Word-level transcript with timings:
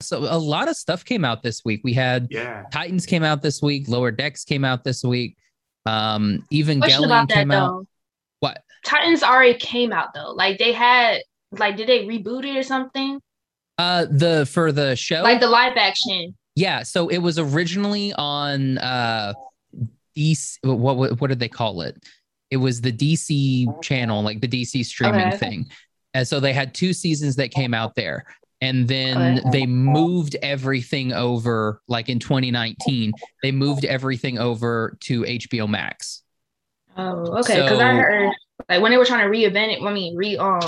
So 0.00 0.18
a 0.20 0.38
lot 0.38 0.68
of 0.68 0.76
stuff 0.76 1.04
came 1.04 1.24
out 1.24 1.42
this 1.42 1.64
week. 1.64 1.80
We 1.84 1.92
had 1.92 2.28
Yeah. 2.30 2.64
Titans 2.72 3.04
came 3.06 3.24
out 3.24 3.42
this 3.42 3.60
week. 3.60 3.88
Lower 3.88 4.10
Decks 4.10 4.44
came 4.44 4.64
out 4.64 4.84
this 4.84 5.02
week. 5.02 5.36
Um, 5.86 6.44
Question 6.50 6.80
Evangelion 6.82 7.04
about 7.06 7.28
that 7.28 7.34
came 7.34 7.50
out. 7.50 7.68
though. 7.70 7.86
What? 8.40 8.62
Titans 8.84 9.22
already 9.22 9.58
came 9.58 9.92
out 9.92 10.14
though. 10.14 10.30
Like 10.32 10.58
they 10.58 10.72
had 10.72 11.22
like 11.52 11.76
did 11.76 11.88
they 11.88 12.04
reboot 12.04 12.44
it 12.44 12.56
or 12.56 12.62
something? 12.62 13.20
Uh, 13.78 14.06
the 14.10 14.46
for 14.50 14.70
the 14.72 14.94
show. 14.96 15.22
Like 15.22 15.40
the 15.40 15.48
live 15.48 15.76
action. 15.76 16.36
Yeah, 16.54 16.82
so 16.82 17.08
it 17.08 17.18
was 17.18 17.38
originally 17.38 18.12
on 18.14 18.78
uh 18.78 19.32
DC 20.16 20.58
what 20.62 20.96
what, 20.96 21.20
what 21.20 21.28
did 21.28 21.38
they 21.40 21.48
call 21.48 21.80
it? 21.82 21.96
It 22.50 22.56
was 22.56 22.80
the 22.80 22.92
DC 22.92 23.82
channel, 23.82 24.22
like 24.22 24.40
the 24.40 24.48
DC 24.48 24.84
streaming 24.84 25.28
Okay. 25.28 25.36
thing. 25.36 25.66
And 26.14 26.26
so 26.26 26.40
they 26.40 26.52
had 26.52 26.74
two 26.74 26.92
seasons 26.92 27.36
that 27.36 27.50
came 27.50 27.74
out 27.74 27.94
there. 27.94 28.24
And 28.60 28.88
then 28.88 29.40
they 29.52 29.66
moved 29.66 30.36
everything 30.42 31.12
over 31.12 31.80
like 31.86 32.08
in 32.08 32.18
2019, 32.18 33.12
they 33.42 33.52
moved 33.52 33.84
everything 33.84 34.38
over 34.38 34.96
to 35.02 35.22
HBO 35.22 35.68
Max. 35.68 36.22
Oh, 36.96 37.38
okay. 37.38 37.62
Because 37.62 37.78
I 37.78 37.94
heard 37.94 38.32
like 38.68 38.82
when 38.82 38.90
they 38.90 38.98
were 38.98 39.04
trying 39.04 39.30
to 39.30 39.38
reinvent 39.38 39.76
it, 39.76 39.82
I 39.82 39.92
mean 39.92 40.16
re 40.16 40.36
um 40.36 40.60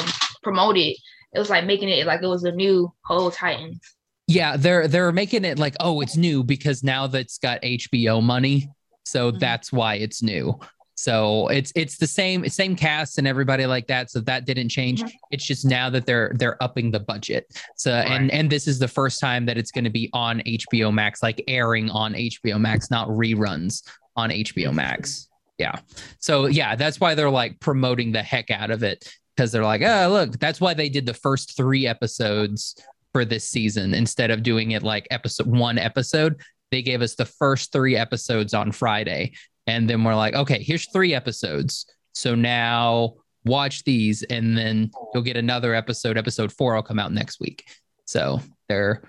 promote 0.43 0.77
it, 0.77 0.97
it 1.35 1.39
was 1.39 1.51
like 1.51 1.65
making 1.65 1.89
it 1.89 2.07
like 2.07 2.23
it 2.23 2.29
was 2.29 2.45
a 2.45 2.53
new 2.53 2.93
whole 3.05 3.31
Titans. 3.31 3.81
Yeah, 4.29 4.57
they're 4.57 4.87
they're 4.87 5.11
making 5.11 5.45
it 5.45 5.59
like, 5.59 5.75
oh, 5.81 6.01
it's 6.01 6.17
new 6.17 6.45
because 6.45 6.85
now 6.85 7.09
that's 7.09 7.39
got 7.39 7.61
HBO 7.63 8.23
money. 8.23 8.71
So 9.05 9.33
Mhm. 9.33 9.41
that's 9.41 9.73
why 9.73 9.97
it's 9.97 10.23
new. 10.23 10.61
So 11.01 11.49
it's 11.49 11.73
it's 11.75 11.97
the 11.97 12.07
same 12.07 12.47
same 12.51 12.77
cast 12.77 13.17
and 13.17 13.27
everybody 13.27 13.65
like 13.65 13.87
that. 13.87 14.11
So 14.11 14.21
that 14.21 14.45
didn't 14.45 14.69
change. 14.69 15.03
Mhm. 15.03 15.11
It's 15.31 15.47
just 15.47 15.65
now 15.65 15.89
that 15.89 16.05
they're 16.05 16.33
they're 16.35 16.63
upping 16.63 16.91
the 16.91 17.01
budget. 17.01 17.47
So 17.75 17.95
and 17.95 18.31
and 18.31 18.51
this 18.51 18.69
is 18.69 18.79
the 18.79 18.87
first 18.87 19.19
time 19.19 19.47
that 19.47 19.57
it's 19.57 19.71
going 19.71 19.85
to 19.85 19.91
be 19.91 20.11
on 20.13 20.43
HBO 20.45 20.93
Max, 20.93 21.23
like 21.23 21.43
airing 21.49 21.89
on 21.89 22.13
HBO 22.13 22.61
Max, 22.61 22.91
not 22.91 23.09
reruns 23.09 23.83
on 24.15 24.29
HBO 24.29 24.75
Max. 24.75 25.31
Yeah. 25.57 25.77
So 26.19 26.49
yeah, 26.49 26.77
that's 26.77 27.01
why 27.01 27.15
they're 27.15 27.31
like 27.31 27.59
promoting 27.61 28.13
the 28.13 28.23
heck 28.23 28.51
out 28.51 28.71
of 28.71 28.83
it 28.83 29.11
because 29.35 29.53
they're 29.53 29.65
like, 29.65 29.81
oh 29.81 30.09
look, 30.11 30.39
that's 30.39 30.61
why 30.61 30.75
they 30.75 30.91
did 30.91 31.07
the 31.07 31.15
first 31.15 31.57
three 31.57 31.87
episodes 31.87 32.77
for 33.15 33.25
this 33.25 33.49
season 33.49 33.95
instead 33.95 34.31
of 34.31 34.43
doing 34.43 34.73
it 34.73 34.83
like 34.83 35.09
episode 35.11 35.47
one 35.47 35.79
episode. 35.79 36.43
They 36.71 36.83
gave 36.83 37.01
us 37.01 37.15
the 37.15 37.25
first 37.25 37.73
three 37.73 37.97
episodes 37.97 38.53
on 38.53 38.71
Friday, 38.71 39.33
and 39.71 39.89
then 39.89 40.03
we're 40.05 40.15
like, 40.17 40.35
okay, 40.35 40.63
here's 40.63 40.91
three 40.93 41.15
episodes. 41.15 41.87
So 42.13 42.35
now 42.35 43.15
watch 43.45 43.85
these, 43.85 44.23
and 44.25 44.57
then 44.59 44.91
you'll 45.15 45.23
get 45.23 45.37
another 45.37 45.75
episode. 45.75 46.19
Episode 46.19 46.53
four 46.53 46.75
will 46.75 46.83
come 46.83 46.99
out 46.99 47.13
next 47.13 47.41
week. 47.41 47.65
So 48.05 48.41
they're 48.69 49.03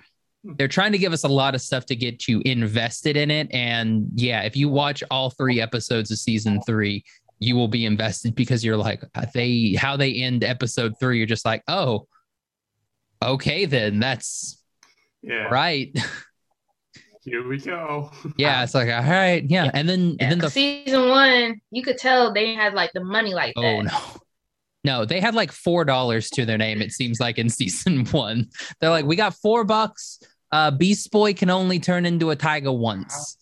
they're 0.57 0.67
trying 0.67 0.91
to 0.91 0.97
give 0.97 1.13
us 1.13 1.23
a 1.23 1.27
lot 1.27 1.53
of 1.55 1.61
stuff 1.61 1.85
to 1.87 1.95
get 1.95 2.27
you 2.27 2.41
invested 2.45 3.15
in 3.17 3.29
it. 3.29 3.47
And 3.51 4.07
yeah, 4.15 4.41
if 4.41 4.55
you 4.55 4.69
watch 4.69 5.03
all 5.11 5.29
three 5.29 5.61
episodes 5.61 6.09
of 6.11 6.17
season 6.17 6.59
three, 6.65 7.03
you 7.39 7.55
will 7.55 7.67
be 7.67 7.85
invested 7.85 8.33
because 8.35 8.63
you're 8.63 8.77
like 8.77 9.03
uh, 9.15 9.25
they 9.33 9.73
how 9.77 9.97
they 9.97 10.13
end 10.15 10.43
episode 10.43 10.93
three. 10.99 11.17
You're 11.17 11.27
just 11.27 11.45
like, 11.45 11.63
oh, 11.67 12.07
okay, 13.21 13.65
then 13.65 13.99
that's 13.99 14.63
Yeah. 15.21 15.47
right. 15.49 15.91
Here 17.23 17.47
we 17.47 17.59
go. 17.59 18.11
yeah, 18.37 18.63
it's 18.63 18.73
like 18.73 18.89
all 18.89 19.03
right, 19.03 19.43
yeah, 19.47 19.69
and 19.73 19.87
then 19.87 20.11
Yeah, 20.11 20.15
and 20.19 20.31
then 20.31 20.39
the 20.39 20.49
season 20.49 21.07
one, 21.09 21.61
you 21.69 21.83
could 21.83 21.97
tell 21.97 22.33
they 22.33 22.55
had 22.55 22.73
like 22.73 22.91
the 22.93 23.03
money 23.03 23.33
like 23.33 23.53
that. 23.55 23.63
oh 23.63 23.81
no. 23.81 23.99
No, 24.83 25.05
they 25.05 25.19
had 25.19 25.35
like 25.35 25.51
four 25.51 25.85
dollars 25.85 26.31
to 26.31 26.43
their 26.43 26.57
name. 26.57 26.81
It 26.81 26.91
seems 26.91 27.19
like 27.19 27.37
in 27.37 27.49
season 27.61 28.03
one, 28.07 28.49
they're 28.79 28.89
like, 28.89 29.05
we 29.05 29.15
got 29.15 29.35
four 29.35 29.63
bucks. 29.63 30.19
Uh, 30.51 30.71
Beast 30.71 31.11
Boy 31.11 31.33
can 31.35 31.51
only 31.51 31.79
turn 31.79 32.03
into 32.03 32.31
a 32.31 32.35
tiger 32.35 32.71
once, 32.71 33.37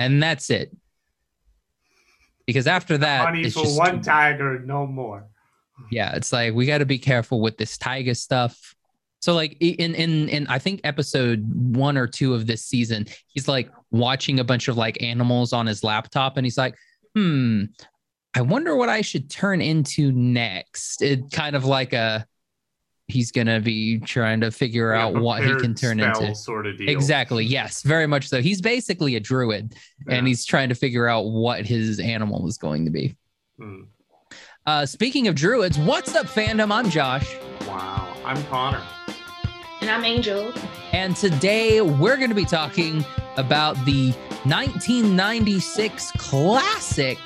and 0.00 0.22
that's 0.22 0.48
it. 0.48 0.74
Because 2.46 2.66
after 2.66 2.96
that, 2.98 3.24
Money 3.24 3.42
it's 3.42 3.54
for 3.54 3.64
just 3.64 3.78
one 3.78 4.00
tiger, 4.00 4.60
no 4.60 4.86
more. 4.86 5.28
yeah, 5.90 6.16
it's 6.16 6.32
like 6.32 6.54
we 6.54 6.64
got 6.64 6.78
to 6.78 6.86
be 6.86 6.98
careful 6.98 7.42
with 7.42 7.58
this 7.58 7.76
tiger 7.76 8.14
stuff. 8.14 8.74
So 9.22 9.34
like 9.34 9.56
in 9.60 9.94
in 9.94 10.28
in 10.28 10.46
I 10.48 10.58
think 10.58 10.80
episode 10.82 11.48
one 11.54 11.96
or 11.96 12.08
two 12.08 12.34
of 12.34 12.48
this 12.48 12.64
season, 12.64 13.06
he's 13.28 13.46
like 13.46 13.70
watching 13.92 14.40
a 14.40 14.44
bunch 14.44 14.66
of 14.66 14.76
like 14.76 15.00
animals 15.00 15.52
on 15.52 15.64
his 15.66 15.84
laptop, 15.84 16.36
and 16.36 16.44
he's 16.44 16.58
like, 16.58 16.74
hmm, 17.14 17.64
I 18.34 18.40
wonder 18.40 18.74
what 18.74 18.88
I 18.88 19.00
should 19.00 19.30
turn 19.30 19.60
into 19.60 20.10
next. 20.10 21.02
It 21.02 21.30
kind 21.30 21.54
of 21.54 21.64
like 21.64 21.92
a 21.92 22.26
he's 23.06 23.30
gonna 23.30 23.60
be 23.60 24.00
trying 24.00 24.40
to 24.40 24.50
figure 24.50 24.92
a 24.92 24.98
out 24.98 25.14
what 25.14 25.44
he 25.44 25.54
can 25.54 25.76
turn 25.76 26.00
into. 26.00 26.34
Sort 26.34 26.66
of 26.66 26.76
deal. 26.76 26.88
Exactly. 26.88 27.44
Yes, 27.44 27.82
very 27.82 28.08
much 28.08 28.28
so. 28.28 28.42
He's 28.42 28.60
basically 28.60 29.14
a 29.14 29.20
druid, 29.20 29.76
and 30.08 30.26
he's 30.26 30.44
trying 30.44 30.68
to 30.70 30.74
figure 30.74 31.06
out 31.06 31.26
what 31.26 31.64
his 31.64 32.00
animal 32.00 32.48
is 32.48 32.58
going 32.58 32.86
to 32.86 32.90
be. 32.90 33.14
Hmm. 33.56 33.82
Uh, 34.66 34.84
speaking 34.84 35.28
of 35.28 35.36
druids, 35.36 35.78
what's 35.78 36.16
up, 36.16 36.26
fandom? 36.26 36.72
I'm 36.72 36.90
Josh. 36.90 37.36
Wow. 37.68 38.16
I'm 38.24 38.42
Connor. 38.44 38.82
And 39.82 39.90
I'm 39.90 40.04
Angel. 40.04 40.52
And 40.92 41.16
today 41.16 41.80
we're 41.80 42.16
going 42.16 42.28
to 42.28 42.36
be 42.36 42.44
talking 42.44 43.04
about 43.36 43.74
the 43.84 44.12
1996 44.44 46.12
classic 46.12 47.18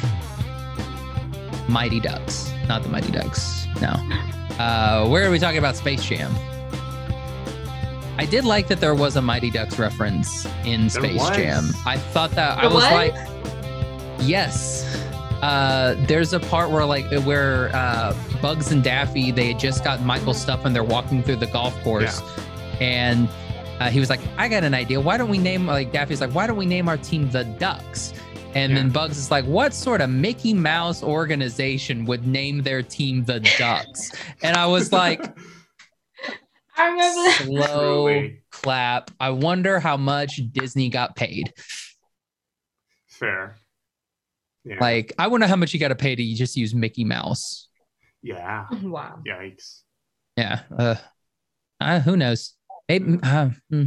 Mighty 1.68 2.00
Ducks. 2.00 2.50
Not 2.66 2.82
the 2.82 2.88
Mighty 2.88 3.12
Ducks. 3.12 3.66
No. 3.82 3.90
Uh, 4.58 5.06
where 5.06 5.28
are 5.28 5.30
we 5.30 5.38
talking 5.38 5.58
about 5.58 5.76
Space 5.76 6.02
Jam? 6.02 6.34
I 8.16 8.24
did 8.24 8.46
like 8.46 8.68
that 8.68 8.80
there 8.80 8.94
was 8.94 9.16
a 9.16 9.22
Mighty 9.22 9.50
Ducks 9.50 9.78
reference 9.78 10.46
in 10.64 10.88
Space 10.88 11.20
was. 11.20 11.36
Jam. 11.36 11.68
I 11.84 11.98
thought 11.98 12.30
that 12.30 12.56
I 12.56 12.64
was 12.68 12.76
was? 12.76 12.84
like, 12.84 13.14
yes. 14.20 14.86
Uh, 15.42 15.94
there's 16.06 16.32
a 16.32 16.40
part 16.40 16.70
where 16.70 16.86
like 16.86 17.04
where 17.26 17.68
uh, 17.76 18.16
Bugs 18.40 18.72
and 18.72 18.82
Daffy 18.82 19.30
they 19.30 19.48
had 19.48 19.58
just 19.58 19.84
got 19.84 20.00
Michael's 20.00 20.40
stuff 20.40 20.64
and 20.64 20.74
they're 20.74 20.82
walking 20.82 21.22
through 21.22 21.36
the 21.36 21.46
golf 21.46 21.78
course, 21.82 22.22
and 22.80 23.28
uh, 23.80 23.90
he 23.90 24.00
was 24.00 24.10
like, 24.10 24.20
"I 24.36 24.48
got 24.48 24.64
an 24.64 24.74
idea. 24.74 25.00
Why 25.00 25.16
don't 25.16 25.30
we 25.30 25.38
name 25.38 25.66
like 25.66 25.92
Daffy's 25.92 26.20
like, 26.20 26.34
why 26.34 26.46
don't 26.46 26.56
we 26.56 26.66
name 26.66 26.88
our 26.88 26.96
team 26.96 27.30
the 27.30 27.44
Ducks?" 27.44 28.12
And 28.54 28.74
then 28.74 28.88
Bugs 28.88 29.18
is 29.18 29.30
like, 29.30 29.44
"What 29.44 29.74
sort 29.74 30.00
of 30.00 30.08
Mickey 30.08 30.54
Mouse 30.54 31.02
organization 31.02 32.06
would 32.06 32.26
name 32.26 32.62
their 32.62 32.82
team 32.82 33.24
the 33.24 33.40
Ducks?" 33.58 34.12
And 34.42 34.56
I 34.56 34.66
was 34.66 34.92
like, 34.92 35.20
I 36.76 36.86
remember 36.88 37.22
that. 37.22 37.42
"Slow 37.44 38.06
Truly. 38.08 38.42
clap." 38.50 39.10
I 39.20 39.30
wonder 39.30 39.78
how 39.78 39.96
much 39.98 40.40
Disney 40.52 40.88
got 40.88 41.16
paid. 41.16 41.52
Fair. 43.08 43.56
Yeah. 44.64 44.78
Like, 44.80 45.12
I 45.18 45.28
wonder 45.28 45.46
how 45.46 45.56
much 45.56 45.72
you 45.72 45.80
got 45.80 45.88
to 45.88 45.94
pay 45.94 46.16
to 46.16 46.34
just 46.34 46.56
use 46.56 46.74
Mickey 46.74 47.04
Mouse. 47.04 47.68
yeah. 48.22 48.66
Wow. 48.82 49.20
Yikes. 49.26 49.82
Yeah. 50.36 50.62
Uh, 50.76 50.96
uh 51.80 52.00
who 52.00 52.16
knows? 52.16 52.54
Maybe, 52.88 53.18
uh, 53.22 53.50
hmm, 53.70 53.84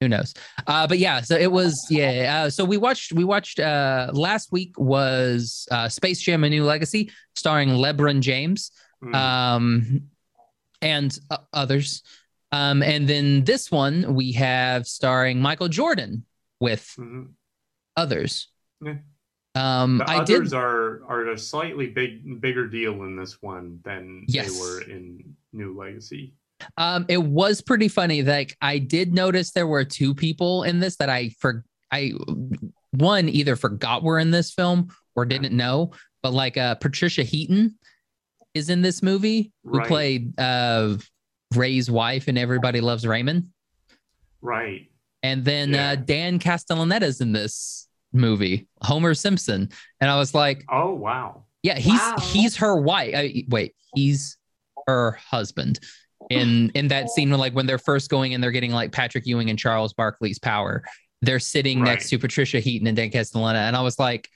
who 0.00 0.08
knows? 0.08 0.34
Uh, 0.66 0.86
but 0.86 0.98
yeah, 0.98 1.20
so 1.20 1.36
it 1.36 1.50
was 1.50 1.86
yeah. 1.90 2.44
Uh, 2.46 2.50
so 2.50 2.64
we 2.64 2.76
watched 2.76 3.12
we 3.12 3.24
watched 3.24 3.58
uh 3.60 4.10
last 4.12 4.52
week 4.52 4.74
was 4.78 5.66
uh 5.70 5.88
Space 5.88 6.20
Jam: 6.20 6.44
A 6.44 6.48
New 6.50 6.64
Legacy, 6.64 7.10
starring 7.34 7.68
LeBron 7.70 8.20
James, 8.20 8.70
Hmm. 9.02 9.14
um, 9.14 10.00
and 10.80 11.16
uh, 11.30 11.38
others. 11.52 12.02
Um, 12.52 12.82
and 12.82 13.08
then 13.08 13.44
this 13.44 13.70
one 13.70 14.14
we 14.14 14.32
have 14.32 14.86
starring 14.86 15.40
Michael 15.40 15.68
Jordan 15.68 16.26
with 16.60 16.84
Mhm. 16.98 17.28
others. 17.96 18.48
Yeah. 18.84 18.96
Um, 19.54 19.98
The 19.98 20.10
I 20.10 20.18
others 20.18 20.50
did. 20.50 20.56
are 20.56 21.02
are 21.08 21.30
a 21.30 21.38
slightly 21.38 21.86
big 21.88 22.40
bigger 22.40 22.66
deal 22.68 23.02
in 23.04 23.16
this 23.16 23.40
one 23.42 23.80
than 23.84 24.24
Yes. 24.28 24.52
they 24.52 24.60
were 24.60 24.80
in 24.82 25.34
New 25.52 25.76
Legacy. 25.78 26.34
Um, 26.76 27.06
it 27.08 27.22
was 27.22 27.60
pretty 27.60 27.88
funny. 27.88 28.22
Like 28.22 28.56
I 28.60 28.78
did 28.78 29.12
notice 29.14 29.50
there 29.52 29.66
were 29.66 29.84
two 29.84 30.14
people 30.14 30.62
in 30.64 30.80
this 30.80 30.96
that 30.96 31.08
I 31.08 31.30
for 31.38 31.64
I 31.90 32.12
one 32.92 33.28
either 33.28 33.56
forgot 33.56 34.02
were 34.02 34.18
in 34.18 34.30
this 34.30 34.52
film 34.52 34.88
or 35.16 35.24
didn't 35.24 35.56
know, 35.56 35.92
but 36.22 36.32
like 36.32 36.56
uh 36.56 36.74
Patricia 36.76 37.22
Heaton 37.22 37.78
is 38.54 38.68
in 38.70 38.82
this 38.82 39.02
movie 39.02 39.52
who 39.64 39.78
Right. 39.78 39.88
played 39.88 40.38
uh 40.38 40.96
Ray's 41.54 41.90
wife 41.90 42.28
and 42.28 42.38
Everybody 42.38 42.80
Loves 42.80 43.06
Raymond. 43.06 43.48
Right. 44.40 44.88
And 45.22 45.44
then 45.44 45.70
Yeah. 45.70 45.90
uh 45.92 45.96
Dan 45.96 46.38
Castellaneta's 46.38 47.20
in 47.20 47.32
this 47.32 47.88
movie, 48.12 48.68
Homer 48.82 49.14
Simpson. 49.14 49.68
And 50.00 50.10
I 50.10 50.18
was 50.18 50.34
like, 50.34 50.64
Oh 50.70 50.92
wow. 50.94 51.44
yeah, 51.62 51.78
he's 51.78 52.00
Wow. 52.00 52.16
he's 52.20 52.56
her 52.56 52.76
wife. 52.76 53.14
I, 53.16 53.44
wait, 53.48 53.74
he's 53.94 54.36
her 54.86 55.12
husband 55.12 55.78
in 56.30 56.70
in 56.74 56.88
that 56.88 57.10
scene 57.10 57.30
when 57.30 57.40
like 57.40 57.54
when 57.54 57.66
they're 57.66 57.78
first 57.78 58.10
going 58.10 58.34
and 58.34 58.42
they're 58.42 58.50
getting 58.50 58.72
like 58.72 58.92
Patrick 58.92 59.26
Ewing 59.26 59.50
and 59.50 59.58
Charles 59.58 59.92
Barkley's 59.92 60.38
power. 60.38 60.82
They're 61.20 61.38
sitting 61.38 61.84
next 61.84 62.10
to 62.10 62.18
Patricia 62.18 62.58
Heaton 62.58 62.88
and 62.88 62.96
Dan 62.96 63.10
Castellaneta, 63.10 63.54
and 63.68 63.76
I 63.76 63.82
was 63.82 63.98
like, 63.98 64.28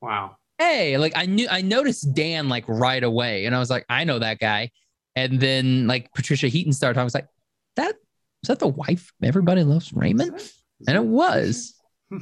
Wow. 0.00 0.36
hey, 0.58 0.96
like 0.96 1.12
I 1.16 1.26
knew 1.26 1.48
I 1.50 1.62
noticed 1.62 2.14
Dan 2.14 2.48
like 2.48 2.64
right 2.68 3.02
away, 3.02 3.46
and 3.46 3.54
I 3.56 3.58
was 3.58 3.70
like, 3.70 3.84
I 3.88 4.04
know 4.04 4.18
that 4.20 4.38
guy. 4.38 4.70
And 5.16 5.40
then 5.40 5.88
like 5.88 6.12
Patricia 6.14 6.46
Heaton 6.46 6.72
started, 6.72 6.94
talking. 6.94 7.00
I 7.00 7.04
was 7.04 7.14
like, 7.14 7.26
"That 7.74 7.96
is 8.44 8.48
that 8.48 8.60
the 8.60 8.68
wife? 8.68 9.12
Everybody 9.20 9.64
loves 9.64 9.92
Raymond, 9.92 10.40
and 10.86 10.96
it 10.96 11.04
was. 11.04 11.74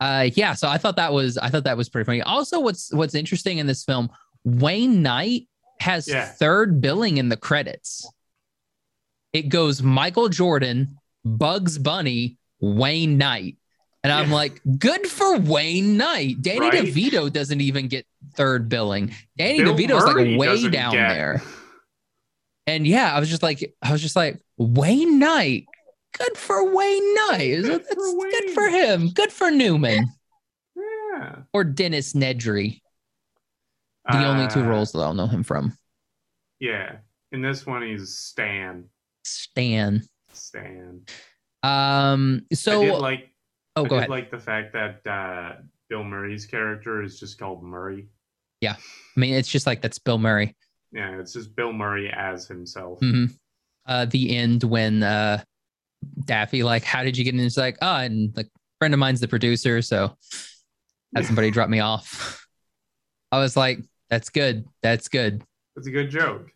Uh, 0.00 0.28
yeah. 0.34 0.54
So 0.54 0.68
I 0.68 0.76
thought 0.76 0.96
that 0.96 1.12
was 1.12 1.38
I 1.38 1.48
thought 1.48 1.64
that 1.64 1.76
was 1.76 1.88
pretty 1.88 2.04
funny. 2.04 2.20
Also, 2.20 2.60
what's 2.60 2.92
what's 2.92 3.14
interesting 3.14 3.58
in 3.58 3.66
this 3.66 3.84
film, 3.84 4.10
Wayne 4.44 5.02
Knight 5.02 5.48
has 5.80 6.08
Yeah. 6.08 6.26
third 6.26 6.80
billing 6.80 7.16
in 7.18 7.28
the 7.28 7.36
credits. 7.36 8.08
It 9.32 9.48
goes 9.48 9.82
Michael 9.82 10.28
Jordan, 10.28 10.96
Bugs 11.24 11.78
Bunny, 11.78 12.38
Wayne 12.60 13.18
Knight. 13.18 13.56
And 14.02 14.12
I'm 14.12 14.28
Yeah. 14.28 14.34
like, 14.34 14.60
good 14.78 15.06
for 15.06 15.38
Wayne 15.38 15.96
Knight. 15.96 16.40
Danny 16.42 16.60
Right? 16.60 16.84
DeVito 16.84 17.32
doesn't 17.32 17.60
even 17.60 17.88
get 17.88 18.06
third 18.34 18.68
billing. 18.68 19.14
Danny 19.38 19.62
Bill 19.64 19.74
DeVito's 19.74 20.04
Murray 20.04 20.36
like 20.36 20.38
way 20.38 20.68
down 20.68 20.92
get- 20.92 21.08
there. 21.08 21.42
And 22.66 22.86
yeah, 22.86 23.14
I 23.14 23.20
was 23.20 23.28
just 23.28 23.42
like, 23.42 23.74
I 23.82 23.92
was 23.92 24.00
just 24.02 24.16
like, 24.16 24.40
Wayne 24.56 25.18
Knight. 25.18 25.66
Good 26.16 26.36
for 26.36 26.72
Wayne 26.74 27.14
Knight. 27.14 27.62
Good 27.62 27.64
That's 27.82 27.94
for 27.94 28.30
good 28.30 28.50
for 28.50 28.68
him. 28.68 29.10
Good 29.10 29.32
for 29.32 29.50
Newman 29.50 30.06
Yeah. 30.76 31.36
or 31.52 31.64
Dennis 31.64 32.12
Nedry. 32.12 32.80
The 34.10 34.24
only 34.26 34.48
two 34.48 34.60
Uh, 34.60 34.68
roles 34.68 34.92
that 34.92 34.98
I'll 35.00 35.14
know 35.14 35.26
him 35.26 35.42
from. 35.42 35.76
Yeah. 36.60 36.96
In 37.32 37.42
this 37.42 37.64
one, 37.66 37.82
he's 37.82 38.16
Stan. 38.16 38.84
Stan. 39.24 40.02
Stan. 40.32 41.00
Um. 41.62 42.42
I 42.50 42.54
So, 42.54 42.82
did 42.82 42.98
like. 42.98 43.30
oh, 43.76 43.84
I 43.86 43.88
go 43.88 43.96
ahead. 43.96 44.10
like 44.10 44.30
the 44.30 44.38
fact 44.38 44.72
that 44.74 45.06
uh, 45.06 45.56
Bill 45.88 46.04
Murray's 46.04 46.44
character 46.46 47.02
is 47.02 47.18
just 47.18 47.38
called 47.38 47.62
Murray. 47.62 48.08
Yeah, 48.60 48.76
I 48.76 49.20
mean, 49.20 49.34
it's 49.34 49.48
just 49.48 49.66
like 49.66 49.80
that's 49.82 49.98
Bill 49.98 50.18
Murray. 50.18 50.54
Yeah, 50.92 51.18
it's 51.18 51.32
just 51.32 51.56
Bill 51.56 51.72
Murray 51.72 52.10
as 52.14 52.46
himself. 52.46 53.00
hmm 53.00 53.26
Uh, 53.86 54.04
the 54.04 54.36
end 54.36 54.62
when 54.64 55.02
uh, 55.02 55.42
Daffy 56.26 56.62
like, 56.62 56.84
how 56.84 57.02
did 57.02 57.16
you 57.16 57.24
get 57.24 57.34
in? 57.34 57.40
It's 57.40 57.56
like, 57.56 57.78
oh, 57.82 57.96
and 57.96 58.34
like, 58.36 58.48
friend 58.78 58.92
of 58.94 59.00
mine's 59.00 59.20
the 59.20 59.28
producer, 59.28 59.80
so 59.82 60.16
had 61.16 61.24
somebody 61.26 61.50
drop 61.56 61.68
me 61.70 61.80
off. 61.80 62.46
I 63.32 63.38
was 63.38 63.56
like, 63.56 63.80
that's 64.10 64.30
good. 64.30 64.66
That's 64.82 65.08
good. 65.08 65.42
That's 65.76 65.86
a 65.88 65.90
good 65.90 66.10
joke. 66.10 66.50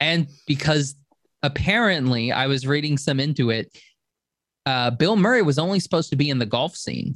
And 0.00 0.28
because 0.46 0.94
apparently 1.42 2.32
I 2.32 2.46
was 2.46 2.66
reading 2.66 2.96
some 2.98 3.20
into 3.20 3.50
it, 3.50 3.76
uh, 4.66 4.90
Bill 4.90 5.16
Murray 5.16 5.42
was 5.42 5.58
only 5.58 5.80
supposed 5.80 6.10
to 6.10 6.16
be 6.16 6.30
in 6.30 6.38
the 6.38 6.46
golf 6.46 6.76
scene. 6.76 7.14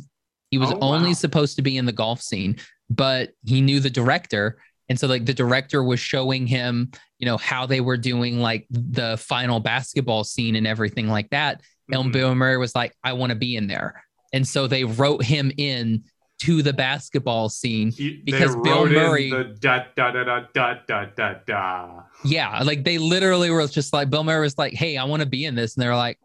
He 0.50 0.58
was 0.58 0.70
Oh, 0.72 0.78
only 0.81 1.08
wow. 1.08 1.14
supposed 1.14 1.56
to 1.56 1.62
be 1.62 1.76
in 1.76 1.84
the 1.84 1.92
golf 1.92 2.20
scene, 2.20 2.56
but 2.90 3.31
he 3.44 3.60
knew 3.60 3.81
the 3.81 3.90
director. 3.90 4.58
And 4.88 4.98
so, 4.98 5.06
like, 5.06 5.25
the 5.25 5.34
director 5.34 5.82
was 5.82 5.98
showing 6.00 6.46
him, 6.46 6.90
you 7.19 7.26
know, 7.26 7.36
how 7.38 7.66
they 7.66 7.81
were 7.81 7.96
doing 7.96 8.38
like 8.38 8.66
the 8.70 9.16
final 9.16 9.60
basketball 9.60 10.25
scene 10.25 10.56
and 10.56 10.66
everything 10.66 11.08
like 11.08 11.31
that. 11.31 11.62
And 11.90 12.06
Mhm. 12.06 12.12
Bill 12.12 12.34
Murray 12.34 12.58
was 12.58 12.75
like, 12.75 12.94
I 13.02 13.12
want 13.14 13.31
to 13.31 13.36
be 13.36 13.56
in 13.56 13.66
there. 13.66 14.02
And 14.32 14.46
so 14.46 14.66
they 14.66 14.84
wrote 14.84 15.25
him 15.25 15.52
in 15.56 16.04
to 16.40 16.62
the 16.62 16.72
basketball 16.72 17.48
scene 17.48 17.92
because 18.25 18.56
Bill 18.56 18.86
Murray 18.86 19.31
the 19.31 19.56
da, 19.58 19.84
da, 19.96 20.10
da, 20.10 20.25
da, 20.25 20.40
da, 20.52 20.75
da, 20.86 21.04
da, 21.16 21.34
da. 21.46 22.02
Yeah, 22.25 22.62
like 22.62 22.84
they 22.84 22.98
literally 22.98 23.50
were 23.50 23.66
just 23.66 23.92
like 23.92 24.10
Bill 24.10 24.25
Murray 24.25 24.42
was 24.42 24.58
like, 24.58 24.75
"Hey, 24.75 24.96
I 24.96 25.04
want 25.04 25.20
to 25.20 25.28
be 25.28 25.44
in 25.44 25.54
this." 25.54 25.76
And 25.76 25.82
they're 25.82 25.96
like, 25.96 26.19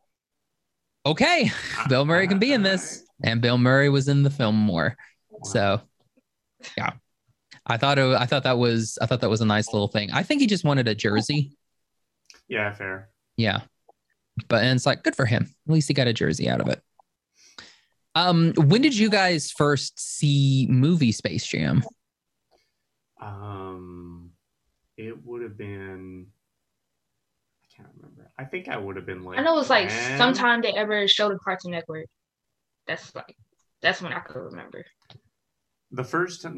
"Okay, 1.05 1.51
Bill 1.89 2.05
Murray 2.05 2.27
can 2.27 2.39
be 2.39 2.53
in 2.53 2.63
this." 2.63 3.03
And 3.23 3.41
Bill 3.41 3.57
Murray 3.57 3.89
was 3.89 4.07
in 4.07 4.23
the 4.23 4.29
film 4.29 4.55
more. 4.55 4.95
So, 5.43 5.81
yeah. 6.77 6.91
I 7.65 7.77
thought 7.77 7.99
it, 7.99 8.15
I 8.17 8.25
thought 8.25 8.43
that 8.43 8.57
was 8.57 8.97
I 9.01 9.05
thought 9.05 9.21
that 9.21 9.29
was 9.29 9.41
a 9.41 9.45
nice 9.45 9.71
little 9.71 9.87
thing. 9.87 10.11
I 10.11 10.23
think 10.23 10.41
he 10.41 10.47
just 10.47 10.63
wanted 10.63 10.87
a 10.87 10.95
jersey. 10.95 11.55
Yeah, 12.47 12.73
fair. 12.73 13.09
Yeah. 13.37 13.61
But 14.47 14.63
and 14.63 14.75
it's 14.75 14.85
like 14.85 15.03
good 15.03 15.15
for 15.15 15.25
him. 15.25 15.43
At 15.67 15.73
least 15.73 15.87
he 15.87 15.93
got 15.93 16.07
a 16.07 16.13
jersey 16.13 16.49
out 16.49 16.61
of 16.61 16.67
it. 16.67 16.81
Um, 18.15 18.53
when 18.57 18.81
did 18.81 18.97
you 18.97 19.09
guys 19.09 19.51
first 19.51 19.99
see 19.99 20.67
movie 20.69 21.11
Space 21.11 21.45
Jam? 21.45 21.83
Um, 23.21 24.31
it 24.97 25.23
would 25.25 25.41
have 25.43 25.57
been. 25.57 26.27
I 27.63 27.75
can't 27.75 27.89
remember. 27.97 28.31
I 28.37 28.45
think 28.45 28.67
I 28.67 28.77
would 28.77 28.95
have 28.95 29.05
been 29.05 29.23
like. 29.23 29.39
I 29.39 29.43
know 29.43 29.59
it's 29.59 29.69
like 29.69 29.89
10. 29.89 30.17
sometime 30.17 30.61
they 30.61 30.73
ever 30.73 31.07
showed 31.07 31.31
a 31.33 31.37
Cartoon 31.39 31.71
Network. 31.71 32.07
That's 32.87 33.13
like 33.15 33.35
that's 33.81 34.01
when 34.01 34.13
I 34.13 34.19
could 34.19 34.39
remember. 34.39 34.83
the 35.91 36.03
first 36.03 36.43
the 36.43 36.49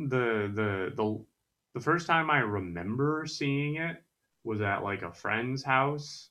the 0.54 0.94
the 0.96 1.26
the 1.74 1.80
first 1.82 2.08
time 2.08 2.30
I 2.30 2.40
remember 2.40 3.26
seeing 3.28 3.76
it 3.76 3.98
was 4.44 4.62
at 4.62 4.84
like 4.84 5.02
a 5.02 5.12
friend's 5.12 5.64
house. 5.64 6.30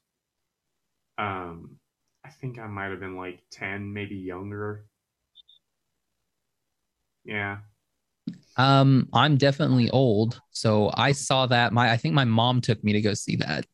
Um, 1.19 1.77
I 2.25 2.31
think 2.31 2.59
I 2.59 2.67
might 2.67 2.91
have 2.91 3.01
been 3.01 3.17
like 3.17 3.41
ten, 3.51 3.93
maybe 3.93 4.17
younger. 4.17 4.87
Yeah. 7.25 7.59
Um, 8.57 9.09
I'm 9.13 9.37
definitely 9.37 9.91
old, 9.91 10.41
so 10.51 10.91
I 10.95 11.13
saw 11.13 11.47
that. 11.47 11.73
My 11.73 11.91
I 11.91 11.97
think 11.97 12.15
my 12.15 12.25
mom 12.25 12.61
took 12.61 12.83
me 12.85 12.93
to 12.93 13.01
go 13.01 13.15
see 13.15 13.37
that, 13.37 13.67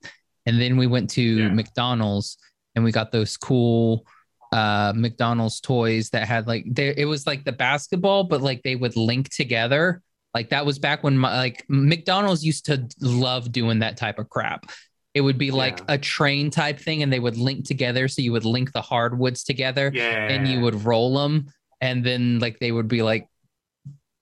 and 0.46 0.60
then 0.60 0.76
we 0.76 0.86
went 0.86 1.10
to 1.10 1.22
Yeah. 1.22 1.48
McDonald's 1.48 2.38
and 2.74 2.84
we 2.84 2.92
got 2.92 3.10
those 3.12 3.36
cool 3.36 4.06
uh 4.52 4.92
McDonald's 4.94 5.60
toys 5.60 6.10
that 6.10 6.28
had 6.28 6.46
like 6.46 6.64
there 6.70 6.94
it 6.96 7.06
was 7.06 7.26
like 7.26 7.44
the 7.44 7.52
basketball, 7.52 8.24
but 8.24 8.40
like 8.42 8.62
they 8.62 8.76
would 8.76 8.96
link 8.96 9.28
together. 9.30 10.02
Like 10.34 10.50
that 10.50 10.64
was 10.66 10.78
back 10.78 11.02
when 11.02 11.18
my 11.18 11.36
like 11.36 11.64
McDonald's 11.68 12.44
used 12.44 12.66
to 12.66 12.86
love 13.00 13.50
doing 13.50 13.80
that 13.80 13.96
type 13.96 14.18
of 14.18 14.28
crap. 14.28 14.66
It 15.14 15.22
would 15.22 15.38
be 15.38 15.50
like 15.50 15.78
Yeah. 15.80 15.84
a 15.94 15.98
train 15.98 16.50
type 16.50 16.78
thing, 16.78 17.02
and 17.02 17.12
they 17.12 17.18
would 17.20 17.36
link 17.38 17.64
together. 17.66 18.06
So 18.06 18.22
you 18.22 18.32
would 18.32 18.44
link 18.44 18.72
the 18.72 18.82
hardwoods 18.82 19.42
together, 19.44 19.90
Yeah. 19.92 20.28
and 20.28 20.46
you 20.46 20.60
would 20.60 20.84
roll 20.84 21.14
them 21.16 21.46
and 21.80 22.04
then 22.04 22.38
like 22.38 22.58
they 22.58 22.72
would 22.72 22.88
be 22.88 23.02
like 23.02 23.28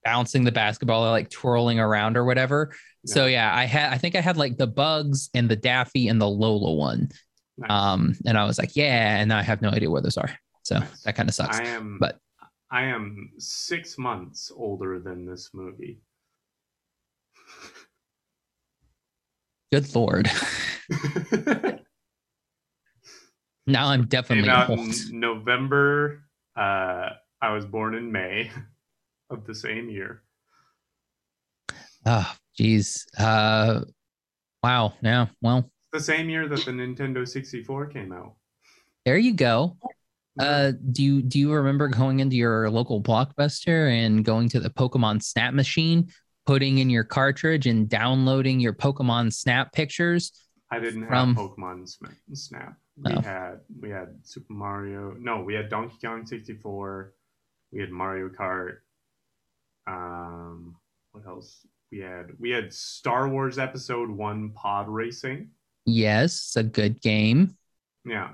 bouncing 0.04 0.44
the 0.44 0.52
basketball 0.52 1.04
or 1.04 1.10
like 1.10 1.30
twirling 1.30 1.78
around 1.80 2.16
or 2.16 2.24
whatever 2.24 2.72
so 3.06 3.26
yeah 3.26 3.54
i 3.54 3.64
had 3.64 3.92
i 3.92 3.98
think 3.98 4.14
i 4.16 4.20
had 4.20 4.36
like 4.36 4.56
the 4.56 4.66
bugs 4.66 5.30
and 5.34 5.48
the 5.48 5.56
daffy 5.56 6.08
and 6.08 6.20
the 6.20 6.28
lola 6.28 6.72
one 6.74 7.08
Nice. 7.58 7.70
um 7.70 8.14
and 8.26 8.36
i 8.38 8.44
was 8.44 8.58
like 8.58 8.74
yeah 8.76 9.16
and 9.16 9.32
i 9.32 9.42
have 9.42 9.62
no 9.62 9.70
idea 9.70 9.90
where 9.90 10.02
those 10.02 10.16
are 10.18 10.30
so 10.62 10.78
Nice. 10.78 11.02
that 11.02 11.16
kind 11.16 11.28
of 11.28 11.34
sucks 11.34 11.58
I 11.58 11.64
am 11.64 11.98
but- 12.00 12.18
I 12.70 12.84
am 12.84 13.30
six 13.38 13.98
months 13.98 14.50
older 14.56 14.98
than 14.98 15.26
this 15.26 15.50
movie. 15.54 16.00
good 19.72 19.94
lord 19.94 20.28
now 23.66 23.88
i'm 23.88 24.06
definitely 24.06 24.48
Came 24.50 24.70
old 24.70 24.78
in 25.10 25.20
November. 25.20 26.24
Uh, 26.56 27.10
I 27.40 27.52
was 27.52 27.64
born 27.67 27.94
in 27.94 28.10
May 28.12 28.50
of 29.31 29.44
the 29.46 29.54
same 29.54 29.88
year. 29.88 30.22
oh 32.06 32.31
geez 32.56 33.06
uh 33.19 33.81
wow 34.62 34.93
yeah 35.02 35.26
well 35.40 35.69
The 35.93 36.00
same 36.00 36.28
year 36.28 36.48
that 36.48 36.64
the 36.64 36.70
Nintendo 36.72 37.26
64 37.26 37.86
came 37.86 38.12
out. 38.12 38.34
there 39.04 39.16
you 39.19 39.32
go 39.34 39.76
Uh, 40.38 40.72
do 40.90 41.02
you 41.04 41.22
do 41.22 41.38
you 41.38 41.52
remember 41.52 41.86
going 41.88 42.19
into 42.20 42.34
your 42.36 42.69
local 42.69 43.00
blockbuster 43.00 43.88
and 43.90 44.24
going 44.24 44.48
to 44.50 44.58
the 44.58 44.69
Pokemon 44.70 45.22
Snap 45.22 45.54
machine, 45.54 46.08
putting 46.44 46.78
in 46.78 46.90
your 46.90 47.04
cartridge 47.04 47.66
and 47.69 47.88
downloading 47.88 48.58
your 48.58 48.74
Pokemon 48.74 49.32
Snap 49.32 49.72
pictures? 49.72 50.32
I 50.72 50.81
didn't 50.81 51.06
from- 51.06 51.36
have 51.36 51.38
Pokemon 51.38 51.86
Snap. 52.32 52.74
We 52.96 53.12
Oh. 53.12 53.20
had 53.20 53.60
we 53.81 53.90
had 53.90 54.08
Super 54.24 54.52
Mario. 54.52 55.14
No, 55.20 55.43
we 55.46 55.54
had 55.54 55.69
Donkey 55.70 55.98
Kong 56.04 56.26
64. 56.26 57.14
We 57.70 57.78
had 57.81 57.90
Mario 57.93 58.28
Kart. 58.28 58.78
Um, 59.86 60.76
what 61.12 61.26
else? 61.26 61.67
We 61.93 61.98
had 62.00 62.26
we 62.38 62.50
had 62.50 62.72
Star 62.72 63.29
Wars 63.29 63.58
Episode 63.58 64.10
One 64.10 64.50
Pod 64.50 64.88
Racing. 64.88 65.50
Yes, 65.86 66.55
a 66.56 66.62
good 66.62 67.00
game. 67.00 67.56
Yeah, 68.05 68.31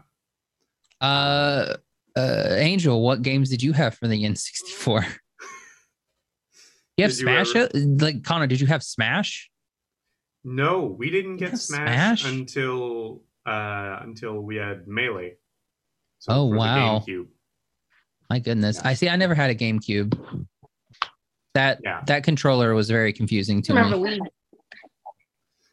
Uh, 1.01 1.77
uh, 2.17 2.47
Angel, 2.57 3.01
what 3.03 3.23
games 3.23 3.51
did 3.51 3.63
you 3.63 3.73
have 3.73 3.95
for 3.95 4.09
the 4.09 4.23
N64? 4.25 5.05
You 6.97 7.05
have 7.05 7.13
Did 7.13 7.21
you 7.21 7.25
Smash? 7.25 7.55
ever- 7.57 7.71
Like 7.75 8.25
Connor, 8.25 8.47
did 8.47 8.61
you 8.61 8.67
have 8.67 8.83
Smash? 8.83 9.51
no, 10.45 10.83
we 10.85 11.09
didn't 11.11 11.37
get 11.39 11.57
Smash, 11.59 12.21
Smash? 12.23 12.25
until 12.33 13.23
uh 13.47 14.01
until 14.03 14.41
we 14.41 14.57
had 14.57 14.87
Melee. 14.87 15.37
So 16.19 16.33
Oh, 16.33 16.45
wow. 16.47 17.03
My 18.29 18.39
goodness, 18.39 18.77
Yeah. 18.83 18.89
I 18.91 18.95
see. 18.95 19.09
I 19.09 19.17
never 19.17 19.35
had 19.35 19.49
a 19.51 19.55
GameCube. 19.55 20.13
That 21.55 21.81
Yeah. 21.83 22.03
that 22.07 22.23
controller 22.25 22.75
was 22.75 22.89
very 22.89 23.13
confusing 23.13 23.61
to 23.63 23.73
I 23.73 23.77
remember 23.83 23.99
me. 24.09 24.19
Wii. 24.21 24.27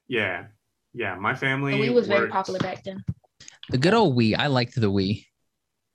Yeah, 0.08 0.46
yeah. 0.94 1.16
My 1.16 1.36
family. 1.36 1.74
The 1.80 1.88
Wii 1.90 1.94
was 1.94 2.08
very 2.08 2.30
popular 2.30 2.60
back 2.60 2.84
then. 2.84 3.04
The 3.70 3.78
good 3.78 3.94
old 3.94 4.18
Wii. 4.18 4.36
I 4.38 4.48
liked 4.48 4.76
the 4.76 4.90
Wii. 4.92 5.26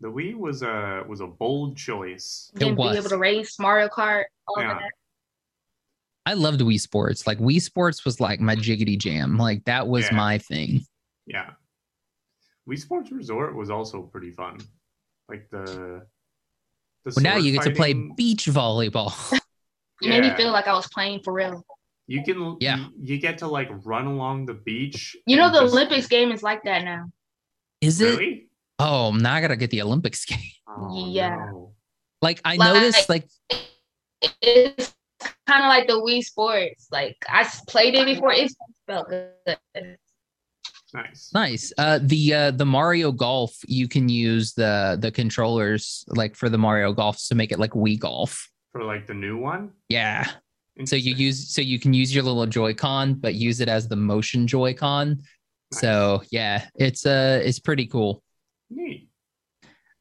The 0.01 0.09
Wii 0.09 0.37
was 0.37 0.62
a 0.62 1.05
was 1.09 1.21
a 1.21 1.27
bold 1.27 1.77
choice. 1.77 2.51
Then 2.55 2.75
be 2.75 2.81
was. 2.81 2.97
able 2.97 3.09
to 3.09 3.19
race 3.19 3.59
Mario 3.59 3.89
Kart. 3.89 4.25
All 4.49 4.62
Yeah. 4.62 4.79
I 6.27 6.35
loved 6.35 6.61
Wii 6.61 6.79
Sports. 6.81 7.27
Like 7.27 7.39
Wii 7.39 7.61
Sports 7.61 8.05
was 8.05 8.21
like 8.21 8.39
my 8.41 8.55
jiggity 8.55 8.97
jam. 8.99 9.39
Like 9.39 9.65
that 9.65 9.89
was 9.89 10.05
Yeah. 10.07 10.15
my 10.17 10.39
thing. 10.39 10.87
Yeah. 11.27 11.51
Wii 12.69 12.79
Sports 12.79 13.11
Resort 13.11 13.57
was 13.57 13.71
also 13.71 14.03
pretty 14.03 14.31
fun. 14.31 14.59
Like 15.29 15.49
the. 15.51 16.07
the 17.05 17.12
Well, 17.17 17.23
now 17.25 17.37
you 17.37 17.51
get 17.53 17.62
to 17.62 17.73
play 17.75 17.95
beach 17.95 18.45
volleyball. 18.47 19.12
It 20.03 20.09
made 20.09 20.23
me 20.23 20.31
feel 20.37 20.51
like 20.53 20.67
I 20.67 20.73
was 20.75 20.87
playing 20.89 21.21
for 21.23 21.33
real. 21.33 21.65
You 22.07 22.23
can. 22.23 22.57
Yeah. 22.61 22.77
You, 22.77 22.87
you 23.15 23.19
get 23.19 23.39
to 23.39 23.47
like 23.47 23.69
run 23.85 24.07
along 24.07 24.47
the 24.47 24.55
beach. 24.55 25.17
You 25.27 25.37
know 25.37 25.51
the 25.51 25.61
just- 25.61 25.73
Olympics 25.73 26.07
game 26.09 26.33
is 26.33 26.43
like 26.43 26.63
that 26.65 26.85
now. 26.85 27.07
Is 27.81 28.01
it? 28.01 28.19
Really? 28.19 28.49
Oh, 28.79 29.13
now 29.13 29.35
I 29.35 29.41
gotta 29.41 29.57
get 29.57 29.71
the 29.71 29.83
Olympics 29.83 30.25
game. 30.33 30.39
Oh, 30.69 31.09
Yeah. 31.11 31.37
no. 31.37 31.73
Like 32.21 32.41
I 32.45 32.57
Like- 32.57 32.75
noticed, 32.75 33.09
like 33.09 33.29
It's 34.41 34.95
kind 35.47 35.65
of 35.65 35.69
like 35.69 35.87
the 35.87 35.95
Wii 35.95 36.23
Sports. 36.23 36.89
Like 36.91 37.17
I 37.29 37.49
played 37.69 37.95
it 37.95 38.05
before. 38.07 38.33
It 38.33 38.53
felt 38.87 39.09
good. 39.09 39.97
Nice. 40.95 41.31
nice. 41.33 41.73
Uh, 41.79 41.99
the 42.03 42.35
uh, 42.35 42.51
the 42.51 42.67
Mario 42.67 43.13
Golf, 43.13 43.57
you 43.67 43.89
can 43.89 44.09
use 44.11 44.53
the 44.53 44.99
the 45.01 45.11
controllers 45.11 46.05
like 46.09 46.37
for 46.37 46.51
the 46.51 46.59
Mario 46.59 46.93
Golf 46.93 47.19
to 47.29 47.35
make 47.35 47.51
it 47.51 47.59
like 47.59 47.71
Wii 47.73 47.99
Golf. 47.99 48.49
For 48.73 48.83
like 48.85 49.07
the 49.07 49.14
new 49.14 49.37
one. 49.38 49.73
Yeah. 49.88 50.26
So 50.87 50.97
you 50.97 51.14
use 51.14 51.55
so 51.55 51.61
you 51.61 51.79
can 51.79 51.93
use 51.93 52.14
your 52.14 52.25
little 52.25 52.47
Joy-Con, 52.47 53.14
but 53.14 53.35
use 53.35 53.61
it 53.61 53.69
as 53.69 53.88
the 53.88 53.97
motion 53.97 54.47
Joy-Con. 54.47 55.21
So 55.73 56.23
yeah, 56.31 56.67
it's 56.75 57.05
uh 57.07 57.41
it's 57.45 57.59
pretty 57.59 57.87
cool. 57.87 58.23
Neat. 58.71 59.09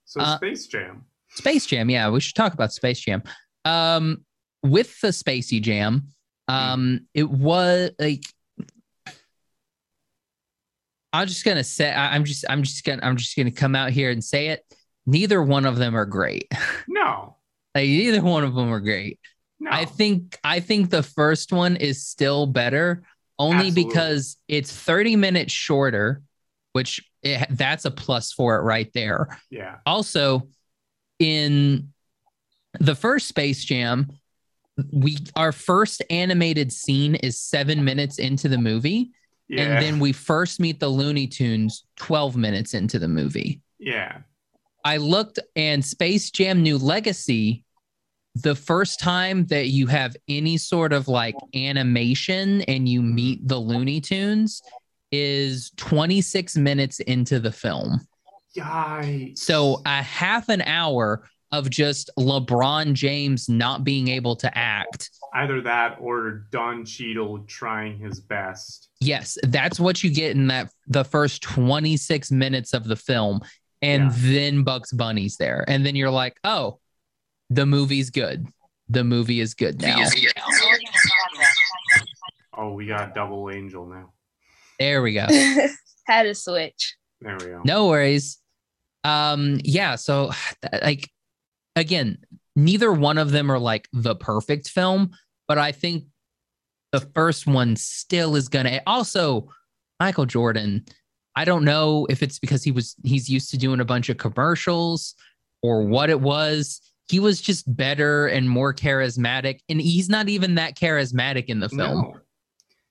So 0.06 0.22
Uh, 0.22 0.38
Space 0.38 0.68
Jam. 0.68 1.06
Space 1.30 1.66
Jam, 1.66 1.90
yeah, 1.90 2.10
we 2.10 2.20
should 2.22 2.36
talk 2.36 2.54
about 2.54 2.72
Space 2.74 3.00
Jam. 3.02 3.24
Um, 3.66 4.26
with 4.64 5.00
the 5.02 5.10
Spacey 5.10 5.62
Jam, 5.62 6.08
um, 6.48 7.08
it 7.14 7.30
was 7.30 7.92
like 8.00 8.24
I'm 11.14 11.28
just 11.28 11.44
gonna 11.44 11.64
say 11.64 11.92
I- 11.92 12.16
I'm 12.16 12.24
just 12.26 12.46
I'm 12.50 12.64
just 12.64 12.84
gonna 12.86 13.02
I'm 13.04 13.18
just 13.18 13.36
gonna 13.36 13.52
come 13.52 13.76
out 13.76 13.92
here 13.92 14.10
and 14.12 14.24
say 14.24 14.48
it. 14.50 14.64
Neither 15.06 15.42
one 15.44 15.66
of 15.66 15.78
them 15.78 15.96
are 15.96 16.06
great. 16.06 16.48
No. 16.88 17.36
Like 17.76 17.88
neither 17.88 18.22
one 18.24 18.44
of 18.44 18.54
them 18.56 18.72
are 18.74 18.80
great. 18.80 19.20
No. 19.60 19.70
I 19.72 19.86
think 19.86 20.40
I 20.44 20.60
think 20.60 20.90
the 20.90 21.04
first 21.04 21.52
one 21.54 21.76
is 21.76 22.06
still 22.06 22.46
better 22.48 23.04
only 23.38 23.68
Absolutely. 23.68 23.84
because 23.86 24.38
it's 24.48 24.72
30 24.76 25.16
minutes 25.16 25.54
shorter, 25.54 26.22
which 26.74 27.04
it, 27.24 27.48
that's 27.52 27.86
a 27.86 27.92
plus 27.92 28.32
for 28.34 28.58
it 28.58 28.62
right 28.62 28.90
there. 28.94 29.40
Yeah. 29.50 29.78
Also, 29.86 30.48
in 31.20 31.90
the 32.80 32.96
first 32.96 33.28
Space 33.28 33.64
Jam, 33.64 34.08
we 34.92 35.18
our 35.36 35.52
first 35.52 36.02
animated 36.10 36.72
scene 36.72 37.16
is 37.16 37.40
seven 37.40 37.84
minutes 37.84 38.18
into 38.18 38.48
the 38.50 38.58
movie, 38.58 39.12
Yeah. 39.48 39.64
and 39.64 39.84
then 39.84 40.00
we 40.00 40.12
first 40.14 40.60
meet 40.60 40.80
the 40.80 40.88
Looney 40.88 41.28
Tunes 41.28 41.84
12 41.98 42.36
minutes 42.38 42.74
into 42.74 42.98
the 42.98 43.08
movie. 43.08 43.62
yeah. 43.80 44.20
I 44.84 44.98
looked 44.98 45.40
and 45.56 45.84
Space 45.84 46.32
Jam 46.32 46.62
New 46.62 46.78
Legacy, 46.78 47.64
the 48.36 48.56
first 48.56 49.00
time 49.00 49.46
that 49.48 49.68
you 49.68 49.88
have 49.88 50.16
any 50.28 50.58
sort 50.58 50.94
of 50.94 51.08
like 51.08 51.36
animation 51.54 52.62
and 52.64 52.88
you 52.88 53.02
meet 53.02 53.48
the 53.48 53.58
Looney 53.58 54.00
Tunes 54.00 54.62
is 55.12 55.72
26 55.78 56.56
minutes 56.58 57.00
into 57.02 57.40
the 57.40 57.52
film. 57.52 58.00
Yikes. 58.58 59.40
So 59.40 59.82
a 59.86 60.02
half 60.02 60.50
an 60.50 60.62
hour 60.62 61.28
of 61.52 61.70
just 61.70 62.10
LeBron 62.18 62.94
James 62.94 63.50
not 63.50 63.84
being 63.84 64.08
able 64.08 64.38
to 64.38 64.58
act. 64.58 65.10
either 65.34 65.62
that 65.62 65.98
or 66.00 66.46
Don 66.50 66.86
Cheadle 66.86 67.40
trying 67.40 68.00
his 68.00 68.22
best. 68.22 68.90
Yes, 69.02 69.38
that's 69.44 69.80
what 69.80 70.04
you 70.04 70.10
get 70.10 70.32
in 70.32 70.48
that 70.48 70.72
the 70.88 71.04
first 71.04 71.42
26 71.44 72.32
minutes 72.32 72.74
of 72.74 72.86
the 72.86 72.96
film. 72.96 73.42
And 73.82 74.04
Yeah. 74.04 74.18
then 74.18 74.64
Bugs 74.64 74.92
Bunny's 74.92 75.38
there. 75.38 75.66
And 75.68 75.86
then 75.86 75.96
you're 75.96 76.12
like, 76.12 76.38
oh, 76.44 76.80
the 77.50 77.66
movie's 77.66 78.10
good. 78.10 78.48
The 78.90 79.04
movie 79.04 79.40
is 79.40 79.54
good 79.54 79.82
now. 79.82 80.04
Oh, 82.58 82.74
we 82.74 82.86
got 82.86 83.16
double 83.16 83.50
angel 83.50 83.86
now. 83.86 84.12
There 84.80 85.02
we 85.02 85.14
go. 85.14 85.26
Had 86.06 86.26
a 86.26 86.36
switch. 86.36 86.96
There 87.22 87.38
we 87.40 87.46
go. 87.46 87.62
No 87.64 87.88
worries. 87.88 88.40
Um, 89.04 89.60
yeah, 89.64 89.96
so 89.96 90.32
like 90.82 91.10
again, 91.76 92.18
neither 92.56 92.92
one 92.92 93.18
of 93.18 93.32
them 93.32 93.50
are 93.52 93.60
like 93.60 93.88
the 93.94 94.16
perfect 94.16 94.68
film, 94.70 95.12
but 95.48 95.58
I 95.58 95.72
think 95.72 96.06
the 96.92 97.00
first 97.00 97.48
one 97.48 97.76
still 97.78 98.36
is 98.36 98.50
gonna 98.50 98.82
also 98.86 99.50
Michael 100.00 100.26
Jordan. 100.26 100.86
I 101.36 101.46
don't 101.46 101.64
know 101.64 102.06
if 102.10 102.22
it's 102.24 102.40
because 102.40 102.64
he 102.64 102.72
was 102.72 102.96
he's 103.04 103.30
used 103.30 103.52
to 103.52 103.58
doing 103.58 103.80
a 103.80 103.86
bunch 103.86 104.10
of 104.10 104.18
commercials 104.18 105.16
or 105.62 105.84
what 105.84 106.10
it 106.10 106.20
was. 106.20 106.82
He 107.08 107.20
was 107.20 107.42
just 107.42 107.74
better 107.76 108.28
and 108.28 108.50
more 108.50 108.74
charismatic, 108.74 109.60
and 109.70 109.82
he's 109.82 110.10
not 110.10 110.30
even 110.30 110.56
that 110.56 110.76
charismatic 110.78 111.46
in 111.46 111.60
the 111.60 111.70
film. 111.70 112.02
No. 112.02 112.18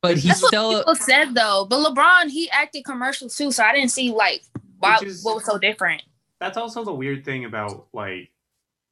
But 0.03 0.09
That's 0.11 0.23
he's 0.23 0.43
what 0.43 0.49
still 0.49 0.79
people 0.79 0.95
said 0.97 1.35
though. 1.35 1.67
But 1.69 1.85
LeBron, 1.87 2.31
he 2.31 2.51
acted 2.51 2.85
commercials 2.85 3.37
too, 3.37 3.53
so 3.53 3.63
I 3.65 3.75
didn't 3.75 3.91
see 3.91 4.11
like 4.11 4.43
why 4.79 4.97
Which 5.01 5.09
is- 5.09 5.25
what 5.25 5.37
was 5.37 5.45
so 5.45 5.59
different. 5.59 6.03
That's 6.39 6.57
also 6.57 6.85
the 6.85 6.93
weird 6.95 7.25
thing 7.25 7.45
about 7.45 7.89
like 7.93 8.31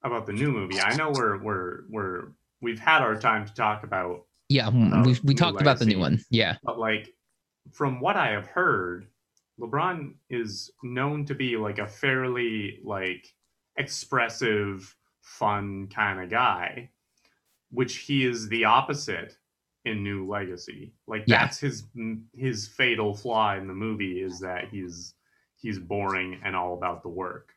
about 0.02 0.26
the 0.26 0.35
new 0.35 0.50
movie. 0.50 0.78
I 0.81 0.95
know 0.97 1.11
we're 1.11 1.38
we're 1.38 1.81
we're 1.88 2.23
we've 2.61 2.78
had 2.78 3.00
our 3.00 3.17
time 3.17 3.47
to 3.47 3.55
talk 3.55 3.85
about, 3.85 4.26
yeah. 4.50 4.69
We 4.69 5.12
we 5.12 5.19
New 5.25 5.35
talked 5.35 5.61
about 5.62 5.78
the 5.78 5.87
new 5.87 5.99
one. 5.99 6.21
Yeah. 6.31 6.57
but 6.62 6.78
like 6.78 7.09
from 7.73 8.00
what 8.00 8.17
I 8.17 8.33
have 8.33 8.47
heard, 8.47 9.07
LeBron 9.61 10.15
is 10.31 10.71
known 10.83 11.25
to 11.27 11.35
be 11.35 11.57
like 11.57 11.79
a 11.79 11.87
fairly 11.87 12.81
like 12.85 13.27
expressive, 13.77 14.95
fun 15.23 15.88
kind 15.88 16.21
of 16.21 16.31
guy, 16.31 16.91
which 17.71 17.97
he 17.99 18.25
is 18.25 18.49
the 18.49 18.65
opposite 18.65 19.37
in 19.85 20.03
New 20.03 20.29
Legacy. 20.29 20.93
Like 21.07 21.25
Yeah. 21.27 21.41
that's 21.41 21.59
his 21.59 21.85
his 22.37 22.69
fatal 22.69 23.15
flaw 23.15 23.55
in 23.57 23.67
the 23.67 23.75
movie 23.75 24.21
is 24.23 24.41
that 24.41 24.69
he's 24.71 25.15
he's 25.57 25.79
boring 25.79 26.41
and 26.45 26.55
all 26.55 26.75
about 26.75 27.03
the 27.03 27.09
work. 27.09 27.53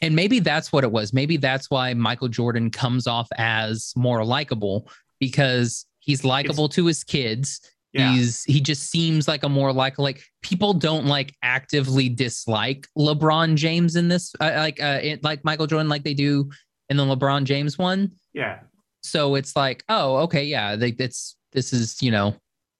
And 0.00 0.14
maybe 0.14 0.40
that's 0.40 0.72
what 0.72 0.84
it 0.84 0.92
was. 0.92 1.12
Maybe 1.12 1.36
that's 1.36 1.70
why 1.70 1.94
Michael 1.94 2.28
Jordan 2.28 2.70
comes 2.70 3.06
off 3.06 3.28
as 3.38 3.92
more 3.96 4.24
likable 4.24 4.88
because 5.20 5.86
he's 6.00 6.24
likable 6.24 6.68
to 6.70 6.86
his 6.86 7.02
kids. 7.02 7.60
Yeah. 7.96 8.12
He's 8.12 8.44
he 8.44 8.60
just 8.60 8.90
seems 8.90 9.26
like 9.26 9.42
a 9.42 9.48
more 9.48 9.72
like 9.72 9.98
like 9.98 10.22
people 10.42 10.74
don't 10.74 11.06
like 11.06 11.34
actively 11.42 12.08
dislike 12.08 12.86
LeBron 12.96 13.54
James 13.56 13.96
in 13.96 14.08
this 14.08 14.34
uh, 14.40 14.52
like 14.56 14.80
uh 14.82 15.00
it, 15.02 15.24
like 15.24 15.44
Michael 15.44 15.66
Jordan 15.66 15.88
like 15.88 16.04
they 16.04 16.14
do 16.14 16.50
in 16.90 16.96
the 16.96 17.04
LeBron 17.04 17.44
James 17.44 17.78
one. 17.78 18.12
yeah. 18.32 18.60
So 19.02 19.34
it's 19.36 19.54
like 19.56 19.82
oh 19.88 20.16
okay 20.24 20.44
yeah 20.44 20.76
they, 20.76 20.88
it's 20.98 21.36
this 21.52 21.72
is 21.72 22.02
you 22.02 22.10
know 22.10 22.36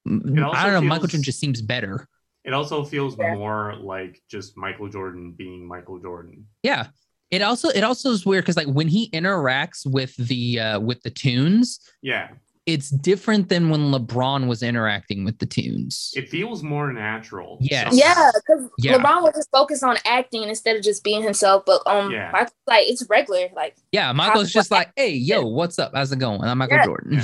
I 0.07 0.11
don't 0.11 0.73
know 0.73 0.81
Michael 0.83 1.07
Jordan 1.09 1.23
just 1.23 1.41
seems 1.41 1.63
better. 1.63 2.07
It 2.45 2.53
also 2.53 2.85
feels 2.85 3.17
Yeah. 3.19 3.35
more 3.35 3.75
like 3.81 4.21
just 4.31 4.57
Michael 4.57 4.89
Jordan 4.89 5.35
being 5.37 5.67
Michael 5.67 5.99
Jordan. 5.99 6.47
Yeah. 6.63 6.89
It 7.33 7.43
also 7.43 7.69
it 7.71 7.83
also 7.83 8.11
is 8.11 8.25
weird 8.25 8.45
because 8.45 8.57
like 8.57 8.69
when 8.69 8.87
he 8.87 9.11
interacts 9.11 9.85
with 9.85 10.15
the 10.17 10.61
uh 10.61 10.81
with 10.81 11.03
the 11.03 11.11
tunes, 11.11 11.81
Yeah. 12.03 12.29
It's 12.67 12.91
different 12.91 13.49
than 13.49 13.71
when 13.71 13.93
LeBron 13.93 14.49
was 14.49 14.63
interacting 14.63 15.25
with 15.25 15.39
the 15.39 15.47
tunes. 15.47 16.13
It 16.17 16.29
feels 16.29 16.63
more 16.65 16.93
natural. 16.93 17.59
Yes. 17.61 17.85
somehow. 17.97 17.97
Yeah, 17.97 18.31
because 18.35 18.71
Yeah. 18.79 18.99
LeBron 18.99 19.23
was 19.23 19.35
just 19.37 19.51
focused 19.53 19.85
on 19.85 19.97
acting 20.05 20.43
instead 20.43 20.77
of 20.77 20.83
just 20.83 21.05
being 21.05 21.23
himself. 21.23 21.63
But 21.65 21.81
um, 21.87 22.11
Yeah. 22.11 22.31
Michael, 22.33 22.53
like 22.67 22.89
it's 22.89 23.07
regular. 23.09 23.49
Like 23.55 23.77
yeah, 23.93 24.13
Michael's 24.13 24.53
just 24.53 24.71
How- 24.71 24.79
like, 24.79 24.91
hey, 24.97 25.11
yo, 25.13 25.47
what's 25.47 25.79
up? 25.79 25.93
How's 25.95 26.11
it 26.11 26.19
going? 26.19 26.43
I'm 26.43 26.59
Michael 26.59 26.77
Yeah. 26.79 26.85
Jordan. 26.85 27.23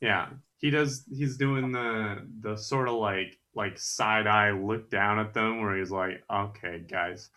Yeah. 0.00 0.24
He 0.58 0.70
does 0.70 1.04
he's 1.12 1.36
doing 1.36 1.72
the 1.72 2.18
the 2.40 2.56
sort 2.56 2.88
of 2.88 2.94
like 2.94 3.36
like 3.54 3.76
side 3.78 4.28
eye 4.28 4.52
look 4.52 4.90
down 4.90 5.18
at 5.18 5.34
them 5.34 5.60
where 5.60 5.76
he's 5.76 5.90
like, 5.90 6.22
Okay, 6.32 6.84
guys. 6.88 7.30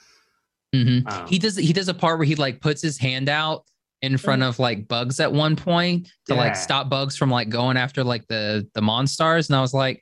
Mhm. 0.75 1.11
Um, 1.11 1.27
He 1.27 1.39
does 1.39 1.55
he 1.55 1.73
does 1.73 1.87
a 1.89 1.93
part 1.95 2.19
where 2.19 2.25
he 2.25 2.35
like 2.35 2.61
puts 2.61 2.83
his 2.83 2.99
hand 2.99 3.27
out 3.27 3.65
in 4.05 4.17
front 4.17 4.43
of 4.43 4.59
like 4.59 4.87
bugs 4.87 5.19
at 5.19 5.31
one 5.33 5.55
point 5.55 6.07
to 6.27 6.33
Yeah. 6.33 6.39
like 6.39 6.55
stop 6.55 6.89
bugs 6.89 7.17
from 7.17 7.29
like 7.29 7.49
going 7.49 7.77
after 7.77 8.03
like 8.03 8.27
the 8.27 8.67
the 8.73 8.81
monsters. 8.81 9.49
And 9.49 9.55
I 9.55 9.61
was 9.61 9.73
like, 9.73 10.01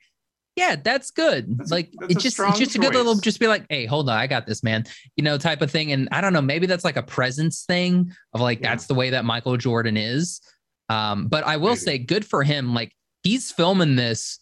yeah, 0.56 0.76
that's 0.76 1.10
good. 1.10 1.58
That's 1.58 1.70
like 1.72 1.90
a 2.00 2.06
it's 2.06 2.22
just 2.22 2.38
it's 2.38 2.58
just 2.58 2.76
a 2.76 2.78
good 2.78 2.94
little 2.94 3.16
just 3.16 3.40
be 3.40 3.48
like, 3.48 3.66
hey, 3.68 3.86
hold 3.86 4.08
on, 4.08 4.16
I 4.16 4.26
got 4.26 4.46
this, 4.46 4.62
man. 4.62 4.84
You 5.16 5.24
know, 5.24 5.36
type 5.38 5.62
of 5.62 5.70
thing. 5.70 5.90
And 5.92 6.08
I 6.12 6.20
don't 6.20 6.32
know, 6.32 6.42
maybe 6.42 6.66
that's 6.66 6.84
like 6.84 6.96
a 6.96 7.02
presence 7.02 7.64
thing 7.64 8.12
of 8.34 8.40
like 8.40 8.60
Yeah. 8.60 8.70
that's 8.70 8.86
the 8.86 8.94
way 8.94 9.10
that 9.10 9.24
Michael 9.24 9.56
Jordan 9.56 9.96
is. 9.96 10.40
Um, 10.88 11.26
but 11.28 11.44
I 11.44 11.56
will 11.56 11.70
Maybe. 11.70 11.78
say, 11.80 11.98
good 11.98 12.24
for 12.24 12.42
him. 12.44 12.74
Like 12.74 12.92
he's 13.22 13.50
filming 13.50 13.96
this 13.96 14.38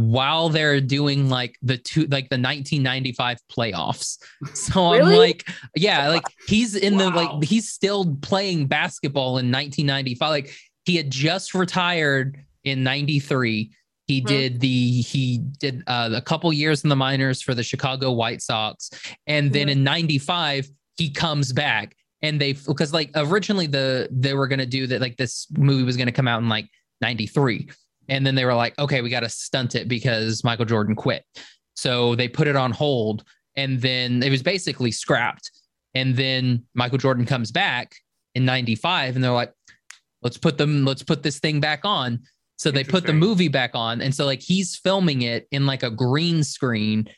while 0.00 0.48
they're 0.48 0.80
doing 0.80 1.28
like 1.28 1.56
the 1.62 1.76
two 1.76 2.02
like 2.02 2.28
the 2.30 2.36
1995 2.38 3.38
playoffs. 3.50 4.18
So 4.54 4.94
I'm 4.94 5.16
like, 5.16 5.48
yeah, 5.76 6.08
like 6.08 6.24
he's 6.46 6.74
in 6.74 6.96
the 6.96 7.10
like 7.10 7.44
he's 7.44 7.70
still 7.70 8.16
playing 8.22 8.66
basketball 8.66 9.38
in 9.38 9.50
1995. 9.52 10.30
Like 10.30 10.54
he 10.84 10.96
had 10.96 11.10
just 11.10 11.54
retired 11.54 12.38
in 12.64 12.82
93. 12.82 13.70
He 14.06 14.20
Mhm. 14.22 14.26
did 14.26 14.60
the 14.60 15.00
he 15.02 15.38
did 15.58 15.82
uh, 15.86 16.10
a 16.12 16.20
couple 16.22 16.52
years 16.52 16.82
in 16.82 16.88
the 16.90 16.96
minors 16.96 17.40
for 17.42 17.54
the 17.54 17.62
Chicago 17.62 18.10
White 18.12 18.42
Sox, 18.42 18.90
and 19.26 19.52
then 19.52 19.68
Mhm. 19.68 19.72
in 19.72 19.84
'95 19.84 20.68
he 20.96 21.10
comes 21.10 21.52
back 21.52 21.94
and 22.22 22.40
they 22.40 22.52
because 22.54 22.92
like 22.92 23.10
originally 23.14 23.66
the 23.66 24.08
they 24.10 24.34
were 24.34 24.48
gonna 24.48 24.66
do 24.66 24.86
that 24.88 25.00
like 25.00 25.16
this 25.16 25.46
movie 25.56 25.84
was 25.84 25.96
gonna 25.96 26.10
come 26.12 26.26
out 26.26 26.42
in 26.42 26.48
like 26.48 26.66
'93, 27.00 27.68
and 28.10 28.26
then 28.26 28.34
they 28.34 28.44
were 28.44 28.54
like, 28.54 28.78
okay, 28.78 29.00
we 29.00 29.08
got 29.08 29.20
to 29.20 29.30
stunt 29.30 29.74
it 29.74 29.88
because 29.88 30.44
Michael 30.44 30.66
Jordan 30.66 30.94
quit, 30.94 31.24
so 31.74 32.14
they 32.14 32.28
put 32.28 32.46
it 32.46 32.56
on 32.56 32.72
hold, 32.72 33.24
and 33.56 33.80
then 33.80 34.22
it 34.22 34.30
was 34.30 34.42
basically 34.42 34.90
scrapped, 34.90 35.50
and 35.94 36.14
then 36.14 36.64
Michael 36.74 36.98
Jordan 36.98 37.24
comes 37.24 37.50
back 37.50 37.94
in 38.34 38.44
'95, 38.44 39.14
and 39.14 39.24
they're 39.24 39.30
like, 39.30 39.54
let's 40.22 40.36
put 40.36 40.58
them 40.58 40.84
let's 40.84 41.02
put 41.02 41.22
this 41.22 41.38
thing 41.40 41.60
back 41.60 41.80
on. 41.84 42.20
So 42.60 42.70
they 42.70 42.84
put 42.84 43.06
the 43.06 43.14
movie 43.14 43.48
back 43.48 43.70
on. 43.72 44.02
And 44.02 44.14
so 44.14 44.26
like 44.26 44.42
he's 44.42 44.76
filming 44.76 45.22
it 45.22 45.48
in 45.50 45.64
like 45.64 45.82
a 45.82 45.90
green 45.90 46.44
screen 46.44 47.08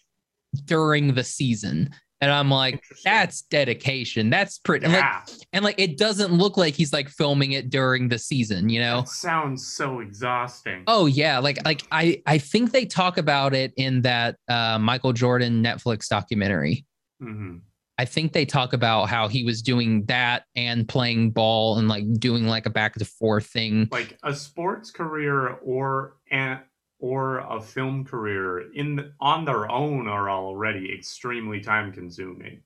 during 0.66 1.14
the 1.14 1.24
season 1.24 1.90
and 2.22 2.30
i'm 2.30 2.50
like 2.50 2.82
that's 3.04 3.42
dedication 3.42 4.30
that's 4.30 4.58
pretty 4.58 4.84
and 4.86 4.94
like 4.94 5.02
yeah. 5.02 5.22
and 5.52 5.64
like 5.64 5.74
it 5.78 5.98
doesn't 5.98 6.32
look 6.32 6.56
like 6.56 6.74
he's 6.74 6.92
like 6.92 7.10
filming 7.10 7.52
it 7.52 7.68
during 7.68 8.08
the 8.08 8.18
season 8.18 8.70
you 8.70 8.80
know 8.80 9.00
That 9.00 9.08
sounds 9.08 9.66
so 9.66 10.00
exhausting. 10.00 10.84
oh 10.86 11.04
yeah 11.04 11.38
like 11.38 11.62
like 11.66 11.82
i 11.92 12.22
i 12.24 12.38
think 12.38 12.70
they 12.70 12.86
talk 12.86 13.18
about 13.18 13.52
it 13.52 13.74
in 13.76 14.00
that 14.02 14.36
uh 14.48 14.78
michael 14.78 15.12
jordan 15.12 15.62
netflix 15.62 16.08
documentary 16.08 16.86
hmm 17.20 17.58
I 17.98 18.06
think 18.06 18.32
they 18.32 18.46
talk 18.46 18.72
about 18.72 19.10
how 19.10 19.28
he 19.28 19.44
was 19.44 19.60
doing 19.62 20.06
that 20.06 20.44
and 20.56 20.88
playing 20.88 21.30
ball 21.30 21.78
and 21.78 21.88
like 21.88 22.04
doing 22.14 22.46
like 22.48 22.64
a 22.66 22.70
back 22.70 22.96
and 22.96 23.06
forth 23.06 23.46
thing. 23.46 23.86
Like 23.92 24.18
a 24.24 24.34
sports 24.34 24.90
career 24.90 25.50
or 25.62 26.16
an 26.30 26.60
or 27.02 27.38
a 27.40 27.60
film 27.60 28.04
career 28.04 28.70
in 28.72 28.94
the, 28.94 29.12
on 29.20 29.44
their 29.44 29.68
own 29.68 30.06
are 30.06 30.30
already 30.30 30.94
extremely 30.94 31.60
time 31.60 31.92
consuming. 31.92 32.60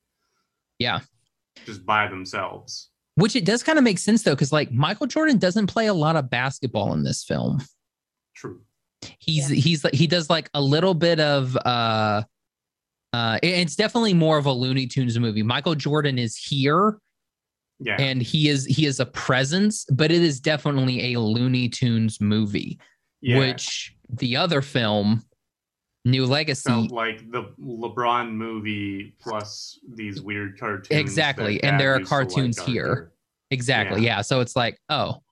Yeah. 0.79 1.01
Just 1.65 1.87
by 1.87 2.07
themselves. 2.07 2.91
Which 3.15 3.35
it 3.35 3.47
does 3.47 3.63
kind 3.63 3.79
of 3.79 3.83
make 3.85 3.99
sense 3.99 4.23
though, 4.23 4.35
because 4.35 4.53
like 4.53 4.71
Michael 4.71 5.07
Jordan 5.07 5.39
doesn't 5.39 5.69
play 5.69 5.87
a 5.87 5.95
lot 5.95 6.17
of 6.17 6.29
basketball 6.29 6.93
in 6.93 7.03
this 7.03 7.25
film. 7.25 7.63
True. 8.37 8.61
He's 9.19 9.49
he's 9.49 9.87
he 9.95 10.07
does 10.07 10.29
like 10.29 10.51
a 10.53 10.61
little 10.61 10.93
bit 10.93 11.19
of 11.19 11.57
uh 11.65 12.23
uh 13.15 13.39
it's 13.43 13.75
definitely 13.75 14.13
more 14.13 14.37
of 14.37 14.45
a 14.45 14.53
Looney 14.53 14.87
Tunes 14.87 15.19
movie. 15.19 15.43
Michael 15.43 15.75
Jordan 15.75 16.19
is 16.19 16.37
here 16.37 16.99
Yeah. 17.81 17.97
and 17.99 18.21
he 18.21 18.51
is 18.51 18.67
he 18.67 18.85
is 18.85 19.01
a 19.01 19.07
presence, 19.07 19.87
but 19.91 20.11
it 20.11 20.21
is 20.21 20.39
definitely 20.39 21.15
a 21.15 21.21
Looney 21.21 21.71
Tunes 21.71 22.21
movie, 22.21 22.79
yeah. 23.21 23.39
which 23.39 23.95
the 24.09 24.37
other 24.37 24.63
film, 24.63 25.25
New 26.05 26.27
Legacy, 26.27 26.71
felt 26.71 26.91
like 26.91 27.31
the 27.31 27.53
LeBron 27.61 28.33
movie 28.33 29.15
plus 29.21 29.79
these 29.95 30.21
weird 30.21 30.59
cartoons. 30.59 31.01
Exactly, 31.01 31.63
and 31.63 31.81
there 31.81 31.95
are 31.95 31.99
used 31.99 32.11
to 32.11 32.17
like 32.17 32.29
cartoons 32.29 32.61
here. 32.61 32.85
there. 32.85 33.13
Exactly. 33.51 34.03
Yeah. 34.03 34.17
Yeah. 34.17 34.23
So 34.23 34.41
it's 34.41 34.57
like, 34.57 34.79
oh, 34.89 35.23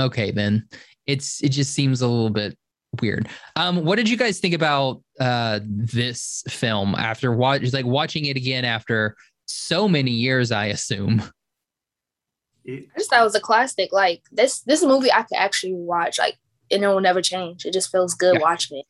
okay, 0.00 0.30
then 0.30 0.68
it's 1.06 1.42
it 1.42 1.50
just 1.50 1.72
seems 1.72 2.02
a 2.02 2.08
little 2.08 2.30
bit 2.30 2.56
weird. 3.00 3.28
Um, 3.56 3.84
what 3.84 3.96
did 3.96 4.08
you 4.08 4.16
guys 4.16 4.38
think 4.38 4.54
about 4.54 5.02
uh 5.20 5.60
this 5.64 6.42
film 6.48 6.94
after 6.94 7.32
watch 7.32 7.72
like 7.72 7.86
watching 7.86 8.26
it 8.26 8.36
again 8.36 8.64
after 8.64 9.16
so 9.46 9.88
many 9.88 10.10
years, 10.10 10.52
I 10.52 10.66
assume. 10.66 11.22
I 12.68 12.84
just 12.96 13.10
thought 13.10 13.20
it 13.20 13.24
was 13.24 13.34
a 13.34 13.40
classic. 13.40 13.92
Like 13.92 14.22
this 14.30 14.60
this 14.60 14.82
movie 14.84 15.12
I 15.12 15.22
could 15.22 15.38
actually 15.38 15.74
watch, 15.74 16.18
like 16.18 16.36
and 16.70 16.84
it 16.84 16.88
will 16.88 17.00
never 17.00 17.22
change. 17.22 17.66
It 17.66 17.72
just 17.72 17.90
feels 17.90 18.14
good 18.14 18.36
Yeah. 18.36 18.40
watching 18.40 18.78
it. 18.78 18.86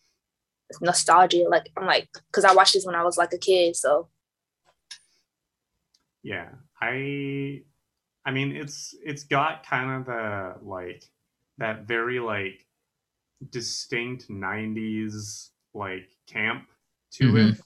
It's 0.70 0.80
nostalgia. 0.82 1.46
Like 1.48 1.70
I'm 1.76 1.86
like, 1.86 2.08
because 2.28 2.44
I 2.44 2.54
watched 2.54 2.74
this 2.74 2.86
when 2.86 2.96
I 2.96 3.04
was 3.04 3.18
like 3.18 3.32
a 3.34 3.38
kid. 3.38 3.76
So 3.76 4.08
yeah. 6.22 6.50
I 6.80 7.62
I 8.24 8.30
mean 8.32 8.56
it's 8.56 8.94
it's 9.04 9.24
got 9.24 9.66
kind 9.66 10.00
of 10.00 10.06
the 10.06 10.56
like 10.66 11.04
that 11.58 11.84
very 11.86 12.20
like 12.20 12.66
distinct 13.50 14.30
90s 14.30 15.52
like 15.74 16.10
camp 16.28 16.68
to 17.12 17.36
Mhm. 17.36 17.52
it. 17.52 17.62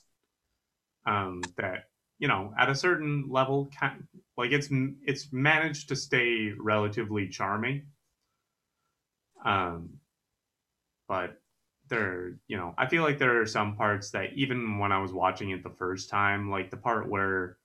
Um 1.07 1.53
that 1.57 1.89
you 2.19 2.29
know, 2.29 2.55
at 2.57 2.69
a 2.71 2.75
certain 2.75 3.29
level 3.29 3.69
kind 3.79 4.07
like 4.37 4.53
it's 4.53 4.69
it's 5.03 5.33
managed 5.33 5.89
to 5.89 5.97
stay 5.97 6.53
relatively 6.57 7.29
charming. 7.29 7.87
Um 9.45 10.01
but 11.13 11.37
there 11.91 12.39
you 12.49 12.57
know 12.57 12.75
i 12.79 12.87
feel 12.87 13.03
like 13.03 13.19
there 13.19 13.39
are 13.39 13.45
some 13.45 13.77
parts 13.77 14.11
that 14.11 14.33
even 14.35 14.79
when 14.79 14.91
i 14.93 14.99
was 14.99 15.13
watching 15.13 15.51
it 15.51 15.63
the 15.63 15.77
first 15.85 16.09
time 16.09 16.51
like 16.51 16.71
the 16.71 16.77
part 16.77 17.07
where 17.07 17.59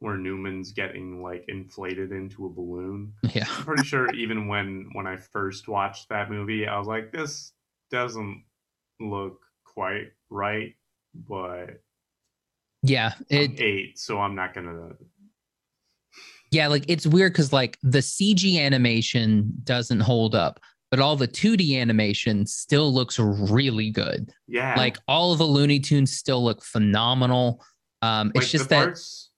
where 0.00 0.18
newman's 0.18 0.72
getting 0.72 1.22
like 1.22 1.42
inflated 1.48 2.12
into 2.12 2.44
a 2.44 2.50
balloon 2.50 3.10
Yeah. 3.22 3.46
i'm 3.48 3.64
pretty 3.64 3.84
sure 3.84 4.12
even 4.12 4.48
when 4.48 4.90
when 4.92 5.06
i 5.06 5.16
first 5.16 5.66
watched 5.66 6.10
that 6.10 6.30
movie 6.30 6.66
i 6.66 6.78
was 6.78 6.88
like 6.88 7.10
this 7.10 7.52
doesn't 7.90 8.44
look 9.00 9.38
quite 9.64 10.08
right 10.28 10.74
but 11.14 11.80
Yeah. 12.82 13.14
I'm 13.32 13.54
eight 13.56 13.98
so 13.98 14.20
i'm 14.20 14.34
not 14.34 14.52
gonna 14.52 14.90
yeah, 16.52 16.66
like 16.66 16.84
it's 16.88 17.06
weird 17.06 17.32
because 17.32 17.52
like 17.52 17.78
the 17.82 18.00
CG 18.00 18.58
animation 18.58 19.52
doesn't 19.62 20.00
hold 20.00 20.34
up, 20.34 20.58
but 20.90 21.00
all 21.00 21.16
the 21.16 21.28
2D 21.28 21.80
animation 21.80 22.46
still 22.46 22.92
looks 22.92 23.18
really 23.18 23.90
good. 23.90 24.30
yeah 24.48 24.74
Like 24.76 24.98
all 25.08 25.32
of 25.32 25.38
the 25.38 25.46
Looney 25.46 25.80
Tunes 25.80 26.12
still 26.16 26.42
look 26.44 26.62
phenomenal. 26.64 27.64
Um, 28.02 28.32
it's 28.34 28.50
just 28.50 28.68
that 28.70 28.84
parts 28.86 29.30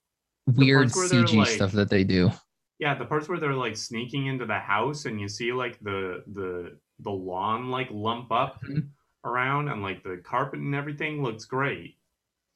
weird 0.47 0.91
parts 0.93 0.97
where 0.97 1.09
they're, 1.09 1.25
CG 1.29 1.37
like- 1.39 1.49
stuff 1.49 1.73
that 1.73 1.91
they 1.91 2.05
do. 2.05 2.31
Yeah, 2.79 2.95
the 2.97 3.05
parts 3.05 3.29
where 3.29 3.39
they're 3.39 3.55
like 3.55 3.77
sneaking 3.77 4.27
into 4.27 4.45
the 4.47 4.59
house 4.59 5.05
and 5.05 5.21
you 5.21 5.29
see 5.29 5.53
like 5.53 5.79
the 5.81 6.25
the 6.33 6.79
the 7.01 7.11
lawn 7.11 7.71
like 7.71 7.89
lump 7.93 8.33
up 8.33 8.61
Mhm. 8.65 8.89
around 9.25 9.69
and 9.69 9.83
like 9.83 10.03
the 10.03 10.21
carpet 10.25 10.59
and 10.61 10.75
everything 10.75 11.23
looks 11.23 11.45
great. 11.45 11.97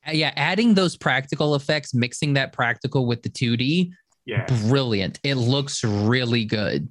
Uh, 0.07 0.13
yeah, 0.13 0.33
adding 0.37 0.75
those 0.75 0.97
practical 0.97 1.55
effects, 1.55 1.95
mixing 1.95 2.33
that 2.35 2.53
practical 2.53 3.07
with 3.07 3.23
the 3.23 3.29
2D, 3.29 3.93
Yeah. 4.25 4.47
brilliant. 4.69 5.21
It 5.23 5.35
looks 5.37 5.85
really 5.85 6.45
good. 6.45 6.89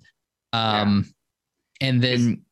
Um, 0.54 1.14
and 1.82 2.02
then 2.02 2.44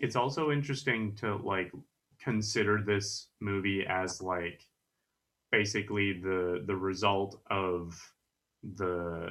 It's 0.00 0.16
also 0.16 0.50
interesting 0.50 1.14
to 1.16 1.36
like 1.36 1.72
consider 2.20 2.82
this 2.82 3.28
movie 3.40 3.86
as 3.88 4.20
like 4.20 4.60
basically 5.52 6.12
the 6.20 6.64
the 6.66 6.74
result 6.76 7.40
of 7.50 7.98
the 8.74 9.30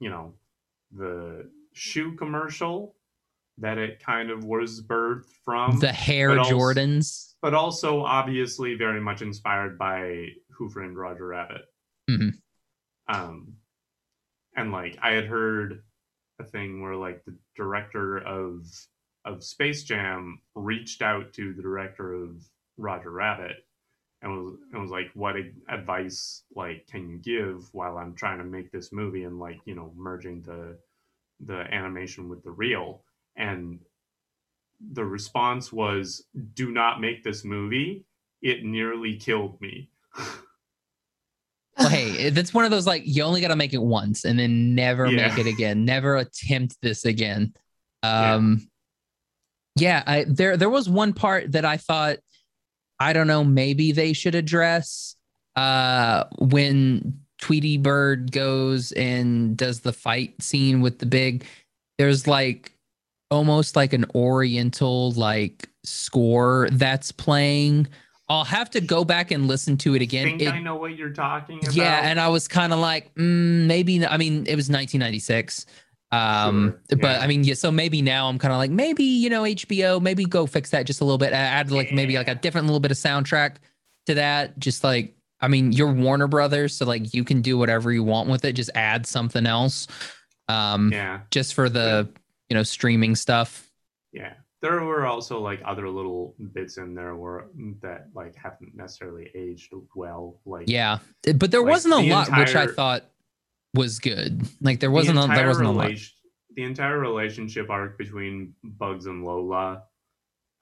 you 0.00 0.10
know 0.10 0.34
the 0.92 1.50
shoe 1.72 2.14
commercial 2.16 2.94
that 3.58 3.76
it 3.78 3.98
kind 4.00 4.30
of 4.30 4.44
was 4.44 4.80
birthed 4.82 5.30
from 5.44 5.78
the 5.80 5.92
Hare 5.92 6.28
but 6.28 6.38
also- 6.38 6.54
Jordans. 6.54 7.34
but 7.42 7.54
also 7.54 8.02
obviously 8.04 8.74
very 8.74 9.00
much 9.00 9.20
inspired 9.22 9.76
by 9.78 10.28
Who 10.50 10.68
Framed 10.70 10.96
Roger 10.96 11.26
Rabbit. 11.26 11.62
Mhm. 12.08 12.32
Um, 13.08 13.54
and 14.56 14.70
like 14.70 14.96
I 15.02 15.12
had 15.12 15.26
heard 15.26 15.82
a 16.38 16.44
thing 16.44 16.80
where 16.82 16.96
like 16.96 17.24
the 17.24 17.36
director 17.56 18.18
of 18.18 18.66
of 19.24 19.44
Space 19.44 19.84
Jam 19.84 20.40
reached 20.54 21.02
out 21.02 21.32
to 21.34 21.52
the 21.52 21.62
director 21.62 22.14
of 22.14 22.48
Roger 22.76 23.10
Rabbit 23.10 23.56
and 24.22 24.32
was 24.32 24.54
and 24.72 24.82
was 24.82 24.90
like, 24.90 25.10
"What 25.14 25.36
advice 25.68 26.44
like 26.54 26.86
can 26.88 27.08
you 27.08 27.18
give 27.18 27.72
while 27.72 27.98
I'm 27.98 28.14
trying 28.14 28.38
to 28.38 28.44
make 28.44 28.70
this 28.70 28.92
movie 28.92 29.24
and 29.24 29.38
like 29.38 29.60
you 29.64 29.74
know 29.74 29.92
merging 29.96 30.42
the 30.42 30.78
the 31.40 31.72
animation 31.72 32.28
with 32.28 32.42
the 32.42 32.50
real?" 32.50 33.04
And 33.36 33.80
the 34.80 35.04
response 35.04 35.72
was, 35.72 36.24
"Do 36.54 36.72
not 36.72 37.00
make 37.00 37.22
this 37.22 37.44
movie. 37.44 38.06
It 38.42 38.64
nearly 38.64 39.16
killed 39.16 39.60
me." 39.60 39.90
Well, 41.90 41.96
hey, 41.96 42.30
that's 42.30 42.52
one 42.54 42.64
of 42.64 42.70
those 42.70 42.86
like 42.86 43.02
you 43.04 43.22
only 43.22 43.40
got 43.40 43.48
to 43.48 43.56
make 43.56 43.74
it 43.74 43.82
once 43.82 44.24
and 44.24 44.38
then 44.38 44.74
never 44.74 45.06
Yeah. 45.06 45.28
make 45.28 45.38
it 45.38 45.46
again. 45.48 45.84
Never 45.84 46.16
attempt 46.16 46.76
this 46.82 47.04
again. 47.04 47.52
Um, 48.02 48.68
yeah, 49.76 50.02
I, 50.06 50.24
there 50.28 50.56
there 50.56 50.70
was 50.70 50.88
one 50.88 51.12
part 51.12 51.52
that 51.52 51.64
I 51.64 51.76
thought 51.76 52.18
I 53.00 53.12
don't 53.12 53.26
know 53.26 53.44
maybe 53.44 53.92
they 53.92 54.12
should 54.12 54.34
address 54.34 55.14
uh, 55.56 56.24
when 56.38 57.20
Tweety 57.40 57.76
Bird 57.78 58.32
goes 58.32 58.92
and 58.92 59.56
does 59.56 59.80
the 59.80 59.92
fight 59.92 60.40
scene 60.42 60.80
with 60.80 60.98
the 60.98 61.06
big. 61.06 61.44
There's 61.98 62.26
like 62.26 62.72
almost 63.30 63.76
like 63.76 63.92
an 63.92 64.04
Oriental 64.14 65.12
like 65.12 65.68
score 65.84 66.68
that's 66.72 67.12
playing. 67.12 67.86
I'll 68.28 68.44
have 68.44 68.68
to 68.70 68.80
go 68.80 69.04
back 69.04 69.30
and 69.30 69.48
listen 69.48 69.76
to 69.78 69.94
it 69.94 70.00
I 70.00 70.02
again. 70.04 70.24
think 70.26 70.42
It- 70.42 70.48
I 70.52 70.60
know 70.60 70.76
what 70.76 70.96
you're 70.96 71.10
talking 71.12 71.58
about. 71.60 71.74
yeah, 71.74 72.00
and 72.04 72.20
I 72.20 72.28
was 72.28 72.46
kind 72.48 72.72
of 72.72 72.78
like, 72.78 73.14
mm, 73.14 73.66
maybe. 73.66 74.04
I 74.06 74.16
mean, 74.18 74.46
it 74.46 74.54
was 74.56 74.68
1996. 74.68 75.64
Um, 76.10 76.74
Sure, 76.90 76.98
but. 77.00 77.20
I 77.20 77.26
mean, 77.26 77.44
yeah, 77.44 77.54
so 77.54 77.70
maybe 77.70 78.00
now 78.02 78.28
I'm 78.28 78.38
kind 78.38 78.52
of 78.52 78.58
like, 78.58 78.70
maybe, 78.70 79.04
you 79.04 79.28
know, 79.30 79.42
HBO, 79.44 80.00
maybe 80.00 80.24
go 80.24 80.46
fix 80.46 80.70
that 80.70 80.86
just 80.86 81.00
a 81.00 81.04
little 81.04 81.18
bit, 81.18 81.32
add 81.32 81.70
like 81.70 81.92
maybe 81.92 82.16
like 82.16 82.28
a 82.28 82.34
different 82.34 82.66
little 82.66 82.80
bit 82.80 82.90
of 82.90 82.96
soundtrack 82.96 83.56
to 84.06 84.14
that. 84.14 84.58
Just 84.58 84.84
like, 84.84 85.14
I 85.40 85.48
mean, 85.48 85.72
you're 85.72 85.92
Warner 85.92 86.26
Brothers, 86.26 86.74
so 86.74 86.84
like 86.86 87.12
you 87.14 87.24
can 87.24 87.42
do 87.42 87.56
whatever 87.58 87.92
you 87.92 88.02
want 88.02 88.28
with 88.28 88.44
it, 88.44 88.52
just 88.54 88.70
add 88.74 89.06
something 89.06 89.46
else. 89.46 89.86
Um, 90.48 90.90
Yeah, 90.92 91.20
just 91.30 91.52
for 91.54 91.68
the, 91.68 92.08
you 92.48 92.54
know, 92.56 92.62
streaming 92.62 93.14
stuff. 93.14 93.70
yeah. 94.12 94.32
There 94.60 94.82
were 94.84 95.06
also 95.06 95.40
like 95.40 95.60
other 95.64 95.88
little 95.88 96.34
bits 96.52 96.78
in 96.78 96.94
there 96.94 97.14
where 97.14 97.46
that 97.80 98.08
like 98.14 98.34
haven't 98.34 98.74
necessarily 98.74 99.30
aged 99.34 99.72
well. 99.94 100.40
Like 100.44 100.68
Yeah. 100.68 100.98
But 101.36 101.50
there 101.50 101.62
Like, 101.62 101.70
wasn't 101.70 101.94
a 101.94 101.98
the 101.98 102.10
lot 102.10 102.36
which 102.36 102.56
I 102.56 102.66
thought 102.66 103.04
was 103.74 104.00
good. 104.00 104.42
Like 104.60 104.80
there 104.80 104.90
wasn't 104.90 105.18
a, 105.18 105.26
there 105.28 105.46
wasn't 105.46 105.68
a 105.68 105.72
lot. 105.72 105.92
The 106.56 106.64
entire 106.64 106.98
relationship 106.98 107.70
arc 107.70 107.96
between 107.98 108.54
Bugs 108.64 109.06
and 109.06 109.24
Lola 109.24 109.84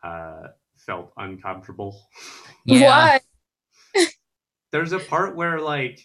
uh, 0.03 0.49
felt 0.77 1.13
uncomfortable. 1.17 2.01
Yeah. 2.69 3.21
Why? 3.95 4.05
There's 4.73 4.91
a 4.91 4.99
part 4.99 5.37
where 5.37 5.61
like 5.61 6.01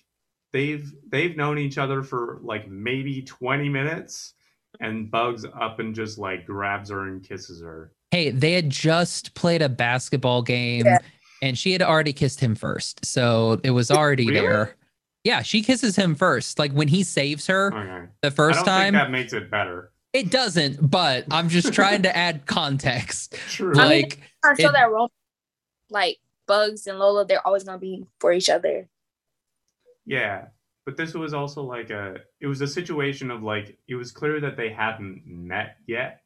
they've 0.54 0.88
they've 1.10 1.36
known 1.36 1.58
each 1.58 1.80
other 1.80 2.04
for 2.04 2.40
like 2.44 2.70
maybe 2.70 3.24
20 3.24 3.68
minutes, 3.68 4.36
and 4.82 5.10
Bugs 5.10 5.46
up 5.46 5.80
and 5.80 5.96
just 5.96 6.18
like 6.18 6.46
grabs 6.46 6.90
her 6.90 7.08
and 7.08 7.24
kisses 7.24 7.62
her. 7.62 7.94
Hey, 8.12 8.30
they 8.32 8.52
had 8.54 8.70
just 8.70 9.34
played 9.36 9.62
a 9.62 9.70
basketball 9.70 10.42
game 10.42 10.86
Yeah. 10.86 10.98
and 11.42 11.58
she 11.58 11.72
had 11.72 11.82
already 11.82 12.12
kissed 12.14 12.40
him 12.42 12.56
first. 12.56 13.06
So 13.06 13.62
it 13.64 13.72
was 13.72 13.90
already 13.92 14.28
Really? 14.28 14.42
there. 14.48 14.76
Yeah, 15.24 15.44
she 15.44 15.62
kisses 15.62 15.96
him 15.96 16.16
first. 16.16 16.58
Like 16.60 16.72
when 16.74 16.88
he 16.88 17.04
saves 17.04 17.48
her 17.48 17.68
Okay. 17.74 18.08
the 18.22 18.28
I 18.28 18.32
first 18.32 18.58
don't 18.58 18.66
time, 18.66 18.94
think 18.94 19.04
that 19.04 19.12
makes 19.12 19.34
it 19.34 19.50
better. 19.52 19.92
it 20.14 20.32
doesn't, 20.32 20.90
but 20.90 21.26
I'm 21.32 21.48
just 21.48 21.74
trying 21.80 22.02
to 22.04 22.18
add 22.18 22.46
context. 22.48 23.36
True. 23.50 23.74
I 23.80 23.88
mean- 23.90 24.02
Like, 24.02 24.20
I 24.44 24.56
show 24.60 24.70
It- 24.70 24.74
that 24.74 24.90
romance, 24.92 25.12
like 25.92 26.18
Bugs 26.48 26.88
and 26.88 26.98
Lola, 27.00 27.26
they're 27.26 27.46
always 27.46 27.64
gonna 27.64 27.78
be 27.78 28.06
for 28.20 28.34
each 28.34 28.50
other. 28.50 28.90
Yeah, 30.06 30.48
but 30.86 30.98
this 30.98 31.14
was 31.14 31.34
also 31.34 31.62
like 31.64 31.90
a. 31.90 32.18
It 32.40 32.48
was 32.48 32.62
a 32.62 32.68
situation 32.68 33.32
of 33.32 33.44
like 33.44 33.78
it 33.88 33.96
was 33.96 34.12
clear 34.12 34.40
that 34.40 34.58
they 34.58 34.70
hadn't 34.70 35.24
met 35.26 35.78
yet. 35.88 36.22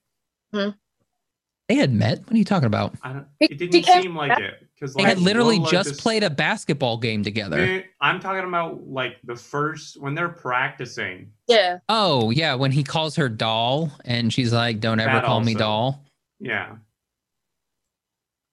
they 0.54 1.76
had 1.76 1.92
met. 1.94 2.20
What 2.20 2.32
are 2.34 2.38
you 2.38 2.46
talking 2.46 2.68
about? 2.68 2.94
I 3.04 3.14
don't. 3.14 3.28
It 3.40 3.58
didn't 3.58 3.74
he 3.74 3.84
seem 3.84 4.16
like 4.16 4.40
it 4.40 4.68
because 4.76 4.94
They 4.94 5.04
had 5.04 5.20
literally 5.20 5.58
Lola 5.58 5.72
just, 5.72 6.00
played 6.00 6.24
a 6.24 6.30
basketball 6.30 6.98
game 6.98 7.24
together. 7.24 7.84
I'm 8.02 8.20
talking 8.20 8.48
about 8.48 8.88
like 8.88 9.18
the 9.24 9.36
first 9.36 10.00
when 10.02 10.14
they're 10.16 10.30
practicing. 10.30 11.32
Yeah, 11.48 11.80
Oh, 11.90 12.30
yeah. 12.32 12.56
When 12.56 12.72
he 12.72 12.84
calls 12.84 13.16
her 13.16 13.30
doll 13.30 13.92
and 14.06 14.32
she's 14.34 14.54
like, 14.54 14.80
don't 14.80 15.00
ever 15.00 15.14
That 15.14 15.26
call 15.26 15.42
me 15.42 15.54
doll. 15.54 16.04
Yeah, 16.40 16.76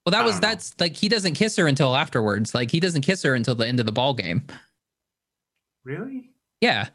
Well, 0.05 0.11
that 0.11 0.21
I 0.21 0.25
was 0.25 0.35
don't 0.35 0.41
know. 0.41 0.47
that's 0.49 0.75
like 0.79 0.95
he 0.95 1.09
doesn't 1.09 1.33
kiss 1.35 1.55
her 1.57 1.67
until 1.67 1.95
afterwards. 1.95 2.53
Like 2.55 2.71
he 2.71 2.79
doesn't 2.79 3.01
kiss 3.01 3.23
her 3.23 3.35
until 3.35 3.55
the 3.55 3.67
end 3.67 3.79
of 3.79 3.85
the 3.85 3.91
ball 3.91 4.13
game. 4.13 4.43
Really. 5.85 6.29
Yeah. 6.61 6.87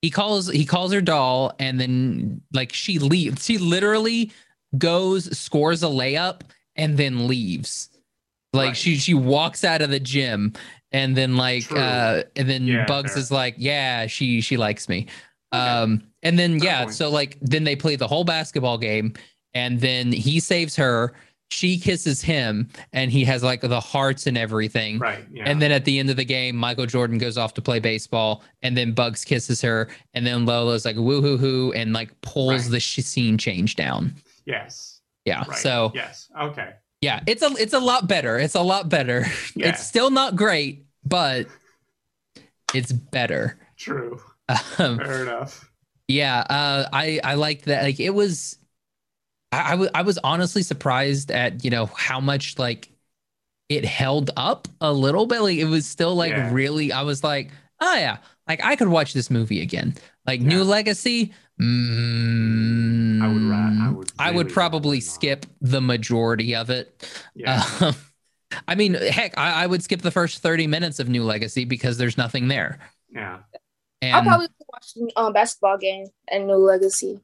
He 0.00 0.10
calls 0.10 0.48
he 0.50 0.64
calls 0.64 0.92
her 0.92 1.00
doll 1.00 1.52
and 1.58 1.80
then 1.80 2.40
like 2.52 2.72
she 2.72 2.98
leaves. 2.98 3.44
She 3.44 3.58
literally 3.58 4.32
goes, 4.78 5.36
scores 5.38 5.82
a 5.82 5.86
layup, 5.86 6.40
and 6.76 6.96
then 6.96 7.28
leaves. 7.28 7.88
Like 8.52 8.68
Right. 8.68 8.76
she 8.76 8.96
she 8.96 9.14
walks 9.14 9.64
out 9.64 9.80
of 9.80 9.90
the 9.90 10.00
gym 10.00 10.52
and 10.90 11.16
then 11.16 11.36
like 11.36 11.64
True. 11.64 11.78
uh 11.78 12.22
and 12.36 12.48
then 12.50 12.66
Yeah, 12.66 12.84
Bugs 12.86 13.16
is 13.16 13.30
like, 13.30 13.54
Yeah, 13.58 14.06
she 14.06 14.40
she 14.40 14.56
likes 14.56 14.88
me. 14.88 15.06
Okay. 15.54 15.62
Um 15.62 16.02
and 16.22 16.38
then 16.38 16.58
yeah, 16.58 16.84
point. 16.84 16.94
so 16.94 17.08
like 17.10 17.38
then 17.40 17.64
they 17.64 17.76
play 17.76 17.96
the 17.96 18.08
whole 18.08 18.24
basketball 18.24 18.78
game 18.78 19.14
and 19.54 19.80
then 19.80 20.10
he 20.12 20.40
saves 20.40 20.74
her, 20.76 21.12
she 21.52 21.78
kisses 21.78 22.22
him, 22.22 22.68
and 22.92 23.10
he 23.12 23.24
has 23.24 23.42
like 23.42 23.60
the 23.60 23.80
hearts 23.80 24.26
and 24.26 24.38
everything. 24.38 24.98
Right. 24.98 25.24
Yeah. 25.30 25.44
And 25.46 25.60
then 25.60 25.70
at 25.70 25.84
the 25.84 25.98
end 25.98 26.08
of 26.10 26.16
the 26.16 26.24
game, 26.24 26.56
Michael 26.56 26.86
Jordan 26.86 27.18
goes 27.18 27.36
off 27.36 27.52
to 27.54 27.62
play 27.62 27.78
baseball, 27.78 28.42
and 28.62 28.76
then 28.76 28.92
Bugs 28.92 29.24
kisses 29.24 29.60
her, 29.62 29.88
and 30.14 30.26
then 30.26 30.46
Lola's 30.46 30.84
like 30.84 30.96
woo 30.96 31.20
hoo 31.20 31.36
hoo, 31.36 31.72
and 31.72 31.92
like 31.92 32.18
pulls 32.22 32.62
Right. 32.64 32.70
the 32.72 32.80
scene 32.80 33.36
change 33.38 33.76
down. 33.76 34.14
yes. 34.46 35.00
Yeah. 35.24 35.44
Right. 35.46 35.58
So 35.58 35.92
yes. 35.94 36.28
Okay. 36.40 36.70
yeah, 37.00 37.20
it's 37.26 37.42
a 37.42 37.50
it's 37.58 37.74
a 37.74 37.78
lot 37.78 38.08
better. 38.08 38.38
It's 38.38 38.56
a 38.56 38.62
lot 38.62 38.88
better. 38.88 39.24
Yeah. 39.54 39.68
It's 39.68 39.86
still 39.86 40.10
not 40.10 40.34
great, 40.34 40.86
but 41.04 41.46
it's 42.74 42.90
better. 42.92 43.58
True. 43.76 44.20
Um, 44.78 44.98
Fair 44.98 45.22
enough. 45.22 45.70
yeah, 46.08 46.40
uh, 46.40 46.88
I 46.92 47.20
I 47.24 47.34
liked 47.34 47.66
that. 47.66 47.84
Like 47.84 48.00
it 48.00 48.10
was, 48.10 48.58
I 49.52 49.72
I 49.72 49.74
wa- 49.76 49.88
I 49.94 50.02
was 50.02 50.18
honestly 50.24 50.62
surprised 50.62 51.30
at 51.30 51.64
you 51.64 51.70
know 51.70 51.86
how 51.86 52.20
much 52.20 52.58
like 52.58 52.90
it 53.68 53.84
held 53.84 54.30
up 54.36 54.68
a 54.80 54.92
little 54.92 55.26
bit. 55.26 55.40
Like 55.42 55.58
it 55.58 55.66
was 55.66 55.86
still 55.86 56.14
like 56.14 56.32
Yeah. 56.32 56.52
really. 56.52 56.92
I 56.92 57.02
was 57.02 57.24
like, 57.24 57.50
oh 57.80 57.94
yeah, 57.96 58.18
like 58.48 58.64
I 58.64 58.76
could 58.76 58.88
watch 58.88 59.12
this 59.14 59.30
movie 59.30 59.62
again. 59.62 59.94
Like 60.26 60.40
New 60.40 60.64
Legacy. 60.64 61.32
Mm, 61.60 63.22
I 63.22 63.28
would 63.32 63.42
ra- 63.42 63.86
I 63.88 63.90
would 63.90 64.12
I 64.18 64.30
would 64.30 64.48
probably 64.50 65.00
skip 65.00 65.46
the 65.60 65.80
majority 65.80 66.54
of 66.54 66.70
it. 66.70 67.08
Yeah. 67.34 67.62
Um, 67.80 67.94
I 68.68 68.74
mean, 68.74 68.94
heck, 68.94 69.36
I, 69.38 69.64
I 69.64 69.66
would 69.66 69.82
skip 69.82 70.02
the 70.02 70.10
first 70.10 70.40
30 70.42 70.66
minutes 70.66 70.98
of 71.00 71.08
New 71.08 71.24
Legacy 71.24 71.64
because 71.64 71.96
there's 71.98 72.18
nothing 72.18 72.48
there. 72.48 72.78
yeah. 73.10 73.38
I'll 74.02 74.22
probably 74.22 74.48
watch 74.72 74.94
the 74.94 75.12
um, 75.16 75.32
basketball 75.32 75.78
game 75.78 76.06
and 76.28 76.46
New 76.48 76.56
Legacy. 76.56 77.20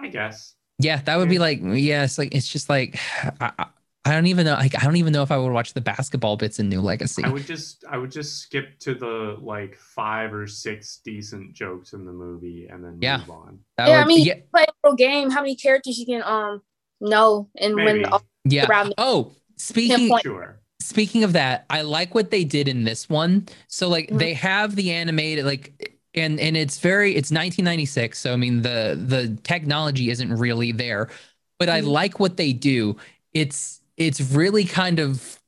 I 0.00 0.08
guess. 0.08 0.54
Yeah, 0.78 1.00
that 1.02 1.16
would 1.16 1.28
be 1.28 1.38
like, 1.38 1.60
yeah, 1.62 2.04
it's 2.04 2.18
like, 2.18 2.34
it's 2.34 2.48
just 2.48 2.68
like, 2.68 2.98
I, 3.40 3.52
I- 3.58 3.66
I 4.04 4.12
don't 4.12 4.26
even 4.28 4.46
know. 4.46 4.54
Like, 4.54 4.74
I 4.80 4.84
don't 4.86 4.96
even 4.96 5.12
know 5.12 5.22
if 5.22 5.30
I 5.30 5.36
would 5.36 5.52
watch 5.52 5.74
the 5.74 5.82
basketball 5.82 6.38
bits 6.38 6.58
in 6.58 6.70
New 6.70 6.80
Legacy. 6.80 7.22
I 7.24 7.28
would 7.28 7.44
just 7.44 7.84
I 7.90 7.98
would 7.98 8.10
just 8.10 8.38
skip 8.38 8.78
to 8.78 8.94
the 8.94 9.36
like 9.38 9.76
five 9.76 10.32
or 10.32 10.46
six 10.46 11.00
decent 11.04 11.52
jokes 11.52 11.92
in 11.92 12.06
the 12.06 12.12
movie 12.12 12.68
and 12.70 12.82
then 12.82 12.96
Yeah. 13.02 13.18
move 13.18 13.30
on. 13.30 13.58
That 13.76 13.88
Yeah, 13.88 14.00
I 14.02 14.06
mean, 14.06 14.24
yeah, 14.24 14.36
Play 14.50 14.62
a 14.64 14.72
little 14.82 14.96
game. 14.96 15.28
How 15.30 15.42
many 15.42 15.56
characters 15.56 15.98
you 15.98 16.06
can 16.06 16.22
um 16.22 16.62
know 17.02 17.50
and 17.58 17.74
Maybe. 17.74 18.02
when 18.04 18.12
yeah. 18.44 18.66
around- 18.66 18.94
Oh, 18.96 19.32
speaking, 19.56 20.10
Sure. 20.22 20.58
speaking 20.80 21.22
of 21.22 21.34
that, 21.34 21.66
I 21.68 21.82
like 21.82 22.14
what 22.14 22.30
they 22.30 22.44
did 22.44 22.66
in 22.66 22.84
this 22.84 23.10
one. 23.10 23.46
So 23.66 23.88
like 23.90 24.08
Mhm. 24.08 24.18
they 24.20 24.32
have 24.34 24.74
the 24.74 24.90
animated 24.92 25.44
like 25.44 25.97
and 26.18 26.38
and 26.40 26.56
it's 26.56 26.78
very 26.80 27.14
it's 27.16 27.30
1996. 27.30 28.18
So 28.18 28.32
I 28.32 28.36
mean 28.36 28.62
the 28.62 28.98
the 29.02 29.38
technology 29.44 30.10
isn't 30.10 30.32
really 30.34 30.72
there, 30.72 31.08
but 31.58 31.68
I 31.68 31.80
Mhm. 31.80 31.86
like 31.86 32.20
what 32.20 32.36
they 32.36 32.52
do. 32.52 32.96
It's 33.32 33.80
it's 33.96 34.20
really 34.20 34.64
kind 34.64 34.98
of 34.98 35.38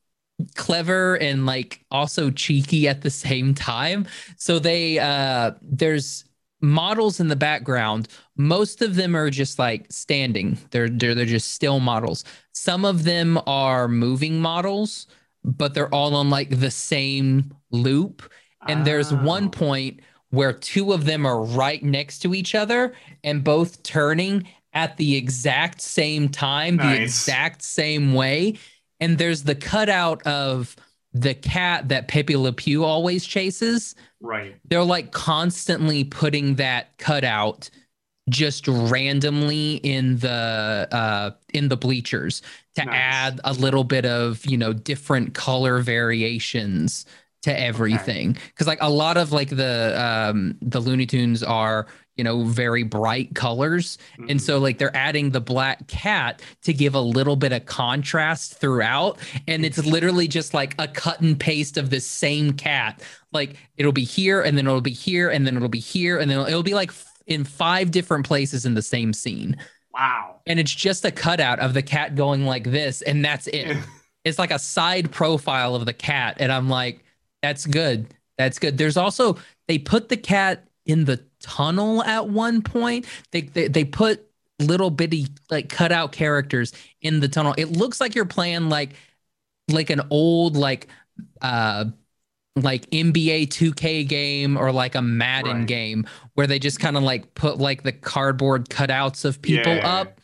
clever 0.56 1.16
and 1.16 1.44
like 1.46 1.85
also 1.90 2.30
cheeky 2.30 2.88
at 2.88 3.02
the 3.02 3.11
same 3.11 3.54
time. 3.54 4.06
So 4.37 4.59
they 4.59 4.98
uh 4.98 5.52
there's 5.62 6.24
models 6.62 7.20
in 7.20 7.28
the 7.28 7.37
background. 7.37 8.09
Most 8.37 8.83
of 8.83 8.94
them 8.96 9.14
are 9.16 9.30
just 9.30 9.59
like 9.59 9.87
standing. 9.90 10.59
They're 10.70 10.88
they're 10.88 11.14
they're 11.14 11.26
just 11.26 11.52
still 11.52 11.80
models. 11.80 12.24
Some 12.52 12.85
of 12.85 13.04
them 13.04 13.38
are 13.46 13.88
moving 13.88 14.40
models, 14.40 15.06
but 15.44 15.74
they're 15.74 15.94
all 15.94 16.14
on 16.14 16.30
like 16.30 16.61
the 16.61 16.70
same 16.70 17.54
loop. 17.70 18.22
And 18.68 18.85
there's 18.85 19.12
one 19.12 19.46
Oh. 19.46 19.48
point 19.48 20.00
where 20.30 20.52
two 20.52 20.92
of 20.92 21.04
them 21.04 21.26
are 21.26 21.42
right 21.42 21.82
next 21.82 22.20
to 22.20 22.34
each 22.34 22.54
other 22.54 22.94
and 23.24 23.42
both 23.44 23.82
turning 23.82 24.46
at 24.72 24.96
the 24.96 25.16
exact 25.16 25.80
same 25.80 26.28
time, 26.28 26.76
the 26.76 27.02
exact 27.02 27.62
same 27.62 28.14
way. 28.14 28.56
And 29.00 29.18
there's 29.18 29.42
the 29.42 29.54
cutout 29.56 30.22
of 30.26 30.76
the 31.12 31.34
cat 31.34 31.88
that 31.88 32.06
Pepe 32.06 32.36
Le 32.36 32.52
Pew 32.52 32.84
always 32.84 33.24
chases. 33.26 33.96
Right. 34.20 34.54
They're 34.64 34.84
like 34.84 35.10
constantly 35.10 36.04
putting 36.04 36.54
that 36.56 36.96
cutout 36.98 37.68
just 38.28 38.68
randomly 38.68 39.76
in 39.76 40.18
the 40.18 40.86
uh 40.92 41.30
in 41.52 41.68
the 41.68 41.76
bleachers 41.76 42.42
to 42.76 42.84
Nice. 42.84 42.94
add 42.94 43.40
a 43.44 43.52
little 43.52 43.82
bit 43.82 44.06
of 44.06 44.44
you 44.46 44.56
know 44.56 44.72
different 44.72 45.34
color 45.34 45.80
variations 45.80 47.06
to 47.42 47.59
everything. 47.59 48.37
Because 48.48 48.66
like 48.66 48.79
a 48.81 48.90
lot 48.90 49.16
of 49.16 49.33
like 49.33 49.48
the 49.50 49.94
um 50.00 50.57
the 50.61 50.81
looney 50.81 51.07
tunes 51.07 51.42
are 51.42 51.87
you 52.16 52.24
know 52.24 52.44
very 52.44 52.83
bright 52.83 53.35
colors. 53.35 53.96
And 54.18 54.38
Mhm. 54.38 54.40
so 54.40 54.59
like 54.59 54.76
they're 54.79 54.94
adding 54.94 55.31
the 55.31 55.40
black 55.40 55.87
cat 55.87 56.42
to 56.64 56.72
give 56.74 56.94
a 56.94 57.00
little 57.00 57.37
bit 57.37 57.53
of 57.53 57.64
contrast 57.66 58.59
throughout. 58.61 59.18
And 59.48 59.64
it's 59.64 59.79
literally 59.85 60.29
just 60.29 60.53
like 60.53 60.74
a 60.79 60.87
cut 60.87 61.20
and 61.20 61.38
paste 61.40 61.76
of 61.79 61.88
the 61.90 62.00
same 62.00 62.53
cat. 62.53 63.03
Like 63.33 63.57
it'll 63.79 63.92
be 63.92 64.05
here 64.05 64.42
and 64.42 64.59
then 64.59 64.66
it'll 64.66 64.81
be 64.83 64.90
here 64.90 65.31
and 65.31 65.46
then 65.46 65.57
it'll 65.57 65.68
be 65.68 65.79
here 65.81 66.18
and 66.18 66.31
then 66.31 66.38
it'll, 66.38 66.48
it'll 66.48 66.62
be 66.62 66.74
like 66.74 66.90
f- 66.90 67.07
in 67.26 67.44
five 67.44 67.90
different 67.90 68.26
places 68.26 68.66
in 68.66 68.74
the 68.74 68.83
same 68.83 69.12
scene. 69.12 69.57
Wow. 69.92 70.37
and 70.46 70.61
it's 70.61 70.72
just 70.74 71.05
a 71.05 71.11
cutout 71.11 71.59
of 71.59 71.74
the 71.74 71.83
cat 71.83 72.14
going 72.14 72.46
like 72.46 72.64
this 72.64 73.03
and 73.03 73.24
that's 73.24 73.46
it. 73.48 73.76
It's 74.24 74.38
like 74.38 74.50
a 74.50 74.59
side 74.59 75.11
profile 75.11 75.74
of 75.74 75.87
the 75.87 75.94
cat 75.94 76.37
and 76.40 76.53
i'm 76.53 76.68
like 76.68 77.03
that's 77.42 77.66
good 77.66 78.07
that's 78.38 78.59
good 78.59 78.79
there's 78.79 78.96
also 78.96 79.37
they 79.68 79.79
put 79.79 80.09
the 80.09 80.16
cat 80.16 80.66
in 80.87 81.05
the 81.05 81.20
tunnel 81.40 82.03
at 82.05 82.29
one 82.29 82.62
point. 82.62 83.07
They 83.31 83.42
they, 83.42 83.68
they 83.68 83.85
put 83.85 84.26
little 84.59 84.90
bitty 84.90 85.26
like 85.50 85.68
cutout 85.68 86.12
characters 86.12 86.72
in 87.00 87.20
the 87.20 87.29
tunnel. 87.29 87.55
It 87.57 87.70
looks 87.70 88.00
like 88.00 88.14
you're 88.14 88.24
playing 88.24 88.68
like 88.68 88.90
like 89.70 89.90
an 89.90 90.00
old 90.11 90.57
like 90.57 90.88
uh 91.42 91.87
like 92.57 92.90
NBA 92.90 93.46
2K 93.46 94.09
game 94.09 94.57
or 94.57 94.72
like 94.72 94.94
a 94.96 95.03
Madden 95.03 95.59
Right. 95.59 95.66
game 95.68 96.07
where 96.35 96.46
they 96.46 96.59
just 96.59 96.81
kind 96.81 96.96
of 96.96 97.03
like 97.03 97.35
put 97.35 97.59
like 97.59 97.83
the 97.85 97.92
cardboard 97.92 98.68
cutouts 98.68 99.24
of 99.24 99.40
people 99.42 99.72
Yeah. 99.76 100.00
up. 100.00 100.19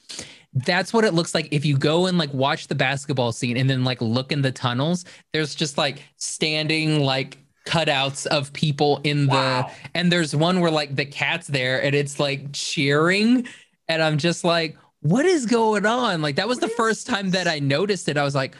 That's 0.64 0.92
what 0.92 1.04
it 1.04 1.12
looks 1.12 1.34
like. 1.34 1.48
If 1.50 1.66
you 1.66 1.76
go 1.76 2.06
and 2.06 2.16
like 2.16 2.32
watch 2.32 2.68
the 2.68 2.74
basketball 2.74 3.32
scene 3.32 3.56
and 3.58 3.68
then 3.68 3.84
like 3.84 4.00
look 4.00 4.32
in 4.32 4.40
the 4.42 4.50
tunnels. 4.52 5.04
There's 5.32 5.54
just 5.54 5.76
like 5.76 6.02
standing 6.16 7.00
like 7.00 7.38
cutouts 7.66 8.26
of 8.26 8.52
people 8.52 9.00
in 9.04 9.26
the 9.26 9.32
Wow. 9.32 9.70
and 9.94 10.10
there's 10.10 10.34
one 10.36 10.60
where 10.60 10.70
like 10.70 10.94
the 10.94 11.04
cat's 11.04 11.48
there 11.48 11.82
and 11.82 11.96
it's 11.96 12.20
like 12.20 12.52
cheering 12.52 13.48
and 13.88 14.00
i'm 14.00 14.18
just 14.18 14.44
like 14.44 14.76
what 15.00 15.24
is 15.24 15.46
going 15.46 15.84
on? 15.86 16.22
Like 16.22 16.36
that 16.36 16.48
was 16.48 16.58
the 16.58 16.66
What 16.68 16.76
first 16.76 17.06
time 17.08 17.30
that 17.30 17.46
i 17.48 17.58
noticed 17.58 18.08
it. 18.08 18.16
I 18.16 18.22
was 18.22 18.36
like 18.36 18.54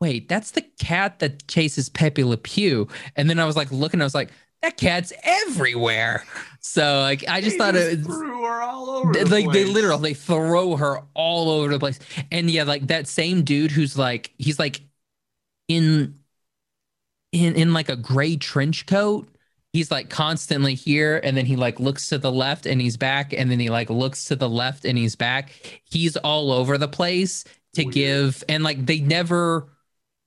wait 0.00 0.26
that's 0.28 0.52
the 0.52 0.62
cat 0.80 1.18
that 1.18 1.46
chases 1.48 1.90
pepe 1.90 2.24
le 2.24 2.38
pew. 2.38 2.88
And 3.14 3.28
then 3.28 3.38
i 3.38 3.44
was 3.44 3.56
like 3.56 3.70
looking 3.70 4.00
i 4.00 4.04
was 4.04 4.14
like 4.14 4.30
that 4.62 4.78
cat's 4.78 5.12
everywhere 5.22 6.24
so 6.74 7.00
like 7.00 7.24
i 7.28 7.40
just 7.40 7.58
They 7.58 7.58
thought 7.58 7.76
it 7.76 8.06
was 8.06 8.06
threw 8.06 8.44
her 8.44 8.62
all 8.62 8.90
over. 8.90 9.14
the 9.14 9.24
like 9.30 9.52
they 9.52 9.64
literally 9.64 10.10
they 10.10 10.14
throw 10.14 10.76
her 10.76 11.02
all 11.14 11.50
over 11.50 11.70
the 11.72 11.78
place. 11.78 11.98
And 12.32 12.50
yeah 12.50 12.64
like 12.64 12.88
that 12.88 13.08
same 13.08 13.44
dude 13.44 13.70
who's 13.70 13.98
like 13.98 14.32
he's 14.38 14.58
like 14.58 14.82
in 15.68 16.18
in 17.32 17.54
in 17.56 17.72
like 17.72 17.88
a 17.88 17.96
gray 17.96 18.36
trench 18.36 18.86
coat 18.86 19.28
he's 19.72 19.90
like 19.90 20.08
constantly 20.08 20.74
here. 20.74 21.20
And 21.22 21.36
then 21.36 21.44
he 21.44 21.54
like 21.54 21.78
looks 21.78 22.08
to 22.08 22.16
the 22.16 22.32
left 22.32 22.64
and 22.64 22.80
he's 22.80 22.96
back. 22.96 23.34
And 23.34 23.50
then 23.50 23.60
he 23.60 23.68
like 23.68 23.90
looks 23.90 24.24
to 24.26 24.36
the 24.36 24.48
left 24.48 24.86
and 24.86 24.96
he's 24.96 25.16
back. 25.16 25.52
He's 25.84 26.16
all 26.16 26.50
over 26.50 26.78
the 26.78 26.88
place 26.88 27.44
to 27.74 27.84
Weird. 27.84 27.94
give 27.94 28.42
and 28.48 28.64
like 28.64 28.86
they 28.86 29.00
never 29.00 29.68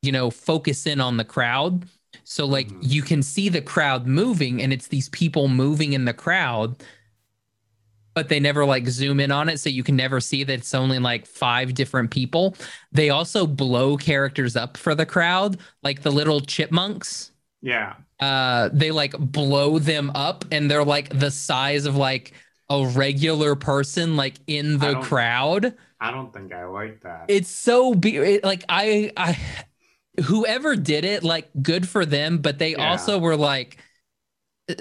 you 0.04 0.12
know 0.12 0.30
focus 0.30 0.86
in 0.88 1.02
on 1.02 1.18
the 1.18 1.26
crowd 1.26 1.88
so 2.24 2.46
like 2.46 2.70
Mhm. 2.70 2.78
you 2.82 3.02
can 3.02 3.22
see 3.24 3.50
the 3.50 3.62
crowd 3.62 4.08
moving 4.08 4.62
and 4.62 4.72
it's 4.74 4.88
these 4.88 5.10
people 5.10 5.48
moving 5.48 5.94
in 5.94 6.06
the 6.06 6.14
crowd 6.14 6.82
but 8.16 8.28
they 8.28 8.40
never 8.40 8.66
like 8.66 8.88
zoom 8.88 9.20
in 9.20 9.32
on 9.32 9.48
it 9.50 9.60
so 9.60 9.70
you 9.70 9.84
can 9.84 9.96
never 9.96 10.20
see 10.20 10.44
that 10.44 10.54
it's 10.60 10.74
only 10.74 11.00
like 11.00 11.26
five 11.26 11.74
different 11.74 12.12
people 12.12 12.56
they 12.92 13.10
also 13.10 13.46
blow 13.48 13.96
characters 13.98 14.56
up 14.56 14.76
for 14.78 14.96
the 14.96 15.06
crowd 15.06 15.58
like 15.84 16.02
the 16.02 16.12
little 16.12 16.42
chipmunks 16.42 17.32
Yeah. 17.62 17.96
uh 18.20 18.70
they 18.74 18.92
like 18.92 19.14
blow 19.18 19.80
them 19.80 20.12
up 20.16 20.44
and 20.52 20.70
they're 20.70 20.84
like 20.84 21.18
the 21.18 21.32
size 21.32 21.86
of 21.86 21.96
like 21.96 22.34
a 22.70 22.86
regular 22.88 23.56
person 23.56 24.16
like 24.18 24.36
in 24.48 24.78
the 24.80 24.94
don't- 24.94 25.04
crowd 25.04 25.74
I 26.02 26.12
don't 26.12 26.32
think 26.34 26.54
I 26.54 26.64
like 26.66 27.02
that. 27.04 27.26
it's 27.28 27.50
so 27.50 27.94
be 27.94 28.16
it, 28.18 28.44
like 28.44 28.64
i 28.70 29.12
i 29.18 29.38
whoever 30.24 30.76
did 30.76 31.06
it 31.06 31.24
like 31.24 31.50
good 31.62 31.88
for 31.88 32.06
them 32.06 32.38
but 32.40 32.60
they 32.60 32.72
Yeah. 32.72 32.90
also 32.92 33.18
were 33.20 33.36
like 33.38 33.78
"Uh, 34.70 34.76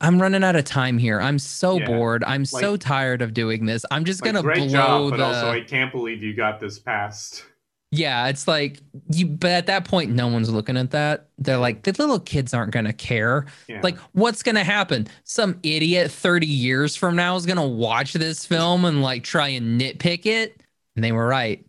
i'm 0.00 0.20
running 0.20 0.44
out 0.44 0.56
of 0.56 0.64
time 0.64 0.98
here 0.98 1.20
i'm 1.20 1.38
so 1.38 1.78
Yeah. 1.78 1.86
bored 1.86 2.24
i'm 2.24 2.44
so 2.44 2.76
tired 2.76 3.22
of 3.22 3.34
doing 3.34 3.66
this 3.66 3.84
i'm 3.90 4.04
just 4.04 4.22
Like, 4.22 4.32
gonna 4.34 4.42
great 4.42 4.58
blow 4.58 4.68
job, 4.68 5.10
but 5.10 5.16
the 5.18 5.24
also 5.24 5.50
I 5.50 5.60
can't 5.60 5.90
believe 5.92 6.22
you 6.22 6.34
got 6.34 6.60
this 6.60 6.78
past. 6.78 7.44
yeah 7.90 8.28
it's 8.28 8.46
like 8.48 8.80
you 9.12 9.26
but 9.26 9.50
at 9.50 9.66
that 9.66 9.84
point 9.84 10.10
no 10.12 10.28
one's 10.28 10.48
looking 10.50 10.76
at 10.76 10.92
that 10.92 11.28
they're 11.38 11.58
like 11.58 11.82
the 11.82 11.92
little 11.92 12.20
kids 12.20 12.54
aren't 12.54 12.70
gonna 12.72 12.92
care 12.92 13.46
Yeah. 13.68 13.80
like 13.82 13.98
what's 14.12 14.42
gonna 14.42 14.64
happen 14.64 15.08
some 15.24 15.58
idiot 15.62 16.10
30 16.10 16.46
years 16.46 16.96
from 16.96 17.16
now 17.16 17.36
is 17.36 17.44
gonna 17.46 17.66
watch 17.66 18.12
this 18.14 18.46
film 18.46 18.84
and 18.84 19.02
like 19.02 19.24
try 19.24 19.48
and 19.48 19.80
nitpick 19.80 20.24
it 20.26 20.62
and 20.96 21.04
they 21.04 21.12
were 21.12 21.26
right 21.26 21.64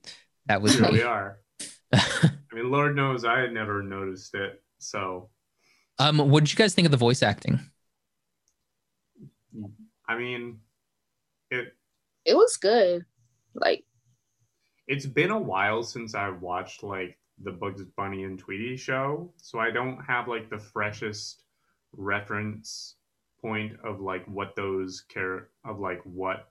that 0.45 0.61
was 0.61 0.77
here 0.77 0.83
me 0.83 0.91
we 0.91 1.01
are. 1.03 1.39
I 2.23 2.55
mean, 2.55 2.71
Lord 2.71 2.95
knows 2.95 3.25
I 3.25 3.39
had 3.39 3.53
never 3.53 3.81
noticed 3.83 4.35
it. 4.35 4.61
So, 4.79 5.29
um 5.99 6.17
what 6.17 6.41
did 6.41 6.51
you 6.51 6.57
guys 6.57 6.73
think 6.73 6.85
of 6.85 6.91
the 6.91 6.97
voice 6.97 7.23
acting 7.23 7.59
I 10.07 10.17
mean, 10.17 10.59
it 11.51 11.75
It 12.25 12.35
was 12.35 12.57
good. 12.57 13.05
Like 13.53 13.83
it's 14.87 15.05
been 15.05 15.31
a 15.31 15.39
while 15.39 15.83
since 15.83 16.15
I 16.15 16.29
watched 16.29 16.83
like 16.83 17.17
the 17.41 17.51
Bugs 17.51 17.83
Bunny 17.97 18.23
and 18.23 18.37
Tweety 18.37 18.77
show, 18.77 19.31
so 19.37 19.59
I 19.59 19.71
don't 19.71 19.99
have 20.03 20.27
like 20.27 20.49
the 20.49 20.59
freshest 20.59 21.43
reference 21.95 22.95
point 23.41 23.73
of 23.83 24.01
like 24.01 24.25
what 24.25 24.55
those 24.55 25.01
care 25.01 25.49
of 25.65 25.79
like 25.79 26.01
what 26.03 26.49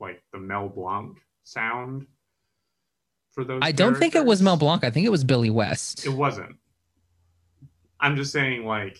like 0.00 0.22
the 0.32 0.38
Mel 0.38 0.68
Blanc 0.68 1.18
sound 1.44 2.06
for 3.32 3.44
those. 3.44 3.60
i 3.62 3.72
don't 3.72 3.96
think 3.96 4.14
it 4.14 4.24
was 4.24 4.42
mel 4.42 4.56
blanc 4.56 4.84
i 4.84 4.90
think 4.90 5.06
it 5.06 5.10
was 5.10 5.24
billy 5.24 5.50
west 5.50 6.06
It 6.06 6.10
wasn't. 6.10 6.56
I'm 8.02 8.16
just 8.16 8.32
saying, 8.32 8.64
like, 8.64 8.98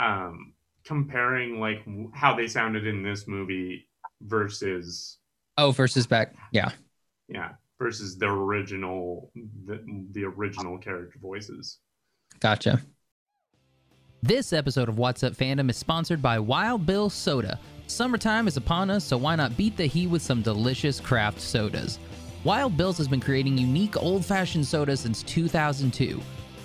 um, 0.00 0.54
comparing 0.84 1.60
like 1.60 1.84
how 2.14 2.34
they 2.34 2.46
sounded 2.46 2.86
in 2.86 3.02
this 3.02 3.28
movie 3.28 3.86
versus, 4.22 5.18
oh 5.58 5.72
versus 5.72 6.06
back 6.06 6.34
yeah 6.52 6.70
yeah, 7.28 7.50
versus 7.78 8.16
the 8.16 8.26
original, 8.26 9.30
the, 9.66 9.84
the 10.12 10.24
original 10.24 10.78
character 10.78 11.18
voices. 11.20 11.78
Gotcha. 12.40 12.80
This 14.22 14.52
episode 14.52 14.88
of 14.88 14.96
What's 14.98 15.22
Up 15.22 15.34
Fandom 15.34 15.68
is 15.70 15.76
sponsored 15.76 16.22
by 16.22 16.38
Wild 16.38 16.86
Bill 16.86 17.10
Soda. 17.10 17.58
Summertime 17.88 18.48
is 18.48 18.56
upon 18.56 18.90
us, 18.90 19.04
so 19.04 19.16
why 19.16 19.36
not 19.36 19.56
beat 19.56 19.76
the 19.76 19.86
heat 19.86 20.06
with 20.08 20.22
some 20.22 20.42
delicious 20.42 20.98
craft 21.00 21.40
sodas? 21.40 21.98
Wild 22.46 22.76
Bill's 22.76 22.96
has 22.98 23.08
been 23.08 23.18
creating 23.18 23.58
unique 23.58 24.00
old 24.00 24.24
fashioned 24.24 24.64
sodas 24.64 25.00
since 25.00 25.24
2002. 25.24 26.20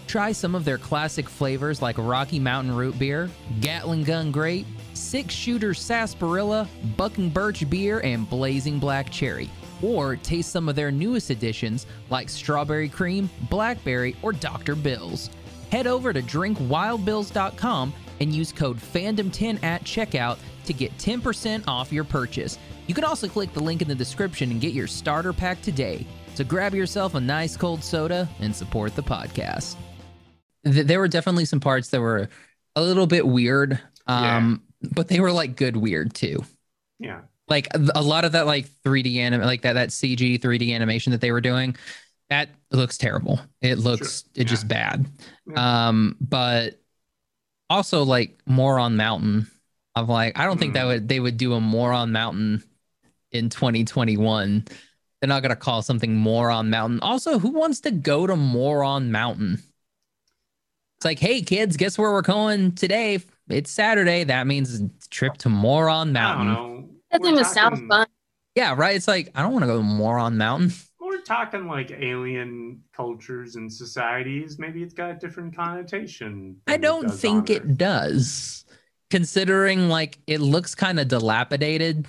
Try 0.06 0.32
some 0.32 0.54
of 0.54 0.63
their 0.63 0.78
classic 0.78 1.28
flavors 1.28 1.82
like 1.82 1.98
Rocky 1.98 2.38
Mountain 2.38 2.76
Root 2.76 3.00
Beer, 3.00 3.32
Gatling 3.62 4.04
Gun 4.04 4.32
Grape, 4.32 4.67
Six 4.94 5.34
Shooter 5.34 5.74
Sarsaparilla, 5.74 6.67
Bucking 6.98 7.32
Birch 7.32 7.67
Beer, 7.67 8.00
and 8.02 8.30
Blazing 8.30 8.78
Black 8.78 9.10
Cherry. 9.10 9.50
Or 9.82 10.17
taste 10.17 10.52
some 10.52 10.70
of 10.70 10.76
their 10.76 10.91
newest 10.91 11.32
additions 11.32 11.88
like 12.12 12.30
Strawberry 12.30 12.88
Cream, 12.88 13.28
Blackberry, 13.50 14.15
or 14.22 14.34
Dr. 14.34 14.76
Bill's. 14.76 15.32
Head 15.72 15.88
over 15.88 16.13
to 16.13 16.22
drinkwildbills.com 16.22 17.94
and 18.20 18.36
use 18.36 18.52
code 18.52 18.78
FANDOM10 18.78 19.63
at 19.63 19.84
checkout 19.84 20.38
to 20.65 20.74
get 20.74 20.95
10% 20.97 21.63
off 21.67 21.91
your 21.91 22.04
purchase. 22.04 22.58
You 22.88 22.93
can 22.93 23.04
also 23.04 23.28
click 23.28 23.54
the 23.54 23.62
link 23.63 23.82
in 23.82 23.88
the 23.88 23.95
description 23.95 24.52
and 24.52 24.60
get 24.62 24.74
your 24.74 24.88
starter 24.88 25.34
pack 25.34 25.62
today. 25.62 26.06
So 26.36 26.43
grab 26.43 26.74
yourself 26.74 27.15
a 27.15 27.19
nice 27.19 27.58
cold 27.58 27.84
soda 27.84 28.28
and 28.39 28.56
support 28.56 28.95
the 28.95 29.04
podcast. 29.04 29.76
There 30.63 31.00
were 31.00 31.08
definitely 31.08 31.45
some 31.45 31.60
parts 31.60 31.89
that 31.89 32.02
were 32.02 32.30
a 32.76 32.82
little 32.82 33.08
bit 33.08 33.28
weird, 33.28 33.80
um, 34.08 34.63
but 34.93 35.08
they 35.08 35.19
were 35.19 35.32
like 35.32 35.56
good 35.56 35.76
weird 35.76 36.13
too. 36.13 36.43
Yeah, 37.00 37.21
Like 37.47 37.67
a 37.74 38.02
lot 38.02 38.26
of 38.26 38.34
that 38.34 38.45
like 38.45 38.67
3D 38.86 39.17
anim 39.17 39.41
like 39.41 39.63
that 39.63 39.74
that 39.74 39.89
CG 39.89 40.39
3D 40.39 40.74
animation 40.74 41.12
that 41.12 41.19
they 41.21 41.32
were 41.32 41.41
doing, 41.41 41.76
that 42.30 42.50
looks 42.71 42.97
terrible. 42.97 43.39
It 43.62 43.80
looks 43.80 44.21
Sure. 44.24 44.32
it's 44.36 44.50
just 44.52 44.67
bad. 44.67 45.06
Yeah. 45.47 45.88
Um, 45.88 46.15
but 46.21 46.80
also 47.69 48.04
like 48.04 48.38
Moron 48.45 48.95
Mountain. 48.97 49.47
I'm 49.95 50.08
like, 50.08 50.38
I 50.39 50.45
don't 50.45 50.58
think 50.60 50.73
that 50.75 50.86
Mm. 50.86 50.88
would 50.88 51.08
they 51.10 51.19
would 51.19 51.38
do 51.38 51.54
a 51.54 51.60
Moron 51.62 52.12
Mountain 52.12 52.63
in 53.32 53.49
2021. 53.49 54.65
They're 55.19 55.27
not 55.27 55.41
gonna 55.41 55.56
call 55.56 55.82
something 55.82 56.15
Moron 56.15 56.69
Mountain. 56.69 56.99
Also, 57.01 57.39
who 57.39 57.49
wants 57.49 57.82
to 57.82 57.91
go 57.91 58.25
to 58.25 58.36
Moron 58.36 59.12
Mountain? 59.12 59.62
It's 60.97 61.06
like, 61.06 61.19
hey 61.19 61.41
kids, 61.41 61.77
guess 61.77 61.97
where 61.97 62.12
we're 62.12 62.21
going 62.21 62.73
today? 62.73 63.19
It's 63.49 63.71
Saturday. 63.71 64.23
That 64.23 64.47
means 64.47 64.82
trip 65.10 65.36
to 65.39 65.49
Moron 65.49 66.10
I 66.10 66.12
Mountain. 66.12 66.89
that 67.12 67.21
We're 67.21 67.32
even 67.32 67.43
sounds 67.45 67.82
fun. 67.89 68.08
Yeah, 68.56 68.73
right. 68.77 68.95
It's 68.95 69.08
like 69.08 69.32
I 69.36 69.41
don't 69.41 69.51
want 69.51 69.63
to 69.63 69.67
go 69.67 69.77
to 69.77 69.84
Moron 69.84 70.38
Mountain. 70.38 70.71
We're 70.99 71.21
talking 71.21 71.67
like 71.67 71.91
alien 71.91 72.82
cultures 72.93 73.56
and 73.56 73.71
societies. 73.71 74.58
Maybe 74.60 74.82
it's 74.84 74.93
got 74.93 75.12
a 75.12 75.15
different 75.15 75.56
connotation. 75.56 76.58
I 76.67 76.77
don't 76.77 77.08
does 77.08 77.19
think 77.19 77.49
on 77.49 77.56
it 77.56 77.77
does. 77.77 78.63
Considering 79.12 79.89
like 79.89 80.17
it 80.26 80.39
looks 80.41 80.74
kind 80.74 81.00
of 81.00 81.08
dilapidated 81.08 82.08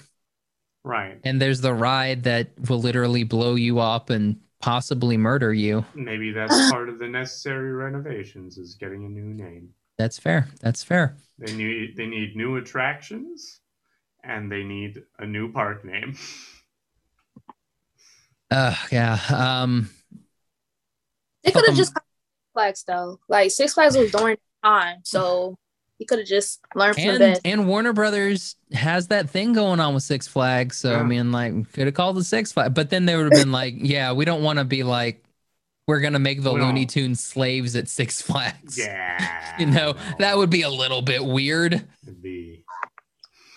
Right. 0.84 1.20
and 1.24 1.40
there's 1.40 1.60
the 1.60 1.74
ride 1.74 2.24
that 2.24 2.50
will 2.68 2.80
literally 2.80 3.24
blow 3.24 3.54
you 3.54 3.78
up 3.78 4.10
and 4.10 4.40
possibly 4.60 5.16
murder 5.16 5.52
you. 5.52 5.84
Maybe 5.94 6.32
that's 6.32 6.60
part 6.70 6.88
of 6.88 6.98
the 6.98 7.08
necessary 7.08 7.72
renovations 7.72 8.58
is 8.58 8.74
getting 8.74 9.04
a 9.04 9.08
new 9.08 9.34
name. 9.34 9.74
That's 9.98 10.18
fair. 10.18 10.48
That's 10.60 10.82
fair. 10.82 11.16
They 11.38 11.52
need 11.52 11.96
they 11.96 12.06
need 12.06 12.36
new 12.36 12.56
attractions 12.56 13.60
and 14.24 14.50
they 14.50 14.62
need 14.64 15.02
a 15.18 15.26
new 15.26 15.52
park 15.52 15.84
name. 15.84 16.16
Uh 18.50 18.76
yeah. 18.90 19.18
Um 19.30 19.90
They 21.44 21.50
could 21.50 21.62
Um, 21.62 21.74
have 21.74 21.76
just 21.76 21.92
Six 21.92 22.04
Flags 22.52 22.84
though. 22.84 23.20
Like 23.28 23.50
Six 23.50 23.74
Flags 23.74 23.96
was 23.96 24.10
during 24.10 24.36
the 24.36 24.68
time, 24.68 25.00
so 25.04 25.58
He 26.02 26.06
could 26.06 26.18
have 26.18 26.26
just 26.26 26.60
learned 26.74 26.96
from 26.96 27.04
and 27.10 27.18
Ben. 27.20 27.36
and 27.44 27.68
Warner 27.68 27.92
Brothers 27.92 28.56
has 28.72 29.06
that 29.06 29.30
thing 29.30 29.52
going 29.52 29.78
on 29.78 29.94
with 29.94 30.02
Six 30.02 30.26
Flags. 30.26 30.76
So 30.78 30.96
I 30.96 31.04
mean, 31.04 31.30
like, 31.30 31.72
could 31.72 31.86
have 31.86 31.94
called 31.94 32.16
the 32.16 32.24
Six 32.24 32.50
Flags, 32.50 32.72
but 32.74 32.90
then 32.90 33.06
they 33.06 33.14
would 33.14 33.26
have 33.26 33.40
been 33.40 33.52
like, 33.62 33.74
yeah, 33.76 34.10
we 34.12 34.24
don't 34.24 34.42
want 34.42 34.58
to 34.58 34.64
be 34.64 34.82
like, 34.82 35.22
we're 35.86 36.00
gonna 36.00 36.18
make 36.18 36.42
the 36.42 36.52
We 36.52 36.60
Looney 36.60 36.80
don't- 36.86 36.90
Tunes 36.90 37.22
slaves 37.22 37.76
at 37.76 37.86
Six 37.88 38.20
Flags. 38.20 38.76
Yeah. 38.76 39.28
You 39.60 39.66
know, 39.66 39.94
that 40.18 40.38
would 40.38 40.50
be 40.50 40.62
a 40.62 40.70
little 40.70 41.02
bit 41.02 41.24
weird. 41.24 41.86
Be 42.20 42.64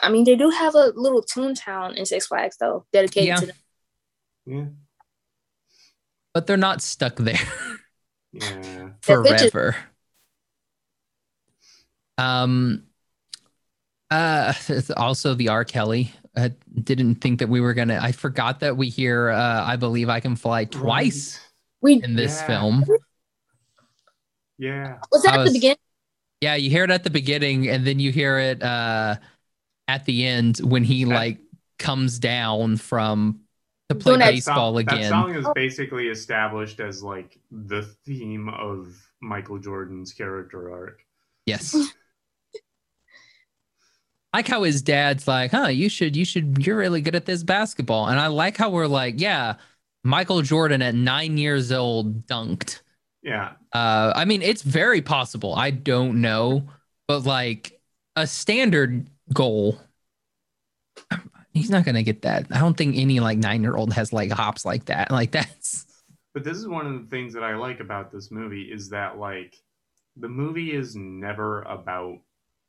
I 0.02 0.10
mean, 0.10 0.24
they 0.26 0.36
do 0.36 0.52
have 0.52 0.76
a 0.76 0.92
little 0.96 1.24
Toontown 1.24 1.96
in 1.96 2.06
Six 2.06 2.28
Flags 2.28 2.58
though, 2.58 2.86
dedicated 2.94 3.28
Yeah. 3.28 3.36
to 3.38 3.46
them. 3.48 3.56
yeah. 4.46 4.66
But 6.36 6.46
they're 6.46 6.58
not 6.58 6.84
stuck 6.84 7.16
there 7.16 7.40
Yeah. 8.34 8.90
Their 9.08 9.24
pictures- 9.24 9.52
forever. 9.52 9.76
Um 12.18 12.84
uh 14.12 14.54
also 14.98 15.34
the 15.34 15.50
R. 15.50 15.66
Kelly. 15.66 16.14
I 16.38 16.52
didn't 16.84 17.16
think 17.16 17.40
that 17.40 17.48
we 17.50 17.62
were 17.62 17.74
gonna 17.74 18.00
I 18.02 18.12
forgot 18.12 18.60
that 18.62 18.78
we 18.78 18.90
hear 18.90 19.30
uh 19.30 19.64
I 19.66 19.76
believe 19.78 20.10
I 20.10 20.20
can 20.20 20.36
fly 20.36 20.66
twice 20.66 21.40
We 21.82 22.02
in 22.04 22.16
this 22.16 22.40
Yeah. 22.42 22.48
film. 22.48 22.86
Yeah. 24.58 24.98
was 25.12 25.24
that 25.24 25.34
I 25.34 25.36
at 25.38 25.40
was- 25.44 25.54
the 25.54 25.58
beginning. 25.60 25.78
Yeah, 26.42 26.56
you 26.56 26.70
hear 26.70 26.84
it 26.84 26.92
at 26.92 27.04
the 27.04 27.10
beginning 27.10 27.70
and 27.70 27.88
then 27.88 28.00
you 28.00 28.12
hear 28.12 28.38
it 28.40 28.62
uh 28.62 29.16
at 29.88 30.06
the 30.06 30.26
end 30.26 30.58
when 30.60 30.84
he 30.84 31.04
That- 31.06 31.14
like 31.16 31.40
comes 31.80 32.20
down 32.20 32.78
from 32.78 33.42
to 33.90 33.96
play 33.96 34.12
Doing 34.14 34.20
that 34.20 34.32
baseball 34.32 34.74
That 34.74 34.80
again. 34.94 35.10
song 35.10 35.36
is 35.36 35.46
basically 35.54 36.08
established 36.08 36.80
as 36.80 37.04
like 37.04 37.38
the 37.52 37.84
theme 38.06 38.50
of 38.50 38.96
Michael 39.22 39.60
Jordan's 39.60 40.12
character 40.14 40.72
arc. 40.74 41.02
Yes. 41.46 41.76
like 44.36 44.50
how 44.50 44.64
his 44.64 44.82
dad's 44.82 45.30
like, 45.30 45.52
huh, 45.52 45.68
you 45.68 45.88
should, 45.88 46.14
you 46.14 46.26
should, 46.26 46.66
you're 46.66 46.76
really 46.76 47.00
good 47.00 47.16
at 47.16 47.26
this 47.26 47.42
basketball. 47.42 48.08
And 48.08 48.20
I 48.20 48.28
like 48.28 48.58
how 48.58 48.70
we're 48.70 48.86
like, 48.86 49.16
yeah, 49.18 49.56
Michael 50.04 50.42
Jordan 50.42 50.82
at 50.82 50.94
nine 50.94 51.38
years 51.38 51.72
old 51.72 52.28
dunked. 52.28 52.82
Yeah. 53.24 53.54
Uh, 53.72 54.12
I 54.14 54.26
mean, 54.26 54.42
it's 54.42 54.62
very 54.62 55.02
possible. 55.02 55.56
I 55.56 55.72
don't 55.72 56.20
know, 56.20 56.68
but 57.08 57.24
like 57.24 57.80
a 58.18 58.28
standard 58.28 59.10
goal, 59.34 59.80
he's 61.54 61.70
not 61.70 61.86
gonna 61.86 62.04
get 62.04 62.24
that. 62.24 62.48
I 62.52 62.60
don't 62.60 62.76
think 62.76 62.98
any 62.98 63.22
like 63.22 63.38
nine 63.38 63.62
year 63.62 63.78
old 63.78 63.94
has 63.94 64.12
like 64.12 64.32
hops 64.32 64.66
like 64.66 64.86
that. 64.86 65.12
Like 65.12 65.32
that's 65.32 65.86
But 66.34 66.44
this 66.44 66.58
is 66.58 66.68
one 66.68 66.86
of 66.86 67.02
the 67.02 67.08
things 67.08 67.34
that 67.36 67.44
I 67.44 67.56
like 67.56 67.80
about 67.80 68.12
this 68.12 68.32
movie 68.32 68.64
is 68.64 68.90
that 68.90 69.18
like 69.18 69.56
the 70.18 70.28
movie 70.28 70.74
is 70.74 70.94
never 70.94 71.62
about 71.62 72.18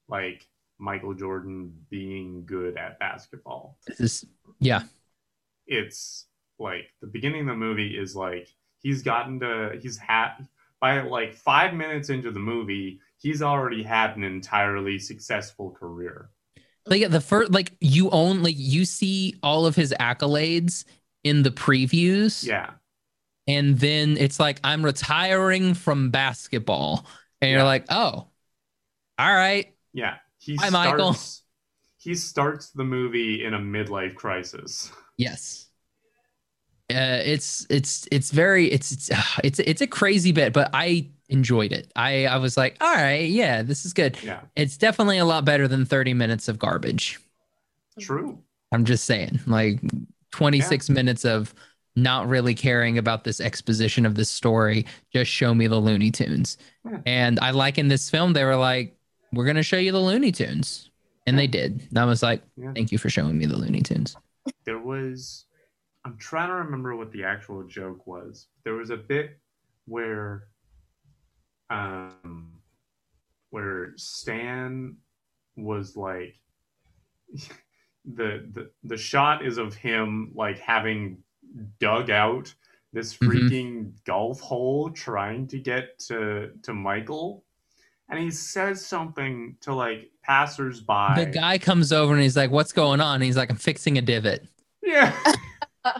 like 0.09 0.47
Michael 0.79 1.15
Jordan 1.15 1.73
being 1.91 2.45
good 2.47 2.77
at 2.77 2.99
basketball. 2.99 3.79
this 3.87 4.01
is 4.01 4.25
yeah. 4.61 4.83
It's 5.67 6.27
like 6.59 6.89
the 7.01 7.07
beginning 7.07 7.43
of 7.43 7.47
the 7.49 7.55
movie 7.55 7.97
is 7.99 8.15
like 8.15 8.49
he's 8.81 9.03
gotten 9.03 9.41
to 9.41 9.79
he's 9.81 9.97
had 9.99 10.33
by 10.81 11.01
like 11.01 11.35
5 11.35 11.75
minutes 11.75 12.11
into 12.11 12.31
the 12.31 12.39
movie, 12.39 13.01
he's 13.19 13.41
already 13.43 13.83
had 13.83 14.17
an 14.17 14.25
entirely 14.25 14.99
successful 14.99 15.71
career. 15.71 16.31
like 16.87 17.09
the 17.11 17.21
first 17.21 17.51
like 17.53 17.73
you 17.81 18.11
own 18.11 18.43
like 18.43 18.55
you 18.59 18.85
see 18.85 19.35
all 19.43 19.67
of 19.67 19.75
his 19.75 19.95
accolades 19.99 20.85
in 21.25 21.43
the 21.43 21.51
previews 21.51 22.45
Yeah. 22.47 22.71
and 23.49 23.77
then 23.81 24.17
it's 24.19 24.39
like 24.39 24.61
i'm 24.63 24.85
retiring 24.85 25.75
from 25.75 26.11
basketball 26.11 27.05
and 27.41 27.51
Yeah. 27.51 27.57
you're 27.57 27.65
like 27.67 27.87
oh 27.91 28.29
all 29.19 29.35
right 29.35 29.75
Yeah. 29.93 30.17
He 30.47 30.57
Hi, 30.57 30.71
Michael. 30.71 31.13
starts 31.15 31.43
he 31.99 32.15
starts 32.15 32.71
the 32.71 32.85
movie 32.85 33.45
in 33.45 33.55
a 33.55 33.59
midlife 33.59 34.15
crisis. 34.15 34.93
yes 35.17 35.67
uh, 36.89 37.19
it's 37.25 37.67
it's 37.69 38.07
it's 38.13 38.31
very 38.31 38.71
it's 38.71 38.93
it's 38.93 39.11
it's 39.43 39.59
it's 39.59 39.81
a 39.81 39.87
crazy 39.89 40.31
bit 40.31 40.53
but 40.53 40.71
i 40.73 41.05
enjoyed 41.31 41.73
it 41.73 41.91
i 41.97 42.27
i 42.27 42.37
was 42.37 42.57
like 42.57 42.77
all 42.81 42.95
right 42.95 43.29
yeah 43.29 43.61
this 43.63 43.85
is 43.85 43.93
good 43.93 44.17
Yeah. 44.23 44.41
it's 44.55 44.77
definitely 44.77 45.19
a 45.19 45.25
lot 45.25 45.45
better 45.45 45.67
than 45.67 45.85
30 45.85 46.15
minutes 46.15 46.47
of 46.49 46.59
garbage 46.61 47.19
True. 47.99 48.39
I'm 48.73 48.85
just 48.85 49.05
saying, 49.07 49.41
like 49.47 49.81
26 50.33 50.91
minutes 50.91 51.25
of 51.25 51.55
not 51.95 52.29
really 52.29 52.55
caring 52.55 52.99
about 52.99 53.25
this 53.25 53.41
exposition 53.41 54.05
of 54.05 54.15
this 54.17 54.29
story. 54.29 54.85
Just 55.15 55.31
show 55.31 55.55
me 55.55 55.67
the 55.67 55.79
Looney 55.79 56.11
Tunes. 56.11 56.59
Yeah. 56.85 56.99
And 57.07 57.41
I 57.41 57.53
like 57.53 57.79
in 57.79 57.89
this 57.89 58.11
film, 58.11 58.35
they 58.35 58.45
were 58.45 58.57
like, 58.57 58.96
we're 59.33 59.45
going 59.45 59.57
to 59.57 59.63
show 59.63 59.77
you 59.79 59.93
the 59.93 60.01
Looney 60.01 60.33
Tunes. 60.33 60.91
And 61.27 61.37
they 61.39 61.47
did. 61.49 61.83
And 61.91 61.99
I 61.99 62.05
was 62.05 62.23
like, 62.23 62.43
Yeah. 62.57 62.73
thank 62.75 62.93
you 62.93 62.99
for 62.99 63.11
showing 63.11 63.37
me 63.37 63.47
the 63.47 63.57
Looney 63.57 63.83
Tunes. 63.83 64.17
there 64.65 64.79
was 64.79 65.47
i'm 66.05 66.17
trying 66.19 66.47
to 66.49 66.55
remember 66.55 66.95
what 66.95 67.11
the 67.11 67.25
actual 67.25 67.65
joke 67.65 68.07
was 68.07 68.47
there 68.63 68.75
was 68.75 68.91
a 68.91 68.97
bit 68.97 69.41
where 69.87 70.45
um 71.71 72.53
where 73.51 73.93
stan 73.97 74.97
was 75.57 75.97
like 75.97 76.37
the 78.05 78.49
the, 78.53 78.71
the 78.85 78.97
shot 78.97 79.45
is 79.45 79.59
of 79.59 79.75
him 79.75 80.31
like 80.35 80.59
having 80.61 81.19
dug 81.81 82.09
out 82.11 82.55
this 82.93 83.17
Mhm. 83.17 83.27
freaking 83.29 83.93
golf 84.05 84.41
hole 84.41 84.91
trying 84.91 85.49
to 85.49 85.59
get 85.59 85.99
to 86.07 86.51
to 86.63 86.73
michael 86.73 87.45
and 88.09 88.19
he 88.19 88.31
says 88.31 88.85
something 88.85 89.57
to 89.63 89.75
like 89.75 90.11
passersby 90.23 91.15
The 91.17 91.31
guy 91.35 91.59
comes 91.59 91.93
over 91.93 92.13
and 92.13 92.23
he's 92.23 92.37
like, 92.37 92.51
what's 92.51 92.73
going 92.73 93.01
on? 93.01 93.17
And 93.17 93.25
he's 93.25 93.37
like, 93.37 93.51
I'm 93.51 93.57
fixing 93.57 93.99
a 93.99 94.03
divot. 94.03 94.45
yeah 94.83 95.15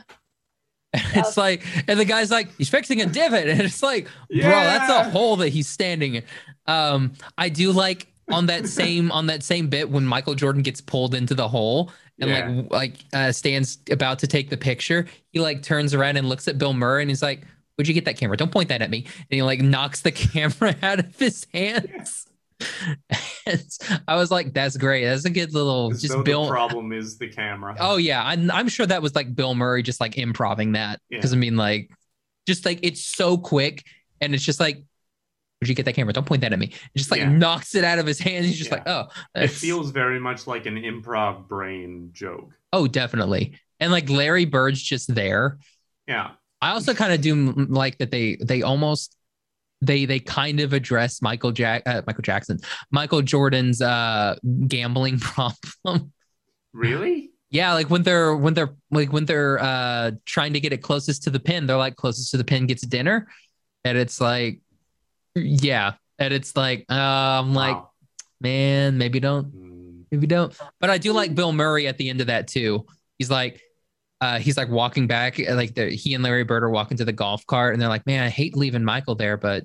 And 0.93 1.17
it's 1.17 1.37
like, 1.37 1.63
and 1.89 2.01
the 2.01 2.07
guy's 2.07 2.31
like, 2.31 2.57
he's 2.57 2.71
fixing 2.71 3.03
a 3.03 3.07
divot. 3.07 3.49
And 3.49 3.61
it's 3.61 3.83
like, 3.83 4.07
bro, 4.31 4.41
that's 4.41 4.91
a 4.91 5.11
hole 5.11 5.37
that 5.37 5.51
he's 5.51 5.69
standing 5.69 6.15
in. 6.17 6.23
Um, 6.67 7.13
I 7.37 7.51
do 7.51 7.71
like 7.73 8.07
on 8.31 8.47
that 8.47 8.67
same 8.81 9.13
on 9.13 9.27
that 9.27 9.43
same 9.43 9.69
bit 9.69 9.91
when 9.91 10.07
Michael 10.07 10.35
Jordan 10.35 10.63
gets 10.63 10.81
pulled 10.81 11.15
into 11.15 11.35
the 11.35 11.49
hole 11.49 11.93
and 12.19 12.31
Yeah. 12.31 12.49
like 12.49 12.73
like 12.73 12.93
uh 13.13 13.31
Stan's 13.33 13.79
about 13.91 14.19
to 14.21 14.27
take 14.27 14.49
the 14.49 14.57
picture, 14.57 15.07
he 15.33 15.39
like 15.41 15.63
turns 15.63 15.93
around 15.93 16.17
and 16.17 16.29
looks 16.31 16.49
at 16.49 16.57
Bill 16.57 16.73
Murray 16.73 17.03
and 17.03 17.11
he's 17.11 17.23
like, 17.23 17.43
Where'd 17.77 17.89
you 17.89 17.95
get 17.95 18.07
that 18.07 18.17
camera? 18.19 18.37
Don't 18.37 18.51
point 18.51 18.71
that 18.71 18.83
at 18.83 18.91
me. 18.91 19.05
And 19.05 19.27
he 19.31 19.43
like 19.43 19.61
knocks 19.61 20.01
the 20.01 20.13
camera 20.13 20.75
out 20.83 20.99
of 21.01 21.17
his 21.19 21.47
hands. 21.53 22.27
And 23.49 23.63
I 24.09 24.17
was 24.17 24.31
like, 24.33 24.53
that's 24.55 24.77
great. 24.77 25.05
That's 25.05 25.25
a 25.27 25.31
good 25.31 25.53
little 25.55 25.91
just 25.93 26.25
Bill. 26.25 26.45
the 26.47 26.51
problem 26.51 26.93
is 26.93 27.17
the 27.17 27.29
camera. 27.29 27.77
Oh 27.79 27.97
yeah, 27.97 28.21
I'm, 28.25 28.51
I'm 28.51 28.69
sure 28.69 28.87
that 28.87 29.03
was 29.03 29.15
like 29.15 29.37
Bill 29.37 29.55
Murray 29.55 29.83
just 29.85 30.01
like 30.01 30.19
improving 30.19 30.73
that 30.73 31.01
because 31.09 31.33
I 31.33 31.37
mean 31.37 31.57
like, 31.57 31.91
just 32.49 32.65
like 32.65 32.81
it's 32.83 33.05
so 33.05 33.37
quick 33.39 33.85
and 34.21 34.35
it's 34.35 34.43
just 34.43 34.59
like, 34.59 34.77
where'd 35.61 35.69
you 35.69 35.75
get 35.77 35.85
that 35.85 35.93
camera? 35.95 36.13
Don't 36.13 36.27
point 36.27 36.41
that 36.41 36.53
at 36.53 36.59
me. 36.59 36.67
It 36.69 36.99
just 36.99 37.11
like 37.13 37.21
Yeah. 37.21 37.29
knocks 37.31 37.75
it 37.77 37.85
out 37.85 37.99
of 38.01 38.07
his 38.07 38.19
hands. 38.19 38.47
He's 38.47 38.59
just 38.59 38.71
Yeah. 38.71 38.79
like, 38.79 38.89
oh, 38.89 39.09
it 39.37 39.49
feels 39.49 39.91
very 39.93 40.19
much 40.19 40.47
like 40.49 40.67
an 40.67 40.75
improv 40.77 41.47
brain 41.47 42.11
joke. 42.15 42.53
oh 42.73 42.89
definitely. 42.89 43.61
And 43.79 43.93
like 43.93 44.09
Larry 44.11 44.45
Bird's 44.47 44.83
just 44.83 45.15
there. 45.15 45.59
Yeah. 46.09 46.31
I 46.61 46.71
also 46.71 46.95
kind 46.95 47.13
of 47.13 47.21
do 47.21 47.53
like 47.53 47.99
that 47.99 48.11
they 48.11 48.37
they 48.37 48.63
almost 48.63 49.17
they 49.83 50.07
they 50.07 50.19
kind 50.21 50.61
of 50.61 50.73
address 50.73 51.21
Michael 51.21 51.53
Jack 51.53 51.83
uh, 51.87 52.03
Michael 52.07 52.23
Jackson 52.23 52.59
Michael 52.91 53.23
Jordan's 53.23 53.83
uh 53.83 54.37
gambling 54.67 55.19
problem. 55.21 56.13
Really? 56.73 57.31
Yeah, 57.51 57.75
like 57.75 57.91
when 57.91 58.03
they're 58.03 58.35
when 58.37 58.55
they're 58.55 58.75
like 58.91 59.13
when 59.13 59.25
they're 59.25 59.59
uh 59.61 60.11
trying 60.25 60.53
to 60.55 60.61
get 60.61 60.73
it 60.73 60.79
closest 60.83 61.23
to 61.25 61.31
the 61.31 61.41
pin, 61.41 61.67
they're 61.67 61.77
like 61.77 61.97
closest 61.97 62.31
to 62.33 62.37
the 62.37 62.45
pin 62.45 62.67
gets 62.67 62.83
dinner, 62.87 63.29
and 63.85 63.97
it's 63.97 64.21
like, 64.21 64.61
yeah, 65.35 65.93
and 66.19 66.35
it's 66.35 66.57
like, 66.57 66.85
uh, 66.91 66.95
I'm 66.95 67.55
like, 67.55 67.77
Wow. 67.77 67.91
man, 68.41 68.99
maybe 68.99 69.21
don't, 69.21 69.45
Hmm. 69.45 70.01
maybe 70.11 70.27
don't. 70.27 70.59
But 70.81 70.91
I 70.91 70.99
do 70.99 71.13
like 71.13 71.35
Bill 71.35 71.53
Murray 71.53 71.87
at 71.87 71.99
the 71.99 72.11
end 72.11 72.21
of 72.21 72.27
that 72.27 72.49
too. 72.49 72.87
He's 73.19 73.31
like, 73.31 73.63
uh, 74.21 74.39
he's 74.39 74.57
like 74.57 74.69
walking 74.71 75.07
back, 75.07 75.39
like 75.39 75.75
the, 75.75 75.91
he 75.91 76.15
and 76.15 76.25
Larry 76.25 76.45
Bird 76.45 76.63
are 76.63 76.71
walking 76.71 76.97
to 76.99 77.05
the 77.05 77.13
golf 77.13 77.47
cart, 77.47 77.73
and 77.75 77.83
they're 77.83 77.89
like, 77.89 78.07
man, 78.07 78.23
I 78.25 78.29
hate 78.29 78.57
leaving 78.57 78.85
Michael 78.85 79.15
there, 79.15 79.37
but 79.37 79.65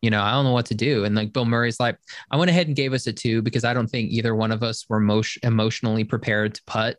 you 0.00 0.10
know, 0.10 0.20
I 0.22 0.32
don't 0.32 0.44
know 0.44 0.52
what 0.52 0.66
to 0.66 0.74
do. 0.74 1.04
And 1.04 1.14
like 1.14 1.32
Bill 1.32 1.44
Murray's 1.44 1.78
like, 1.78 1.96
I 2.30 2.36
went 2.36 2.50
ahead 2.50 2.66
and 2.66 2.74
gave 2.74 2.92
us 2.92 3.06
a 3.06 3.12
two 3.12 3.40
because 3.42 3.64
I 3.64 3.72
don't 3.72 3.86
think 3.86 4.10
either 4.10 4.34
one 4.34 4.50
of 4.50 4.62
us 4.64 4.84
were 4.88 5.00
emo- 5.00 5.22
emotionally 5.44 6.02
prepared 6.04 6.54
to 6.56 6.62
putt 6.66 6.96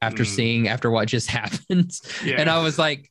after 0.00 0.22
Mm. 0.22 0.26
seeing 0.26 0.68
after 0.68 0.90
what 0.90 1.08
just 1.08 1.28
happened. 1.30 1.90
Yeah. 2.24 2.36
And 2.38 2.48
I 2.48 2.62
was 2.62 2.78
like, 2.78 3.10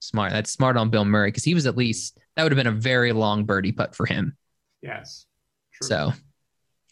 smart. 0.00 0.32
That's 0.32 0.50
smart 0.50 0.76
on 0.76 0.90
Bill 0.90 1.04
Murray 1.04 1.28
because 1.28 1.44
he 1.44 1.54
was 1.54 1.66
at 1.66 1.76
least 1.76 2.18
that 2.34 2.42
would 2.42 2.50
have 2.50 2.56
been 2.56 2.66
a 2.72 2.76
very 2.76 3.12
long 3.12 3.44
birdie 3.44 3.72
putt 3.72 3.94
for 3.94 4.06
him. 4.06 4.36
yes. 4.82 5.26
True. 5.74 5.86
So 5.88 6.12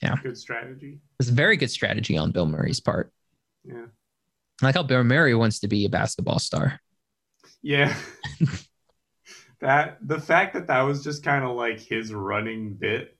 yeah, 0.03 0.15
good 0.23 0.39
strategy. 0.39 1.01
it's 1.19 1.29
a 1.31 1.33
very 1.33 1.57
good 1.57 1.71
strategy 1.73 2.17
on 2.17 2.31
Bill 2.31 2.47
Murray's 2.47 2.79
part. 2.79 3.11
Yeah. 3.65 3.87
I 4.63 4.67
like 4.67 4.75
how 4.75 4.83
Bill 4.83 5.05
Murray 5.05 5.35
wants 5.35 5.61
to 5.61 5.69
be 5.69 5.85
a 5.85 5.89
basketball 5.91 6.39
star. 6.39 6.81
Yeah. 7.63 7.95
that 9.61 9.99
the 10.03 10.21
fact 10.21 10.55
that 10.55 10.67
that 10.69 10.83
was 10.83 11.03
just 11.03 11.23
kind 11.23 11.45
of 11.45 11.57
like 11.57 11.81
his 11.81 12.13
running 12.13 12.75
bit 12.75 13.17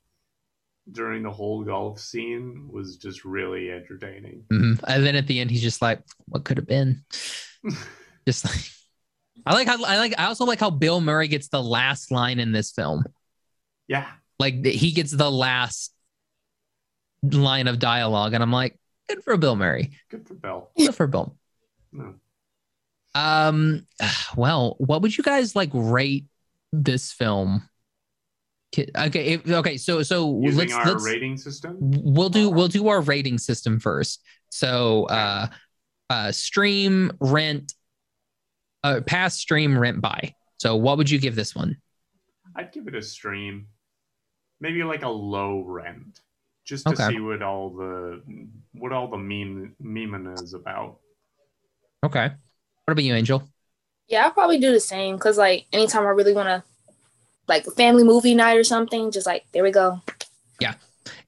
during 0.91 1.23
the 1.23 1.31
whole 1.31 1.65
golf 1.65 1.99
scene 1.99 2.69
was 2.71 2.97
just 2.97 3.25
really 3.25 3.71
entertaining. 3.71 4.45
Mhm. 4.53 4.81
And 4.87 5.05
then 5.05 5.17
at 5.17 5.27
the 5.27 5.41
end, 5.41 5.51
he's 5.51 5.63
just 5.63 5.83
like, 5.83 6.01
"What 6.27 6.45
could 6.45 6.59
have 6.59 6.67
been?" 6.67 7.05
just 8.27 8.45
like, 8.45 8.71
I 9.45 9.55
like 9.55 9.67
how 9.67 9.83
I 9.85 9.99
like. 9.99 10.15
I 10.19 10.27
also 10.27 10.45
like 10.45 10.61
how 10.61 10.71
Bill 10.71 11.01
Murray 11.01 11.29
gets 11.29 11.49
the 11.49 11.63
last 11.63 12.11
line 12.11 12.39
in 12.39 12.53
this 12.53 12.71
film. 12.71 13.05
Yeah, 13.89 14.07
Like 14.39 14.65
he 14.65 14.93
gets 14.93 15.11
the 15.13 15.31
last 15.31 15.93
line 17.23 17.67
of 17.69 17.79
dialogue, 17.79 18.35
and 18.35 18.43
I'm 18.43 18.53
like, 18.53 18.79
good 19.09 19.23
for 19.25 19.37
Bill 19.37 19.57
Murray. 19.57 19.93
good 20.11 20.27
for 20.27 20.35
Bill. 20.35 20.71
Good 20.77 20.95
for 20.95 21.07
Bill. 21.07 21.37
No. 21.93 22.15
Um, 23.15 23.87
well, 24.37 24.77
what 24.79 25.03
would 25.03 25.17
you 25.17 25.25
guys 25.25 25.57
like 25.57 25.71
rate 25.73 26.27
this 26.73 27.13
film? 27.13 27.69
Okay, 28.79 29.27
if, 29.27 29.49
okay, 29.49 29.79
so 29.79 30.03
so 30.03 30.39
Using 30.43 30.59
let's 30.59 30.73
our 30.75 30.85
let's 30.85 31.05
rating 31.05 31.39
system. 31.39 31.77
we'll 31.81 32.29
do 32.29 32.51
we'll 32.51 32.69
do 32.69 32.89
our 32.89 33.01
rating 33.01 33.39
system 33.39 33.81
first. 33.81 34.23
So 34.51 35.05
uh 35.05 35.47
uh 36.11 36.33
stream 36.33 37.11
rent 37.21 37.73
uh 38.85 39.01
pass 39.07 39.37
stream 39.37 39.79
rent 39.79 40.03
buy. 40.03 40.35
So 40.59 40.77
what 40.77 40.99
would 40.99 41.09
you 41.09 41.19
give 41.19 41.37
this 41.37 41.55
one? 41.55 41.79
I'd 42.55 42.73
give 42.73 42.87
it 42.87 42.95
a 42.95 43.01
stream, 43.03 43.69
maybe 44.61 44.83
like 44.83 45.05
a 45.05 45.09
low 45.09 45.63
rent, 45.63 46.21
just 46.67 46.85
to 46.87 46.93
Okay. 46.93 47.09
see 47.09 47.21
what 47.21 47.43
all 47.43 47.71
the 47.71 48.21
what 48.73 48.93
all 48.93 49.09
the 49.09 49.17
meme 49.17 49.75
meme 49.81 50.35
is 50.43 50.53
about. 50.53 50.99
Okay. 52.05 52.29
What 52.85 52.93
about 52.93 53.05
you, 53.05 53.15
Angel? 53.15 53.49
Yeah, 54.09 54.25
I'll 54.25 54.31
probably 54.33 54.59
do 54.59 54.73
the 54.73 54.81
same 54.81 55.17
because 55.17 55.39
like 55.39 55.67
anytime 55.73 56.03
I 56.05 56.11
really 56.11 56.33
want 56.35 56.49
to, 56.49 56.63
like 57.49 57.67
a 57.67 57.71
family 57.71 58.05
movie 58.05 58.35
night 58.35 58.57
or 58.57 58.65
something, 58.65 59.11
just 59.11 59.27
like 59.27 59.45
there 59.53 59.63
we 59.63 59.71
go. 59.71 60.01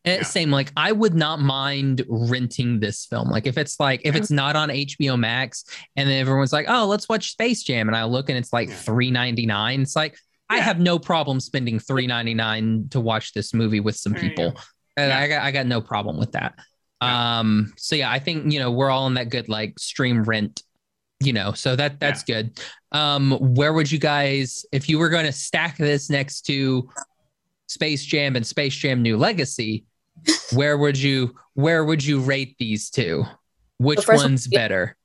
And 0.05 0.23
Yeah. 0.23 0.27
Same, 0.27 0.51
like 0.51 0.73
I 0.77 0.91
would 0.91 1.15
not 1.15 1.41
mind 1.41 2.05
renting 2.09 2.81
this 2.81 3.07
film. 3.07 3.31
Like 3.31 3.47
if 3.47 3.57
it's 3.57 3.79
like 3.79 4.01
if 4.05 4.17
it's 4.17 4.31
not 4.31 4.57
on 4.57 4.71
HBO 4.71 5.17
Max 5.19 5.65
and 5.97 6.09
then 6.09 6.21
everyone's 6.21 6.53
like, 6.53 6.67
oh, 6.69 6.87
let's 6.87 7.09
watch 7.09 7.31
Space 7.33 7.63
Jam, 7.63 7.89
and 7.89 7.97
I 7.97 8.05
look 8.05 8.29
and 8.29 8.37
it's 8.37 8.53
like 8.53 8.69
Yeah. 8.69 8.75
three 8.75 9.11
ninety 9.13 9.47
nine. 9.47 9.83
It's 9.83 9.95
like 9.95 10.17
I 10.49 10.59
have 10.59 10.81
no 10.81 10.99
problem 10.99 11.39
spending 11.41 11.79
three 11.79 12.07
ninety 12.09 12.35
nine 12.35 12.89
to 12.91 13.01
watch 13.01 13.33
this 13.35 13.55
movie 13.55 13.81
with 13.81 13.97
some 13.97 14.15
There 14.15 14.25
you 14.25 14.31
people. 14.31 14.61
Go. 14.99 15.03
And 15.03 15.11
Yeah. 15.11 15.19
I 15.21 15.29
got 15.29 15.43
I 15.43 15.51
got 15.53 15.67
no 15.67 15.81
problem 15.81 16.19
with 16.19 16.33
that. 16.33 16.55
Yeah. 17.03 17.39
Um, 17.39 17.73
so 17.77 17.95
yeah, 17.97 18.11
I 18.11 18.19
think 18.19 18.53
you 18.53 18.59
know 18.59 18.71
we're 18.73 18.91
all 18.91 19.07
in 19.07 19.15
that 19.15 19.31
good 19.31 19.49
like 19.49 19.79
stream 19.79 20.25
rent, 20.25 20.63
you 21.21 21.33
know, 21.33 21.53
so 21.53 21.77
that 21.77 22.01
that's 22.01 22.25
good. 22.25 22.59
Um, 22.93 23.33
where 23.55 23.73
would 23.73 23.91
you 23.93 23.99
guys 23.99 24.65
if 24.73 24.89
you 24.89 24.99
were 24.99 25.09
going 25.09 25.27
to 25.27 25.33
stack 25.33 25.77
this 25.77 26.11
next 26.11 26.43
to 26.47 26.89
Space 27.69 28.05
Jam 28.05 28.35
and 28.37 28.47
Space 28.47 28.75
Jam 28.75 29.03
New 29.03 29.17
Legacy, 29.17 29.85
where 30.53 30.77
would 30.79 30.99
you 30.99 31.35
where 31.55 31.85
would 31.85 32.05
you 32.05 32.21
rate 32.21 32.57
these 32.59 32.91
two? 32.91 33.25
Which 33.79 33.99
first 34.05 34.23
one- 34.23 34.31
one's 34.33 34.49
yeah. 34.51 34.59
better? 34.59 34.97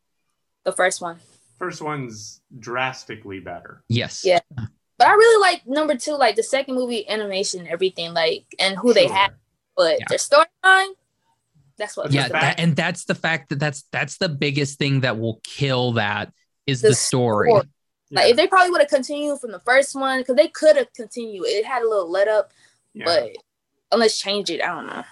The 0.63 0.71
first 0.71 1.01
one, 1.01 1.17
First 1.59 1.81
one's 1.81 2.41
drastically 2.57 3.39
better. 3.39 3.83
Yes. 3.89 4.23
Yeah. 4.25 4.39
but 4.55 5.07
I 5.07 5.11
really 5.13 5.41
like 5.41 5.67
number 5.67 5.95
two, 5.95 6.13
like 6.15 6.35
the 6.37 6.43
second 6.43 6.75
movie, 6.75 7.07
animation, 7.07 7.67
everything, 7.67 8.13
like 8.13 8.45
and 8.59 8.77
who 8.77 8.93
they 8.93 9.07
Sure. 9.07 9.15
had, 9.15 9.31
but 9.75 9.99
Yeah. 9.99 10.05
their 10.09 10.17
storyline. 10.17 10.93
That's 11.77 11.97
what. 11.97 12.11
Yeah, 12.11 12.27
that, 12.29 12.59
and 12.59 12.75
that's 12.75 13.05
the 13.05 13.15
fact 13.15 13.49
that 13.49 13.59
that's 13.59 13.83
that's 13.91 14.17
the 14.17 14.29
biggest 14.29 14.77
thing 14.77 15.01
that 15.01 15.17
will 15.17 15.39
kill 15.43 15.93
that 15.93 16.31
is 16.67 16.81
the, 16.81 16.89
The 16.89 16.95
story. 16.95 17.49
story. 17.49 17.67
Like 18.11 18.29
if 18.29 18.37
they 18.37 18.47
probably 18.47 18.69
would 18.69 18.81
have 18.81 18.89
continued 18.91 19.39
from 19.39 19.51
the 19.51 19.59
first 19.61 19.95
one, 19.95 20.19
because 20.19 20.35
they 20.35 20.47
could 20.47 20.77
have 20.77 20.93
continued. 20.93 21.45
It 21.47 21.65
had 21.65 21.81
a 21.81 21.89
little 21.89 22.09
let 22.09 22.27
up, 22.27 22.51
yeah, 22.93 23.05
but 23.05 23.29
unless 23.91 24.19
change 24.19 24.51
it, 24.51 24.61
I 24.61 24.67
don't 24.67 24.85
know. 24.87 25.03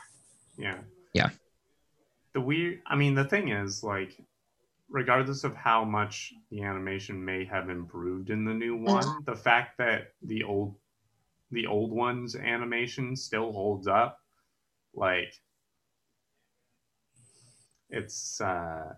yeah, 0.57 0.78
Yeah. 1.14 1.30
The 2.34 2.41
weird. 2.41 2.82
I 2.86 2.95
mean, 2.95 3.16
the 3.16 3.26
thing 3.26 3.49
is, 3.49 3.84
like, 3.84 4.16
regardless 4.88 5.43
of 5.43 5.55
how 5.55 5.84
much 5.84 6.32
the 6.51 6.62
animation 6.62 7.26
may 7.26 7.43
have 7.45 7.70
improved 7.72 8.30
in 8.30 8.45
the 8.45 8.53
new 8.53 8.76
Mm-hmm. 8.76 8.86
one, 8.93 9.24
the 9.26 9.36
fact 9.36 9.80
that 9.80 10.14
the 10.22 10.43
old, 10.43 10.76
the 11.49 11.66
old 11.66 11.91
one's 11.91 12.36
animation 12.36 13.16
still 13.16 13.51
holds 13.51 13.88
up, 13.88 14.20
like, 14.93 15.33
it's. 17.89 18.39
uh 18.41 18.93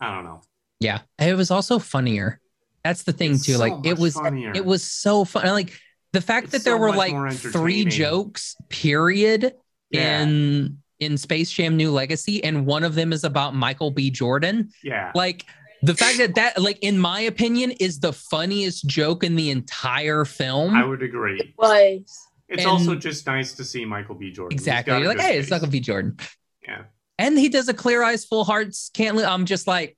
I 0.00 0.14
don't 0.14 0.24
know. 0.24 0.40
Yeah. 0.80 1.00
It 1.18 1.36
was 1.36 1.50
also 1.50 1.78
funnier. 1.80 2.40
That's 2.84 3.02
the 3.02 3.12
thing 3.12 3.32
It's 3.32 3.46
too. 3.46 3.54
so 3.54 3.58
like 3.58 3.84
it 3.84 3.98
was 3.98 4.14
funnier. 4.14 4.52
it 4.54 4.64
was 4.64 4.84
so 4.84 5.24
fun. 5.24 5.44
Like 5.46 5.72
the 6.12 6.20
fact 6.20 6.44
It's 6.44 6.52
that 6.52 6.64
there 6.64 6.76
so 6.76 6.80
were 6.80 6.92
like 6.92 7.36
three 7.36 7.84
jokes, 7.84 8.54
period, 8.68 9.54
Yeah. 9.90 10.22
in 10.22 10.78
in 11.00 11.16
Space 11.18 11.50
Jam 11.50 11.76
New 11.76 11.90
Legacy, 11.90 12.42
and 12.44 12.64
one 12.66 12.84
of 12.84 12.94
them 12.94 13.12
is 13.12 13.24
about 13.24 13.54
Michael 13.56 13.90
B. 13.90 14.10
Jordan. 14.10 14.70
Yeah. 14.84 15.10
Like 15.14 15.44
the 15.82 15.94
fact 15.94 16.18
that 16.18 16.34
that, 16.36 16.60
like, 16.60 16.78
in 16.82 16.98
my 16.98 17.20
opinion, 17.20 17.70
is 17.72 18.00
the 18.00 18.12
funniest 18.12 18.86
joke 18.88 19.22
in 19.22 19.36
the 19.36 19.50
entire 19.50 20.24
film. 20.24 20.74
I 20.74 20.84
would 20.84 21.02
agree. 21.02 21.54
Was 21.56 22.02
It's 22.48 22.62
And- 22.62 22.70
also 22.70 22.94
just 22.94 23.26
nice 23.26 23.52
to 23.54 23.64
see 23.64 23.84
Michael 23.84 24.14
B. 24.14 24.30
Jordan. 24.30 24.56
Exactly. 24.56 24.98
You're 24.98 25.08
like, 25.08 25.20
hey, 25.20 25.38
it's. 25.38 25.50
Michael 25.50 25.68
B. 25.68 25.80
Jordan. 25.80 26.16
Yeah. 26.62 26.84
And 27.18 27.38
he 27.38 27.48
does 27.48 27.68
a 27.68 27.74
clear 27.74 28.02
eyes, 28.02 28.24
full 28.24 28.44
hearts, 28.44 28.90
can't 28.94 29.18
I'm 29.18 29.44
just 29.44 29.66
like 29.66 29.96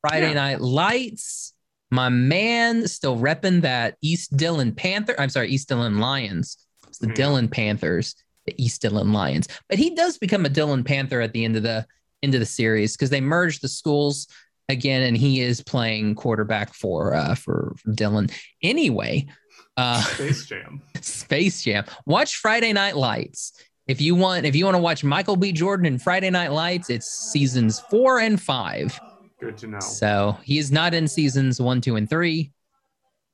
Friday 0.00 0.28
Yeah. 0.28 0.34
Night 0.34 0.60
Lights. 0.60 1.54
My 1.90 2.08
man 2.08 2.88
still 2.88 3.16
repping 3.16 3.62
that 3.62 3.96
East 4.02 4.36
Dillon 4.36 4.74
Panther. 4.74 5.14
I'm 5.18 5.28
sorry, 5.28 5.50
East 5.50 5.68
Dillon 5.68 5.98
Lions. 5.98 6.58
It's 6.88 6.98
the 6.98 7.08
Yeah. 7.08 7.14
Dillon 7.14 7.48
Panthers, 7.48 8.16
the 8.44 8.54
East 8.62 8.82
Dillon 8.82 9.12
Lions. 9.12 9.46
But 9.68 9.78
he 9.78 9.94
does 9.94 10.18
become 10.18 10.44
a 10.44 10.48
Dillon 10.48 10.82
Panther 10.84 11.20
at 11.20 11.32
the 11.32 11.44
end 11.44 11.56
of 11.56 11.62
the 11.62 11.86
end 12.22 12.34
of 12.34 12.40
the 12.40 12.46
series 12.46 12.96
because 12.96 13.10
they 13.10 13.20
merged 13.20 13.62
the 13.62 13.68
schools 13.68 14.26
again, 14.68 15.02
and 15.02 15.16
he 15.16 15.40
is 15.40 15.62
playing 15.62 16.16
quarterback 16.16 16.74
for 16.74 17.14
uh 17.14 17.36
for, 17.36 17.76
for 17.78 17.92
Dillon. 17.92 18.28
Anyway, 18.62 19.26
uh 19.76 20.00
Space 20.02 20.46
Jam. 20.48 20.82
Space 21.00 21.62
Jam. 21.62 21.84
Watch 22.06 22.36
Friday 22.36 22.72
Night 22.72 22.96
Lights. 22.96 23.52
If 23.86 24.00
you 24.00 24.14
want, 24.14 24.44
if 24.46 24.56
you 24.56 24.64
want 24.64 24.74
to 24.76 24.82
watch 24.82 25.04
Michael 25.04 25.36
B. 25.36 25.52
Jordan 25.52 25.86
in 25.86 25.98
Friday 25.98 26.30
Night 26.30 26.50
Lights, 26.52 26.90
it's 26.90 27.06
seasons 27.06 27.80
four 27.90 28.18
and 28.18 28.40
five. 28.40 28.98
Good 29.40 29.58
to 29.58 29.66
know. 29.68 29.80
So 29.80 30.36
he 30.42 30.58
is 30.58 30.72
not 30.72 30.92
in 30.94 31.06
seasons 31.06 31.60
one, 31.60 31.80
two, 31.80 31.96
and 31.96 32.08
three. 32.08 32.52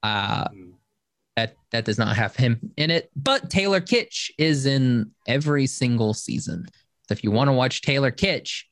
Uh, 0.02 0.48
Mm. 0.48 0.72
that 1.36 1.56
that 1.70 1.84
does 1.86 1.96
not 1.96 2.16
have 2.16 2.34
him 2.36 2.72
in 2.76 2.90
it. 2.90 3.10
But 3.16 3.48
Taylor 3.48 3.80
Kitsch 3.80 4.30
is 4.36 4.66
in 4.66 5.12
every 5.26 5.66
single 5.66 6.12
season. 6.12 6.66
So 7.08 7.12
if 7.12 7.24
you 7.24 7.30
want 7.30 7.48
to 7.48 7.52
watch 7.52 7.80
Taylor 7.82 8.10
Kitsch, 8.10 8.64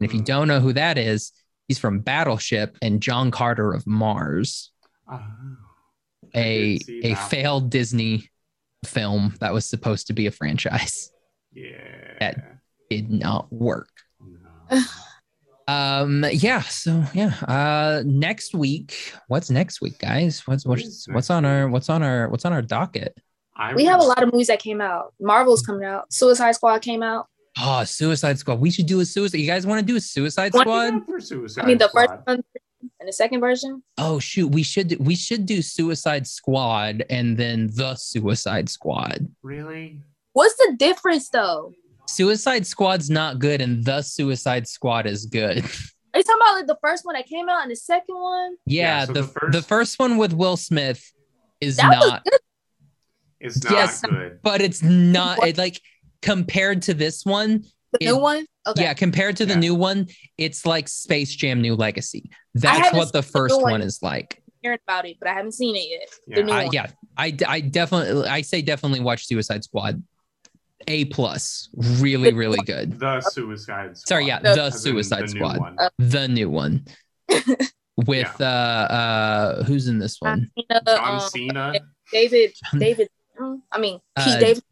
and 0.00 0.08
if 0.08 0.12
you 0.14 0.20
Hmm. 0.20 0.24
don't 0.24 0.48
know 0.48 0.58
who 0.60 0.72
that 0.72 0.98
is, 0.98 1.32
he's 1.68 1.78
from 1.78 2.00
Battleship 2.00 2.76
and 2.82 3.00
John 3.00 3.30
Carter 3.30 3.72
of 3.72 3.86
Mars 3.86 4.72
Oh. 5.08 5.20
I 6.34 6.38
a 6.38 6.78
did 6.78 6.86
see 6.86 7.00
a 7.04 7.14
that. 7.14 7.30
failed 7.30 7.70
Disney 7.70 8.30
film 8.84 9.34
that 9.40 9.52
was 9.52 9.66
supposed 9.66 10.06
to 10.08 10.12
be 10.12 10.26
a 10.26 10.30
franchise. 10.30 11.10
Yeah. 11.52 12.16
that- 12.20 12.58
Did 12.88 13.10
not 13.10 13.52
work. 13.52 13.88
No. 14.20 14.82
Um 15.68 16.24
yeah, 16.32 16.62
so 16.62 17.04
yeah. 17.14 17.34
Uh 17.46 18.02
next 18.04 18.54
week, 18.54 19.12
what's 19.28 19.50
next 19.50 19.80
week, 19.80 19.98
guys? 19.98 20.46
What's 20.46 20.66
what's 20.66 21.06
what's 21.08 21.30
on 21.30 21.44
our 21.44 21.68
what's 21.68 21.88
on 21.88 22.02
our 22.02 22.28
what's 22.28 22.44
on 22.44 22.52
our 22.52 22.62
docket? 22.62 23.16
I 23.56 23.74
we 23.74 23.84
have 23.84 24.00
a 24.00 24.04
lot 24.04 24.22
of 24.22 24.32
movies 24.32 24.48
that 24.48 24.58
came 24.60 24.80
out. 24.80 25.12
Marvel's 25.20 25.62
coming 25.62 25.84
out. 25.84 26.12
Suicide 26.12 26.52
Squad 26.52 26.80
came 26.82 27.02
out. 27.02 27.26
Oh, 27.60 27.84
Suicide 27.84 28.38
Squad. 28.38 28.58
We 28.58 28.70
should 28.70 28.86
do 28.86 29.00
a 29.00 29.04
Suicide. 29.04 29.38
You 29.38 29.46
guys 29.46 29.66
want 29.66 29.80
to 29.80 29.86
do 29.86 29.96
a 29.96 30.00
Suicide 30.00 30.52
Squad? 30.54 31.04
For 31.06 31.20
Suicide 31.20 31.64
I 31.64 31.66
mean, 31.66 31.78
the 31.78 31.88
Squad. 31.88 32.06
first 32.08 32.26
one 32.26 32.44
and 32.98 33.08
the 33.08 33.12
second 33.12 33.40
version. 33.40 33.82
Oh 33.98 34.18
shoot, 34.18 34.48
we 34.48 34.62
should 34.62 34.96
we 34.98 35.14
should 35.14 35.46
do 35.46 35.62
Suicide 35.62 36.26
Squad 36.26 37.04
and 37.10 37.36
then 37.36 37.68
the 37.74 37.94
Suicide 37.94 38.68
Squad. 38.68 39.28
Really? 39.42 40.00
What's 40.32 40.56
the 40.56 40.74
difference 40.78 41.28
though? 41.28 41.72
Suicide 42.06 42.66
Squad's 42.66 43.08
not 43.10 43.38
good 43.38 43.60
and 43.60 43.84
the 43.84 44.02
Suicide 44.02 44.66
Squad 44.66 45.06
is 45.06 45.26
good. 45.26 45.58
Are 46.14 46.18
you 46.18 46.24
talking 46.24 46.40
about 46.42 46.54
like 46.56 46.66
the 46.66 46.78
first 46.82 47.04
one 47.04 47.14
that 47.14 47.26
came 47.26 47.48
out 47.48 47.62
and 47.62 47.70
the 47.70 47.76
second 47.76 48.16
one? 48.16 48.56
Yeah, 48.66 49.00
Yeah, 49.00 49.04
so 49.04 49.12
the, 49.12 49.22
the 49.22 49.28
first- 49.28 49.52
the 49.52 49.62
first 49.62 49.98
one 50.00 50.16
with 50.16 50.32
Will 50.32 50.56
Smith 50.56 51.12
is 51.60 51.76
That 51.76 51.90
not 51.90 52.24
good. 52.24 52.38
It's 53.40 53.62
not 53.62 53.72
Yes. 53.72 54.00
good. 54.02 54.38
but 54.42 54.60
it's 54.60 54.82
not 54.82 55.38
it, 55.46 55.56
like 55.56 55.80
compared 56.20 56.82
to 56.82 56.94
this 56.94 57.24
one 57.24 57.64
The 57.92 57.98
It- 58.00 58.06
new 58.06 58.18
one? 58.18 58.46
Okay. 58.66 58.82
yeah 58.82 58.92
compared 58.94 59.36
to 59.38 59.46
the 59.46 59.54
Yeah. 59.54 59.60
new 59.60 59.74
one 59.74 60.06
it's 60.36 60.66
like 60.66 60.86
space 60.88 61.34
jam 61.34 61.60
new 61.62 61.74
legacy 61.74 62.30
that's 62.54 62.92
what 62.94 63.12
the 63.12 63.22
seen 63.22 63.32
the 63.32 63.38
first 63.38 63.54
one 63.60 63.72
one. 63.72 63.82
is 63.82 64.00
like 64.02 64.42
Hearing 64.62 64.78
about 64.86 65.06
it, 65.06 65.16
but 65.18 65.26
I 65.30 65.32
haven't 65.32 65.52
seen 65.52 65.74
it 65.74 65.88
yet. 65.88 66.08
Yeah. 66.26 66.36
The 66.36 66.42
new 66.42 66.52
I, 66.52 66.64
one. 66.64 66.72
yeah 66.74 66.86
I, 67.16 67.34
I 67.48 67.60
definitely 67.60 68.28
i 68.28 68.42
say 68.42 68.60
definitely 68.60 69.00
watch 69.00 69.26
suicide 69.26 69.64
squad 69.64 70.02
a 70.88 71.06
plus 71.06 71.68
really 72.00 72.32
really 72.34 72.58
good 72.66 72.98
The 72.98 73.20
Suicide 73.22 73.96
Squad. 73.96 74.08
sorry 74.08 74.26
yeah 74.26 74.40
The- 74.40 74.54
the 74.54 74.70
suicide 74.70 75.20
the 75.28 75.32
new 75.32 75.38
squad 75.40 75.58
one. 75.58 75.76
the 75.98 76.28
new 76.28 76.50
one 76.50 76.84
with 77.96 78.40
uh 78.40 78.44
uh 78.44 79.64
who's 79.64 79.88
in 79.88 79.98
this 79.98 80.20
one 80.20 80.50
Cena, 80.56 80.82
John 80.86 81.14
um, 81.14 81.20
Cena. 81.30 81.72
David, 82.12 82.52
David, 82.76 83.08
I 83.72 83.78
mean, 83.78 84.00
Uh, 84.16 84.24
Pete 84.24 84.40
David. 84.40 84.62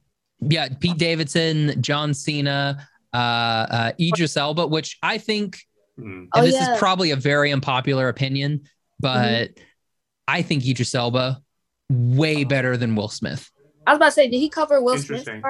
yeah, 0.40 0.68
Pete 0.80 0.98
Davidson, 0.98 1.80
John 1.80 2.12
Cena, 2.14 2.88
uh, 3.12 3.16
uh, 3.16 3.92
Idris 4.00 4.36
Elba, 4.36 4.66
which 4.66 4.98
I 5.02 5.18
think, 5.18 5.58
Hmm. 5.96 6.04
and 6.10 6.28
Oh, 6.34 6.42
this 6.42 6.54
yeah. 6.54 6.72
is 6.74 6.78
probably 6.78 7.10
a 7.10 7.16
very 7.16 7.50
unpopular 7.52 8.08
opinion, 8.08 8.62
but 9.00 9.50
I 10.28 10.42
think 10.42 10.64
Idris 10.66 10.94
Elba 10.94 11.42
way 11.90 12.44
better 12.44 12.76
than 12.76 12.94
Will 12.94 13.08
Smith. 13.08 13.50
I 13.86 13.92
was 13.92 13.96
about 13.96 14.06
to 14.06 14.12
say, 14.12 14.28
did 14.28 14.38
he 14.38 14.48
cover 14.48 14.80
Will 14.82 14.98
Smith? 14.98 15.26
Interesting. 15.26 15.42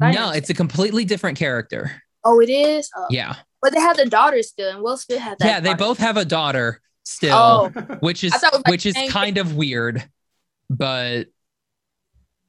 No, 0.00 0.30
it's 0.30 0.50
a 0.50 0.54
completely 0.54 1.04
different 1.04 1.38
character. 1.38 2.02
Oh, 2.24 2.40
it 2.40 2.48
is. 2.50 2.90
Oh. 2.96 3.06
Yeah, 3.10 3.36
But 3.62 3.72
they 3.74 3.80
have 3.80 3.96
the 3.96 4.06
daughter 4.06 4.42
still, 4.42 4.70
and 4.70 4.82
Will 4.82 4.96
Smith 4.96 5.20
had 5.20 5.38
that. 5.38 5.46
yeah, 5.46 5.60
they 5.60 5.68
daughter. 5.70 5.78
both 5.78 5.98
have 5.98 6.16
a 6.16 6.24
daughter 6.24 6.80
still, 7.04 7.36
Oh, 7.36 7.68
which 8.00 8.24
is 8.24 8.32
I 8.32 8.38
thought 8.38 8.54
it 8.54 8.56
was 8.56 8.62
like 8.66 8.70
which 8.72 8.86
is 8.86 8.94
dang- 8.94 9.10
kind 9.10 9.38
of 9.38 9.54
weird, 9.54 10.02
but 10.70 11.26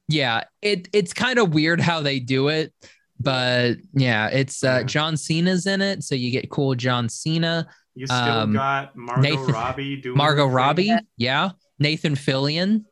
yeah, 0.08 0.44
it 0.62 0.88
it's 0.92 1.12
kind 1.12 1.38
of 1.38 1.52
weird 1.54 1.80
how 1.80 2.00
they 2.00 2.18
do 2.20 2.48
it. 2.48 2.72
But 3.20 3.76
yeah, 3.94 4.28
it's 4.28 4.62
uh. 4.62 4.82
John 4.84 5.16
Cena's 5.16 5.66
in 5.66 5.80
it, 5.80 6.02
so 6.04 6.14
you 6.14 6.30
get 6.30 6.50
cool 6.50 6.74
John 6.74 7.08
Cena, 7.08 7.66
You 7.94 8.06
still 8.06 8.18
Um, 8.18 8.52
got 8.52 8.94
Margot 8.96 9.22
Nathan- 9.22 9.46
Robbie 9.54 9.96
doing 9.96 10.16
Margot 10.18 10.42
her 10.44 10.48
thing? 10.48 10.54
Robbie, 10.54 10.92
yeah, 11.16 11.50
Nathan 11.78 12.14
Fillion 12.14 12.84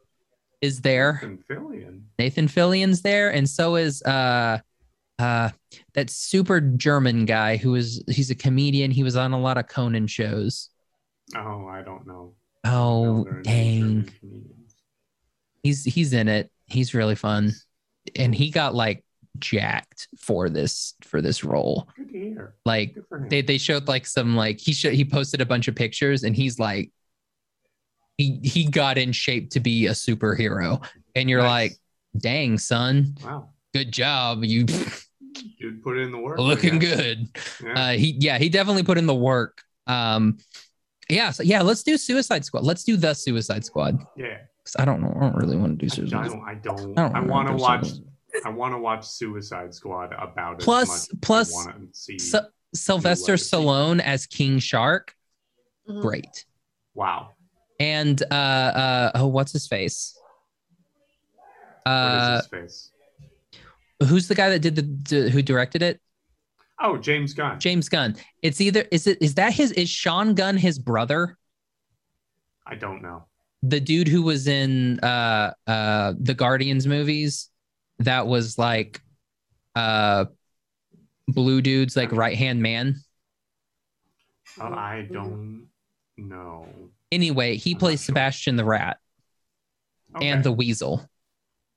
is 0.63 0.81
there. 0.81 1.21
Nathan 1.23 1.39
Fillion. 1.51 2.01
Nathan 2.19 2.49
Fillion's 2.49 3.03
there, 3.03 3.31
and 3.31 3.49
so 3.49 3.77
is 3.77 4.03
uh 4.05 4.59
uh 5.19 5.51
that 5.93 6.09
super 6.11 6.61
German 6.61 7.27
guy 7.27 7.57
who 7.59 7.75
is 7.75 8.03
he's 8.09 8.31
a 8.31 8.35
comedian. 8.35 8.91
He 8.91 9.03
was 9.03 9.17
on 9.17 9.33
a 9.33 9.39
lot 9.41 9.59
of 9.59 9.69
Conan 9.69 10.07
shows. 10.07 10.71
Oh, 11.37 11.67
I 11.67 11.83
don't 11.83 12.07
know. 12.07 12.33
Oh 12.65 13.05
No, 13.05 13.25
there 13.25 13.33
are 13.33 13.37
no 13.37 13.43
dang, 13.43 14.11
he's 15.63 15.85
he's 15.85 16.13
in 16.13 16.29
it. 16.29 16.51
He's 16.67 16.95
really 16.95 17.15
fun, 17.15 17.53
and 18.17 18.35
he 18.35 18.51
got 18.51 18.75
like 18.75 19.05
jacked 19.39 20.09
for 20.19 20.49
this 20.49 20.95
for 21.03 21.21
this 21.21 21.43
role. 21.45 21.89
Good 21.97 22.09
to 22.11 22.19
hear. 22.19 22.55
Like 22.65 22.95
Good 22.95 23.05
for 23.09 23.19
him. 23.19 23.29
they 23.29 23.43
they 23.43 23.59
showed 23.59 23.89
like 23.89 24.07
some 24.07 24.37
like 24.37 24.61
he 24.61 24.73
showed 24.73 24.93
he 24.95 25.05
posted 25.05 25.41
a 25.41 25.47
bunch 25.47 25.69
of 25.69 25.75
pictures, 25.75 26.23
and 26.25 26.35
he's 26.37 26.59
like 26.59 26.91
he 28.19 28.39
he 28.43 28.65
got 28.69 28.97
in 28.99 29.13
shape 29.13 29.51
to 29.51 29.61
be 29.61 29.87
a 29.87 29.91
superhero, 29.93 30.85
and 31.15 31.29
you're 31.29 31.43
Nice. 31.43 31.71
like, 31.71 31.73
dang 32.23 32.59
son, 32.59 33.17
wow. 33.25 33.49
good 33.73 33.93
job, 33.93 34.45
you 34.45 34.65
Dude 35.59 35.83
put 35.83 35.99
in 35.99 36.13
the 36.13 36.19
work. 36.19 36.39
Looking 36.39 36.79
good. 36.79 37.29
Yeah. 37.63 37.73
Uh, 37.73 37.93
he 37.95 38.17
yeah, 38.21 38.39
he 38.39 38.49
definitely 38.49 38.85
put 38.85 38.99
in 38.99 39.07
the 39.07 39.15
work. 39.15 39.63
Um, 39.89 40.39
yeah, 41.11 41.33
so 41.33 41.43
yeah, 41.43 41.61
let's 41.63 41.83
do 41.83 41.99
Suicide 41.99 42.45
Squad. 42.45 42.63
Let's 42.63 42.85
do 42.85 42.97
the 42.97 43.15
Suicide 43.15 43.65
Squad. 43.65 43.99
yeah. 44.17 44.39
I 44.79 44.85
don't 44.87 45.03
know. 45.03 45.13
I 45.17 45.21
don't 45.21 45.37
really 45.37 45.57
want 45.59 45.79
to 45.79 45.87
do 45.87 45.93
I 45.93 45.95
Suicide. 45.95 46.27
Squad. 46.31 46.39
don't. 46.39 46.49
I 46.49 46.55
don't. 46.55 46.99
I 46.99 47.03
don't 47.03 47.17
I, 47.17 47.21
want 47.21 47.49
to 47.49 47.55
watch. 47.55 47.89
Something- 48.35 48.53
I 48.53 48.55
want 48.55 48.75
to 48.75 48.79
watch 48.79 49.07
Suicide 49.07 49.73
Squad 49.75 50.13
about 50.13 50.59
as 50.59 50.65
Plus- 50.65 50.89
much 50.89 50.97
as 50.99 51.09
I 51.13 51.19
plus 51.23 51.53
wanna 51.53 51.75
see. 51.93 52.19
Sy- 52.19 52.41
Sylvester. 52.75 53.35
Stallone 53.35 54.01
as 54.01 54.27
King 54.27 54.59
Shark, 54.59 55.15
Mhm. 55.89 56.03
great. 56.03 56.45
wow. 56.95 57.31
And 57.81 58.23
uh, 58.31 58.35
uh, 58.35 59.11
oh, 59.17 59.27
what's 59.29 59.53
his 59.53 59.67
face? 59.67 60.17
Uh, 61.87 62.37
is 62.41 62.45
his 62.45 62.51
face? 62.51 62.91
who's 64.09 64.29
the 64.29 64.35
guy 64.35 64.49
that 64.51 64.61
did 64.61 64.75
the, 64.77 64.83
d- 64.83 65.31
who 65.31 65.43
directed 65.43 65.83
it? 65.83 66.01
Oh, 66.81 66.97
James 66.99 67.33
Gunn. 67.35 67.61
James 67.61 67.89
Gunn. 67.89 68.17
It's 68.43 68.61
either 68.61 68.83
is 68.91 69.07
it 69.07 69.19
is 69.21 69.35
that 69.35 69.53
his 69.53 69.71
is 69.73 69.89
Sean 69.89 70.35
Gunn 70.35 70.57
his 70.57 70.79
brother? 70.79 71.39
I 72.67 72.75
don't 72.75 73.03
know. 73.03 73.25
the 73.67 73.81
dude 73.81 74.09
who 74.09 74.21
was 74.23 74.47
in 74.47 75.01
uh 75.01 75.53
uh 75.67 76.13
the 76.21 76.35
Guardians 76.35 76.87
movies 76.87 77.49
that 78.01 78.27
was 78.27 78.59
like 78.59 79.01
uh 79.77 80.27
blue 81.29 81.61
dude's 81.63 81.97
like 81.97 82.13
right 82.13 82.37
hand 82.37 82.61
man. 82.63 82.97
Oh, 84.61 84.67
I 84.67 85.09
don't 85.11 85.67
know. 86.17 86.69
Anyway, 87.11 87.57
he 87.57 87.73
I'm 87.73 87.79
plays 87.79 88.01
sure. 88.01 88.07
Sebastian 88.07 88.57
the 88.57 88.65
Rat 88.65 88.99
Okay. 90.17 90.29
and 90.29 90.45
the 90.45 90.53
Weasel. 90.53 91.09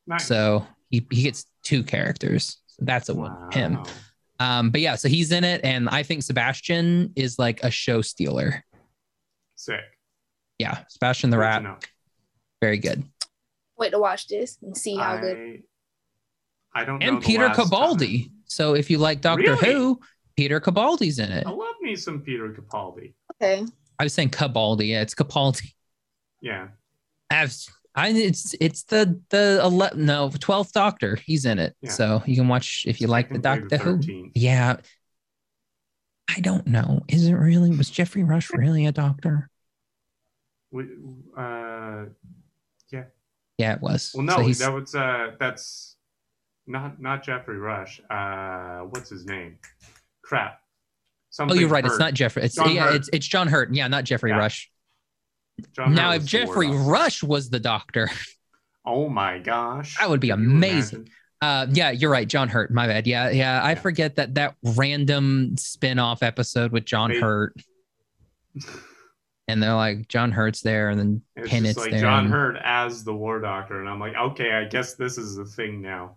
Nice. 0.05 0.27
So 0.27 0.65
he, 0.89 1.05
he 1.11 1.23
gets 1.23 1.45
two 1.63 1.83
characters. 1.83 2.57
So 2.67 2.83
that's 2.85 3.09
a 3.09 3.15
win 3.15 3.31
Wow. 3.31 3.49
him. 3.51 3.79
Um 4.39 4.69
but 4.69 4.81
yeah, 4.81 4.95
so 4.95 5.07
he's 5.09 5.31
in 5.31 5.43
it 5.43 5.61
and 5.63 5.89
I 5.89 6.03
think 6.03 6.21
Sebastian 6.23 7.13
is 7.15 7.39
like 7.39 7.63
a 7.63 7.71
show 7.71 8.01
stealer. 8.01 8.63
Sick. 9.55 9.79
Yeah, 10.59 10.83
Sebastian 10.89 11.29
the 11.31 11.37
Rat, 11.39 11.63
know. 11.63 11.77
very 12.61 12.77
good. 12.77 13.03
Wait 13.77 13.91
to 13.91 13.99
watch 13.99 14.27
this 14.27 14.57
and 14.61 14.75
see 14.77 14.95
how 14.95 15.17
good. 15.17 15.63
I, 16.73 16.81
I 16.81 16.85
don't 16.85 16.99
know. 16.99 17.07
And 17.07 17.21
the 17.21 17.25
Peter 17.25 17.47
last 17.47 17.57
Cabaldi. 17.59 18.23
time. 18.23 18.31
So 18.45 18.75
if 18.75 18.89
you 18.89 18.97
like 18.97 19.21
Doctor 19.21 19.53
Really? 19.53 19.73
Who, 19.73 19.99
Peter 20.35 20.59
Cabaldi's 20.59 21.19
in 21.19 21.31
it. 21.31 21.45
I 21.45 21.49
love 21.51 21.75
me 21.81 21.95
some 21.95 22.21
Peter 22.21 22.49
Capaldi. 22.49 23.13
Okay. 23.41 23.65
I 23.99 24.03
was 24.03 24.13
saying 24.13 24.29
Cabaldi. 24.29 24.87
Yeah, 24.87 25.01
it's 25.01 25.15
Capaldi. 25.15 25.73
Yeah. 26.41 26.67
I've, 27.29 27.55
I 27.95 28.09
it's 28.09 28.55
it's 28.61 28.83
the 28.83 29.19
the 29.29 29.59
eleven 29.63 30.05
no 30.05 30.29
twelfth 30.39 30.71
Doctor. 30.71 31.15
He's 31.25 31.45
in 31.45 31.57
it, 31.59 31.75
Yeah. 31.81 31.89
so 31.91 32.23
you 32.27 32.35
can 32.35 32.47
watch 32.47 32.83
if 32.87 33.01
you 33.01 33.07
like 33.07 33.29
the 33.29 33.39
Doctor 33.39 33.77
Who. 33.77 33.99
Yeah, 34.35 34.77
I 36.29 36.39
don't 36.39 36.67
know. 36.67 37.01
Is 37.07 37.27
it 37.27 37.33
really? 37.33 37.75
Was 37.75 37.89
Geoffrey 37.89 38.23
Rush 38.23 38.51
really 38.53 38.85
a 38.85 38.91
doctor? 38.91 39.49
We- 40.71 40.85
Uh, 41.35 42.05
Yeah, 42.91 43.05
Yeah, 43.57 43.73
it 43.73 43.81
was. 43.81 44.11
well, 44.13 44.23
no, 44.23 44.51
So 44.51 44.63
that 44.65 44.73
was 44.73 44.93
uh, 44.95 45.31
that's 45.39 45.96
not 46.67 47.01
not 47.01 47.23
Geoffrey 47.23 47.57
Rush. 47.57 48.01
Uh, 48.09 48.79
what's 48.89 49.09
his 49.09 49.25
name? 49.25 49.57
Crap. 50.21 50.59
oh, 51.39 51.53
you're 51.53 51.69
right. 51.69 51.85
It's 51.85 51.99
not 51.99 52.13
Geoffrey. 52.13 52.43
It's 52.43 52.55
John 52.55 52.73
yeah, 52.75 52.83
Hurt. 52.87 52.95
it's 52.95 53.09
it's 53.13 53.27
John 53.27 53.47
Hurt. 53.47 53.73
Yeah, 53.73 53.87
not 53.87 54.03
Geoffrey 54.03 54.31
Yeah. 54.31 54.37
Rush. 54.37 54.69
John 55.75 55.95
now, 55.95 56.11
Hurt 56.11 56.17
if 56.21 56.25
Geoffrey 56.25 56.69
Rush 56.69 57.23
was 57.23 57.49
the 57.49 57.59
Doctor, 57.59 58.09
Oh 58.85 59.09
my 59.09 59.39
gosh. 59.39 59.97
That 59.99 60.09
would 60.09 60.19
be 60.19 60.29
amazing. 60.29 61.09
uh, 61.41 61.67
yeah, 61.71 61.91
you're 61.91 62.11
right. 62.11 62.27
John 62.27 62.47
Hurt. 62.49 62.71
My 62.71 62.87
bad. 62.87 63.07
Yeah, 63.07 63.29
yeah. 63.29 63.61
I 63.61 63.71
Yeah. 63.71 63.75
forget 63.79 64.15
that 64.15 64.35
that 64.35 64.55
random 64.63 65.57
spin-off 65.57 66.23
episode 66.23 66.71
with 66.71 66.85
John 66.85 67.11
They- 67.11 67.19
Hurt, 67.19 67.55
and 69.47 69.61
they're 69.63 69.73
like 69.75 70.07
John 70.07 70.31
Hurt's 70.31 70.61
there, 70.61 70.89
and 70.89 70.99
then 70.99 71.21
It's 71.35 71.49
Tennant's 71.49 71.77
like 71.79 71.91
there. 71.91 72.01
John 72.01 72.29
Hurt 72.29 72.57
as 72.63 73.03
the 73.03 73.13
War 73.13 73.39
Doctor, 73.39 73.79
and 73.79 73.89
I'm 73.89 73.99
like, 73.99 74.15
okay, 74.15 74.51
I 74.53 74.65
guess 74.65 74.95
this 74.95 75.17
is 75.17 75.35
the 75.35 75.45
thing 75.45 75.81
now. 75.81 76.15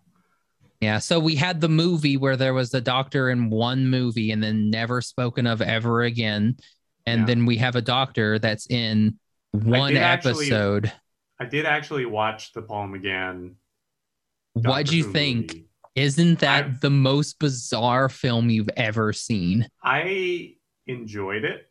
Yeah. 0.80 0.98
So 0.98 1.20
we 1.20 1.34
had 1.36 1.60
the 1.60 1.68
movie 1.68 2.16
where 2.16 2.36
there 2.36 2.54
was 2.54 2.70
the 2.70 2.80
doctor 2.80 3.28
in 3.30 3.50
one 3.50 3.86
movie 3.88 4.30
and 4.30 4.42
then 4.42 4.70
never 4.70 5.00
spoken 5.02 5.46
of 5.46 5.60
ever 5.60 6.02
again. 6.02 6.56
And 7.06 7.20
Yeah. 7.20 7.26
then 7.26 7.46
we 7.46 7.56
have 7.58 7.76
a 7.76 7.82
doctor 7.82 8.38
that's 8.38 8.66
in 8.68 9.18
one 9.52 9.96
actually- 9.96 10.46
episode. 10.46 10.92
I 11.38 11.44
did 11.46 11.64
actually 11.66 12.04
watch 12.06 12.52
the 12.52 12.62
Paul 12.62 12.88
McGann. 12.88 13.54
what 14.54 14.86
do 14.86 14.96
you 14.96 15.04
Who 15.04 15.12
think? 15.12 15.52
movie. 15.54 15.66
Isn't 15.94 16.40
that 16.40 16.64
I- 16.64 16.68
the 16.80 16.90
most 16.90 17.38
bizarre 17.38 18.08
film 18.08 18.50
you've 18.50 18.68
ever 18.76 19.12
seen? 19.12 19.68
I 19.82 20.54
enjoyed 20.86 21.44
it. 21.44 21.69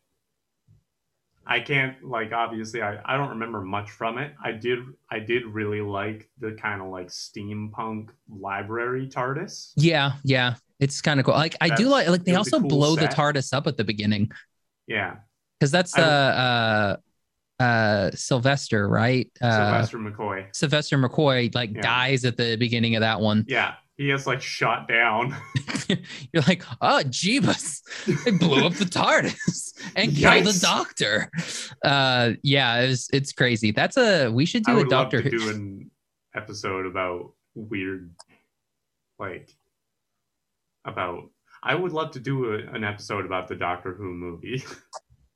I 1.50 1.58
can't 1.58 1.96
like 2.04 2.32
obviously 2.32 2.80
I, 2.80 2.98
I 3.04 3.16
don't 3.16 3.30
remember 3.30 3.60
much 3.60 3.90
from 3.90 4.18
it. 4.18 4.32
I 4.42 4.52
did 4.52 4.78
I 5.10 5.18
did 5.18 5.44
really 5.46 5.80
like 5.80 6.30
the 6.38 6.52
kind 6.52 6.80
of 6.80 6.88
like 6.88 7.08
steampunk 7.08 8.10
library 8.28 9.08
TARDIS. 9.08 9.72
Yeah. 9.76 10.12
Yeah. 10.22 10.54
It's 10.78 11.00
kind 11.02 11.18
of 11.18 11.26
cool. 11.26 11.34
Like 11.34 11.56
I 11.60 11.74
do 11.74 11.88
like 11.88 12.08
like 12.08 12.24
they 12.24 12.32
it 12.32 12.38
was 12.38 12.52
a 12.52 12.54
also 12.56 12.60
cool 12.60 12.68
blow 12.68 12.94
the. 12.96 13.08
TARDIS 13.08 13.52
up 13.52 13.66
at 13.66 13.76
the 13.76 13.82
beginning 13.84 14.30
Yeah. 14.86 15.16
because 15.58 15.72
that's 15.72 15.98
uh 15.98 16.96
uh 17.60 17.62
uh 17.62 18.10
Sylvester, 18.14 18.88
right? 18.88 19.28
Uh 19.42 19.82
Sylvester 19.84 19.98
McCoy. 19.98 20.46
Sylvester 20.54 20.98
McCoy 20.98 21.52
like 21.54 21.70
Yeah. 21.74 21.80
dies 21.82 22.24
at 22.24 22.36
the 22.36 22.54
beginning 22.56 22.94
of 22.94 23.00
that 23.00 23.20
one. 23.20 23.44
Yeah. 23.48 23.74
He 24.00 24.06
gets 24.06 24.26
like 24.26 24.40
shot 24.40 24.88
down. 24.88 25.36
You're 26.32 26.42
like, 26.48 26.64
oh, 26.80 27.02
Jeebus. 27.04 27.82
They 28.24 28.30
blew 28.30 28.64
up 28.64 28.72
the 28.72 28.86
TARDIS 28.86 29.74
and 29.94 30.16
killed 30.16 30.46
the 30.46 30.58
doctor. 30.58 31.30
Uh, 31.84 32.30
yeah, 32.42 32.80
it's 32.80 33.10
it's 33.12 33.32
crazy. 33.34 33.72
That's 33.72 33.98
a 33.98 34.30
we 34.30 34.46
should 34.46 34.66
I 34.66 34.72
do 34.72 34.80
a 34.80 34.88
Doctor 34.88 35.22
to 35.22 35.28
Who. 35.28 35.38
do 35.38 35.50
an 35.50 35.90
episode 36.34 36.86
about 36.86 37.34
weird 37.54 38.10
like 39.18 39.50
about 40.86 41.28
I 41.62 41.74
would 41.74 41.92
love 41.92 42.12
to 42.12 42.20
do 42.20 42.54
a, 42.54 42.58
an 42.74 42.84
episode 42.84 43.26
about 43.26 43.48
the 43.48 43.56
Doctor 43.56 43.92
Who 43.92 44.14
movie. 44.14 44.64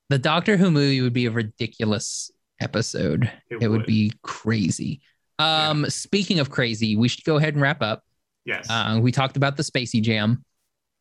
The 0.09 0.19
Doctor 0.19 0.57
Who 0.57 0.71
movie 0.71 1.03
would 1.03 1.13
be 1.13 1.27
a 1.27 1.31
ridiculous 1.31 2.31
episode. 2.63 3.25
It 3.51 3.59
It, 3.63 3.69
would. 3.69 3.79
would. 3.81 3.87
be 3.87 4.11
crazy. 4.23 5.03
Um, 5.39 5.85
speaking 5.91 6.41
of 6.41 6.49
crazy, 6.51 6.97
we 6.97 7.09
should 7.09 7.25
go 7.25 7.37
ahead 7.37 7.53
and 7.55 7.63
wrap 7.63 7.83
up. 7.83 8.05
Yes. 8.45 8.67
Uh, 8.71 8.99
we 9.03 9.13
talked 9.13 9.37
about 9.37 9.57
the 9.57 9.63
Spacey 9.63 10.01
Jam. 10.03 10.45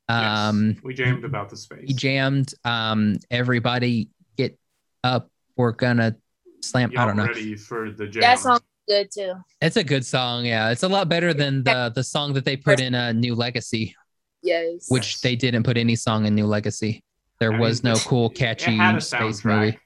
yes. 0.10 0.40
Um, 0.50 0.78
we 0.84 0.94
jammed 0.94 1.24
about 1.26 1.50
the 1.50 1.58
space. 1.58 1.86
we 1.88 1.94
jammed. 1.94 2.54
Um, 2.66 3.18
everybody 3.32 4.10
get 4.38 4.58
up. 5.04 5.30
We're 5.56 5.72
gonna 5.72 6.16
slam. 6.62 6.92
I 6.92 6.94
Y'all 6.94 7.08
don't 7.08 7.18
know. 7.18 7.26
ready 7.28 7.56
for 7.56 7.92
the 7.92 8.08
jam. 8.08 8.22
That 8.22 8.40
song 8.40 8.60
good 8.88 9.10
too. 9.14 9.34
It's 9.62 9.78
a 9.78 9.84
good 9.84 10.06
song. 10.06 10.46
Yeah, 10.46 10.72
it's 10.72 10.84
a 10.84 10.90
lot 10.90 11.08
better 11.10 11.34
than 11.34 11.64
the 11.64 11.92
the 11.94 12.04
song 12.04 12.34
that 12.34 12.44
they 12.46 12.58
put 12.58 12.80
in 12.80 12.96
a 12.96 13.00
uh, 13.00 13.12
New 13.12 13.36
Legacy, 13.36 13.96
Yes. 14.42 14.88
which 14.90 15.22
they 15.22 15.36
didn't 15.36 15.64
put 15.64 15.78
any 15.78 15.96
song 15.96 16.26
in 16.26 16.36
New 16.36 16.48
Legacy. 16.48 17.04
There 17.40 17.54
I 17.54 17.60
was 17.60 17.84
mean, 17.84 17.94
no 17.94 18.00
cool, 18.00 18.28
It 18.30 18.36
catchy 18.36 18.76
had 18.76 18.96
a 18.96 19.02
space 19.02 19.44
movie. 19.46 19.78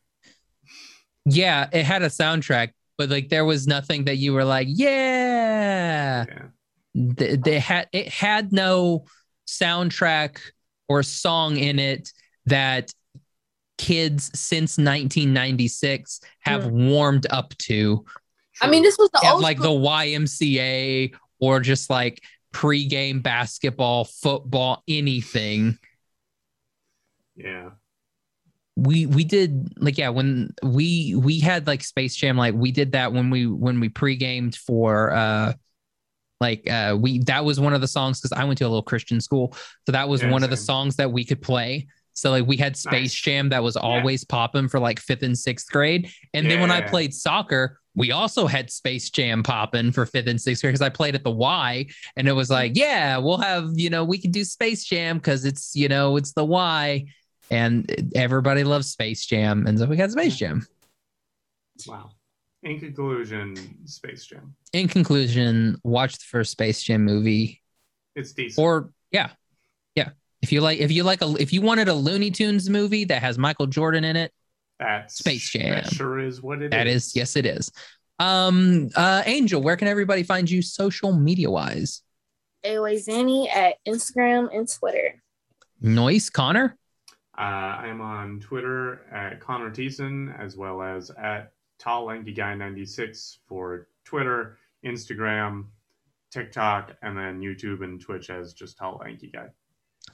Yeah, 1.26 1.68
it 1.74 1.84
had 1.84 2.01
a 2.03 2.08
soundtrack, 2.10 2.70
but 2.97 3.10
like 3.10 3.30
there 3.30 3.43
was 3.45 3.68
nothing 3.68 4.05
that 4.05 4.16
you 4.18 4.34
were 4.34 4.45
like, 4.45 4.68
yeah. 4.70 6.26
Yeah. 6.28 6.39
They, 6.97 7.35
they 7.35 7.59
had 7.59 7.87
it 7.91 8.09
had 8.09 8.51
no 8.51 9.05
soundtrack 9.47 10.39
or 10.89 11.03
song 11.03 11.57
in 11.57 11.79
it 11.79 12.11
that 12.45 12.91
kids 13.77 14.31
since 14.33 14.77
1996 14.77 16.21
have 16.39 16.65
warmed 16.67 17.27
up 17.29 17.55
to 17.59 18.03
I 18.61 18.69
mean, 18.69 18.83
this 18.83 18.97
was 18.97 19.09
the 19.11 19.29
old 19.31 19.41
like 19.41 19.59
the 19.59 19.69
YMCA 19.69 21.13
or 21.39 21.59
just 21.59 21.89
like 21.89 22.23
pregame 22.53 23.21
basketball, 23.21 24.05
football, 24.05 24.83
anything. 24.87 25.77
Yeah. 27.35 27.71
We 28.75 29.05
we 29.05 29.23
did 29.23 29.73
like 29.81 29.97
yeah 29.97 30.09
when 30.09 30.53
we 30.61 31.15
we 31.15 31.39
had 31.39 31.65
like 31.65 31.83
Space 31.83 32.15
Jam 32.15 32.37
like 32.37 32.53
we 32.53 32.71
did 32.71 32.91
that 32.91 33.11
when 33.11 33.31
we 33.31 33.47
when 33.47 33.79
we 33.79 33.89
pre-gamed 33.89 34.55
for 34.55 35.11
uh 35.11 35.53
like 36.39 36.69
uh 36.69 36.95
we 36.99 37.19
that 37.19 37.43
was 37.43 37.59
one 37.59 37.73
of 37.73 37.81
the 37.81 37.88
songs 37.88 38.19
because 38.19 38.31
I 38.31 38.43
went 38.43 38.57
to 38.59 38.63
a 38.65 38.69
little 38.69 38.83
Christian 38.83 39.19
school. 39.21 39.55
So 39.85 39.91
that 39.91 40.07
was 40.07 40.21
Yeah, 40.21 40.31
one 40.31 40.43
of 40.43 40.49
the 40.49 40.57
songs 40.57 40.95
that 40.97 41.11
we 41.11 41.25
could 41.25 41.41
play. 41.41 41.88
So 42.13 42.31
like 42.31 42.47
we 42.47 42.57
had 42.57 42.75
Space 42.75 43.13
Nice. 43.13 43.13
Jam 43.13 43.49
that 43.49 43.61
was 43.61 43.75
always 43.77 44.23
popping 44.23 44.67
for 44.67 44.79
like 44.79 44.99
fifth 44.99 45.23
and 45.23 45.38
sixth 45.38 45.71
grade, 45.71 46.09
and 46.33 46.49
then 46.49 46.59
when 46.59 46.71
I 46.71 46.81
played 46.81 47.13
soccer, 47.13 47.79
we 47.95 48.11
also 48.11 48.47
had 48.47 48.71
Space 48.71 49.09
Jam 49.11 49.43
popping 49.43 49.91
for 49.91 50.05
fifth 50.07 50.27
and 50.27 50.41
sixth 50.41 50.61
grade 50.61 50.73
because 50.73 50.81
I 50.85 50.89
played 50.89 51.13
at 51.13 51.23
the 51.23 51.31
Y, 51.31 51.85
and 52.15 52.27
it 52.27 52.33
was 52.33 52.49
like, 52.49 52.71
yeah, 52.75 53.17
we'll 53.17 53.38
have 53.38 53.69
you 53.75 53.91
know 53.91 54.03
we 54.03 54.17
can 54.17 54.31
do 54.31 54.43
Space 54.43 54.83
Jam 54.83 55.17
because 55.17 55.45
it's 55.45 55.75
you 55.75 55.89
know 55.89 56.17
it's 56.17 56.33
the 56.33 56.45
Y, 56.45 57.05
and 57.51 58.11
everybody 58.15 58.63
loves 58.63 58.89
Space 58.89 59.25
Jam, 59.25 59.67
and 59.67 59.77
so 59.77 59.85
we 59.85 59.95
got 59.95 60.09
Space 60.11 60.35
Jam. 60.38 60.65
Wow. 61.88 62.09
In 62.64 62.80
conclusion, 62.80 63.55
Space 63.86 64.26
Jam. 64.26 64.55
In 64.74 64.88
conclusion, 64.88 65.78
watch 65.84 66.18
the 66.18 66.26
first 66.26 66.51
Space 66.51 66.82
Jam 66.82 67.03
movie, 67.03 67.62
It's 68.16 68.34
decent. 68.34 68.64
or 68.64 68.91
yeah, 69.12 69.30
yeah. 69.95 70.10
If 70.41 70.51
you 70.51 70.62
like, 70.62 70.80
if 70.80 70.91
you 70.91 71.03
like 71.03 71.22
a, 71.22 71.36
if 71.39 71.53
you 71.53 71.62
wanted 71.62 71.88
a 71.88 71.93
Looney 71.93 72.32
Tunes 72.32 72.70
movie 72.70 73.05
that 73.05 73.22
has 73.22 73.38
Michael 73.38 73.68
Jordan 73.68 74.03
in 74.03 74.16
it, 74.16 74.32
That's 74.80 75.16
Space 75.18 75.49
Jam. 75.49 75.76
That 75.76 75.93
sure 75.93 76.20
is 76.20 76.41
what 76.41 76.62
it 76.62 76.66
is. 76.66 76.72
That 76.72 76.88
is, 76.88 77.16
yes, 77.16 77.36
it 77.36 77.45
is. 77.45 77.72
Um, 78.20 78.89
uh, 78.95 79.22
Angel, 79.28 79.62
where 79.62 79.78
can 79.78 79.88
everybody 79.88 80.24
find 80.24 80.49
you 80.49 80.62
social 80.64 81.14
media 81.14 81.49
wise? 81.51 82.01
AOA 82.66 83.05
Zanny 83.08 83.47
at 83.55 83.76
Instagram 83.88 84.49
and 84.55 84.68
Twitter. 84.68 85.22
Noise, 85.80 86.32
Connor. 86.32 86.76
Uh, 87.38 87.41
I'm 87.41 88.01
on 88.01 88.39
Twitter 88.39 89.05
at 89.14 89.39
Connor 89.39 89.70
Thiessen 89.70 90.38
as 90.43 90.58
well 90.58 90.82
as 90.82 91.12
at 91.12 91.51
Tall 91.80 92.05
Lanky 92.05 92.34
Guy 92.34 92.55
96 92.55 93.39
for 93.47 93.88
Twitter, 94.05 94.57
Instagram, 94.86 95.65
TikTok, 96.32 96.93
and 97.01 97.17
then 97.17 97.39
YouTube 97.39 97.84
and 97.84 98.01
Twitch 98.01 98.30
as 98.30 98.53
just 98.53 98.78
Tall 98.78 98.99
Lanky 99.01 99.28
Guy. 99.28 99.47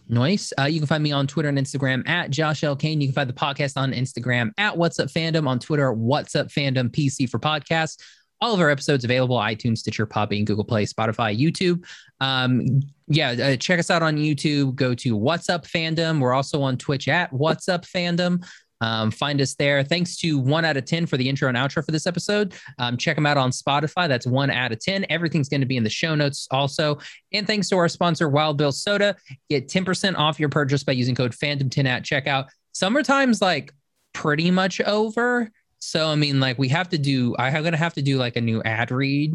Noise. 0.10 0.54
Uh, 0.60 0.64
you 0.64 0.80
can 0.80 0.88
find 0.88 1.04
me 1.04 1.12
on 1.12 1.28
Twitter 1.28 1.50
and 1.50 1.58
Instagram 1.58 2.08
at 2.08 2.30
Josh 2.30 2.64
L. 2.64 2.76
Kane. 2.76 3.00
You 3.00 3.08
can 3.08 3.16
find 3.16 3.30
the 3.30 3.34
podcast 3.34 3.78
on 3.78 3.94
Instagram 3.94 4.52
at 4.58 4.78
What's 4.78 5.00
Up 5.00 5.10
Fandom, 5.10 5.48
on 5.48 5.60
Twitter, 5.60 5.94
What's 5.94 6.36
Up 6.36 6.48
Fandom 6.48 6.90
PC 6.90 7.30
for 7.30 7.40
podcasts. 7.40 8.02
All 8.42 8.54
of 8.54 8.60
our 8.60 8.70
episodes 8.70 9.06
available 9.06 9.38
iTunes, 9.38 9.78
Stitcher, 9.78 10.06
Podbean, 10.06 10.44
Google 10.44 10.66
Play, 10.66 10.86
Spotify, 10.86 11.40
YouTube. 11.40 11.86
Um, 12.20 12.82
yeah, 13.08 13.30
uh, 13.32 13.56
check 13.56 13.80
us 13.80 13.90
out 13.90 14.04
on 14.04 14.18
YouTube. 14.18 14.76
Go 14.76 14.94
to 14.96 15.16
What's 15.16 15.48
Up 15.48 15.66
Fandom. 15.66 16.20
We're 16.20 16.34
also 16.34 16.62
on 16.62 16.78
Twitch 16.78 17.08
at 17.08 17.32
What's 17.32 17.70
Up 17.70 17.86
Fandom. 17.86 18.44
Um, 18.84 19.12
find 19.12 19.40
us 19.40 19.56
there. 19.56 19.82
Thanks 19.82 20.18
to 20.18 20.38
one 20.38 20.66
out 20.66 20.76
of 20.76 20.84
10 20.84 21.06
for 21.06 21.16
the 21.16 21.30
intro 21.30 21.48
and 21.48 21.56
outro 21.56 21.86
for 21.86 21.94
this 21.94 22.06
episode. 22.06 22.54
Um, 22.80 22.98
check 22.98 23.16
them 23.16 23.26
out 23.26 23.38
on 23.38 23.52
Spotify. 23.52 24.10
That's 24.10 24.28
one 24.28 24.50
out 24.50 24.74
of 24.74 24.80
10. 24.82 25.06
Everything's 25.10 25.48
going 25.48 25.62
to 25.62 25.66
be 25.66 25.78
in 25.78 25.86
the 25.86 25.90
show 25.90 26.16
notes 26.16 26.50
also. 26.52 27.00
And 27.32 27.48
thanks 27.48 27.70
to 27.70 27.78
our 27.78 27.88
sponsor, 27.88 28.28
Wild 28.28 28.58
Bill 28.58 28.74
Soda. 28.74 29.16
Get 29.50 29.70
10% 29.70 30.18
off 30.18 30.38
your 30.38 30.50
purchase 30.50 30.84
by 30.84 30.92
using 30.92 31.16
code 31.16 31.32
Phantom10 31.32 31.86
at 31.86 32.04
checkout. 32.04 32.50
Summertime's 32.74 33.42
like 33.42 33.74
pretty 34.12 34.52
much 34.52 34.82
over. 34.82 35.50
So, 35.80 36.10
I 36.10 36.16
mean, 36.16 36.42
like, 36.42 36.60
we 36.60 36.68
have 36.68 36.90
to 36.90 36.98
do, 36.98 37.38
I'm 37.40 37.54
going 37.54 37.72
to 37.72 37.78
have 37.78 37.94
to 37.94 38.02
do 38.02 38.18
like 38.18 38.36
a 38.36 38.42
new 38.42 38.62
ad 38.64 38.92
read 38.92 39.34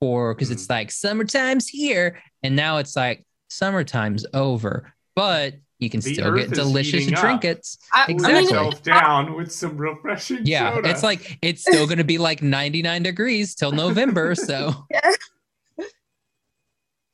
for, 0.00 0.34
because 0.34 0.50
it's 0.50 0.68
like 0.68 0.90
summertime's 0.90 1.66
here. 1.66 2.20
And 2.42 2.54
now 2.54 2.76
it's 2.76 2.94
like 2.94 3.24
summertime's 3.48 4.26
over, 4.34 4.92
but 5.16 5.54
you 5.82 5.90
can 5.90 6.00
The 6.00 6.14
still 6.14 6.34
get 6.34 6.50
delicious 6.50 7.00
heating 7.00 7.14
up. 7.14 7.20
trinkets. 7.20 7.76
I, 7.92 8.06
Exactly. 8.08 8.56
I 8.56 8.62
mean, 8.62 8.72
down 8.84 9.34
with 9.36 9.52
some 9.52 9.76
refreshing 9.76 10.40
Yeah, 10.44 10.74
soda. 10.74 10.88
it's 10.88 11.02
like 11.02 11.36
it's 11.42 11.60
still 11.62 11.86
going 11.86 11.98
to 11.98 12.04
be 12.04 12.16
like 12.18 12.40
99 12.42 13.02
degrees 13.02 13.54
till 13.54 13.72
November. 13.72 14.34
So, 14.34 14.86
yeah. 14.90 15.10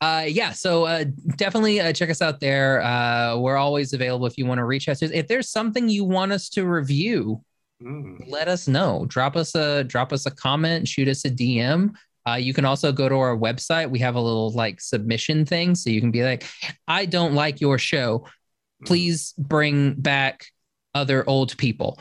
uh, 0.00 0.24
yeah, 0.28 0.52
so 0.52 0.84
uh, 0.84 1.04
definitely 1.36 1.80
uh, 1.80 1.92
check 1.92 2.10
us 2.10 2.22
out 2.22 2.38
there. 2.38 2.80
Uh, 2.82 3.36
we're 3.36 3.56
always 3.56 3.92
available 3.92 4.26
if 4.26 4.38
you 4.38 4.46
want 4.46 4.58
to 4.58 4.64
reach 4.64 4.88
us. 4.88 5.02
If 5.02 5.26
there's 5.26 5.48
something 5.50 5.88
you 5.88 6.04
want 6.04 6.32
us 6.32 6.48
to 6.50 6.64
review, 6.66 7.42
Mm. 7.80 8.28
let 8.28 8.48
us 8.48 8.66
know. 8.66 9.04
Drop 9.06 9.36
us 9.36 9.54
a 9.54 9.84
drop 9.84 10.12
us 10.12 10.26
a 10.26 10.32
comment, 10.32 10.88
shoot 10.88 11.06
us 11.06 11.24
a 11.24 11.30
DM. 11.30 11.94
Uh, 12.28 12.34
you 12.34 12.52
can 12.52 12.64
also 12.64 12.90
go 12.90 13.08
to 13.08 13.14
our 13.14 13.36
website. 13.36 13.88
We 13.88 14.00
have 14.00 14.16
a 14.16 14.20
little 14.20 14.50
like 14.50 14.80
submission 14.80 15.46
thing, 15.46 15.76
so 15.76 15.88
you 15.88 16.00
can 16.00 16.10
be 16.10 16.24
like, 16.24 16.42
"I 16.88 17.06
don't 17.06 17.34
like 17.34 17.60
your 17.60 17.78
show. 17.78 18.26
Please 18.86 19.34
bring 19.38 19.94
back 19.94 20.46
other 20.94 21.28
old 21.28 21.56
people." 21.56 21.98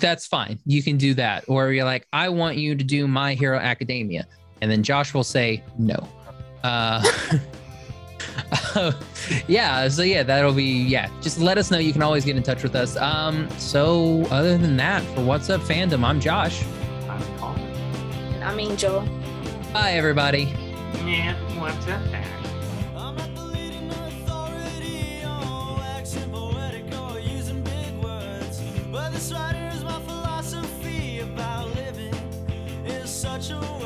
That's 0.00 0.26
fine. 0.26 0.60
You 0.66 0.82
can 0.82 0.96
do 0.96 1.14
that. 1.14 1.44
Or 1.48 1.72
you're 1.72 1.84
like, 1.84 2.06
"I 2.12 2.28
want 2.28 2.56
you 2.56 2.74
to 2.76 2.84
do 2.84 3.08
My 3.08 3.34
Hero 3.34 3.58
Academia," 3.58 4.26
and 4.60 4.70
then 4.70 4.82
Josh 4.82 5.14
will 5.14 5.24
say 5.24 5.62
no. 5.78 6.08
Uh, 6.62 7.02
yeah. 9.46 9.88
So 9.88 10.02
yeah, 10.02 10.22
that'll 10.22 10.52
be 10.52 10.64
yeah. 10.64 11.10
Just 11.20 11.38
let 11.38 11.58
us 11.58 11.70
know. 11.70 11.78
You 11.78 11.92
can 11.92 12.02
always 12.02 12.24
get 12.24 12.36
in 12.36 12.42
touch 12.42 12.62
with 12.62 12.74
us. 12.74 12.96
Um. 12.96 13.48
So 13.58 14.26
other 14.30 14.56
than 14.58 14.76
that, 14.76 15.02
for 15.14 15.24
what's 15.24 15.50
up 15.50 15.60
fandom, 15.62 16.04
I'm 16.04 16.20
Josh. 16.20 16.62
I'm 17.08 17.22
Colin. 17.38 18.42
I 18.42 18.54
mean, 18.54 18.76
Joel. 18.76 19.06
Bye 19.72 19.92
everybody. 19.92 20.54
Yeah, 21.04 21.34
what's 21.60 21.86
up, 21.88 22.02
this 29.18 29.32
writer 29.32 29.68
is 29.74 29.82
my 29.82 29.98
philosophy 30.02 31.18
about 31.18 31.66
living 31.74 32.14
in 32.86 33.04
such 33.04 33.50
a. 33.50 33.77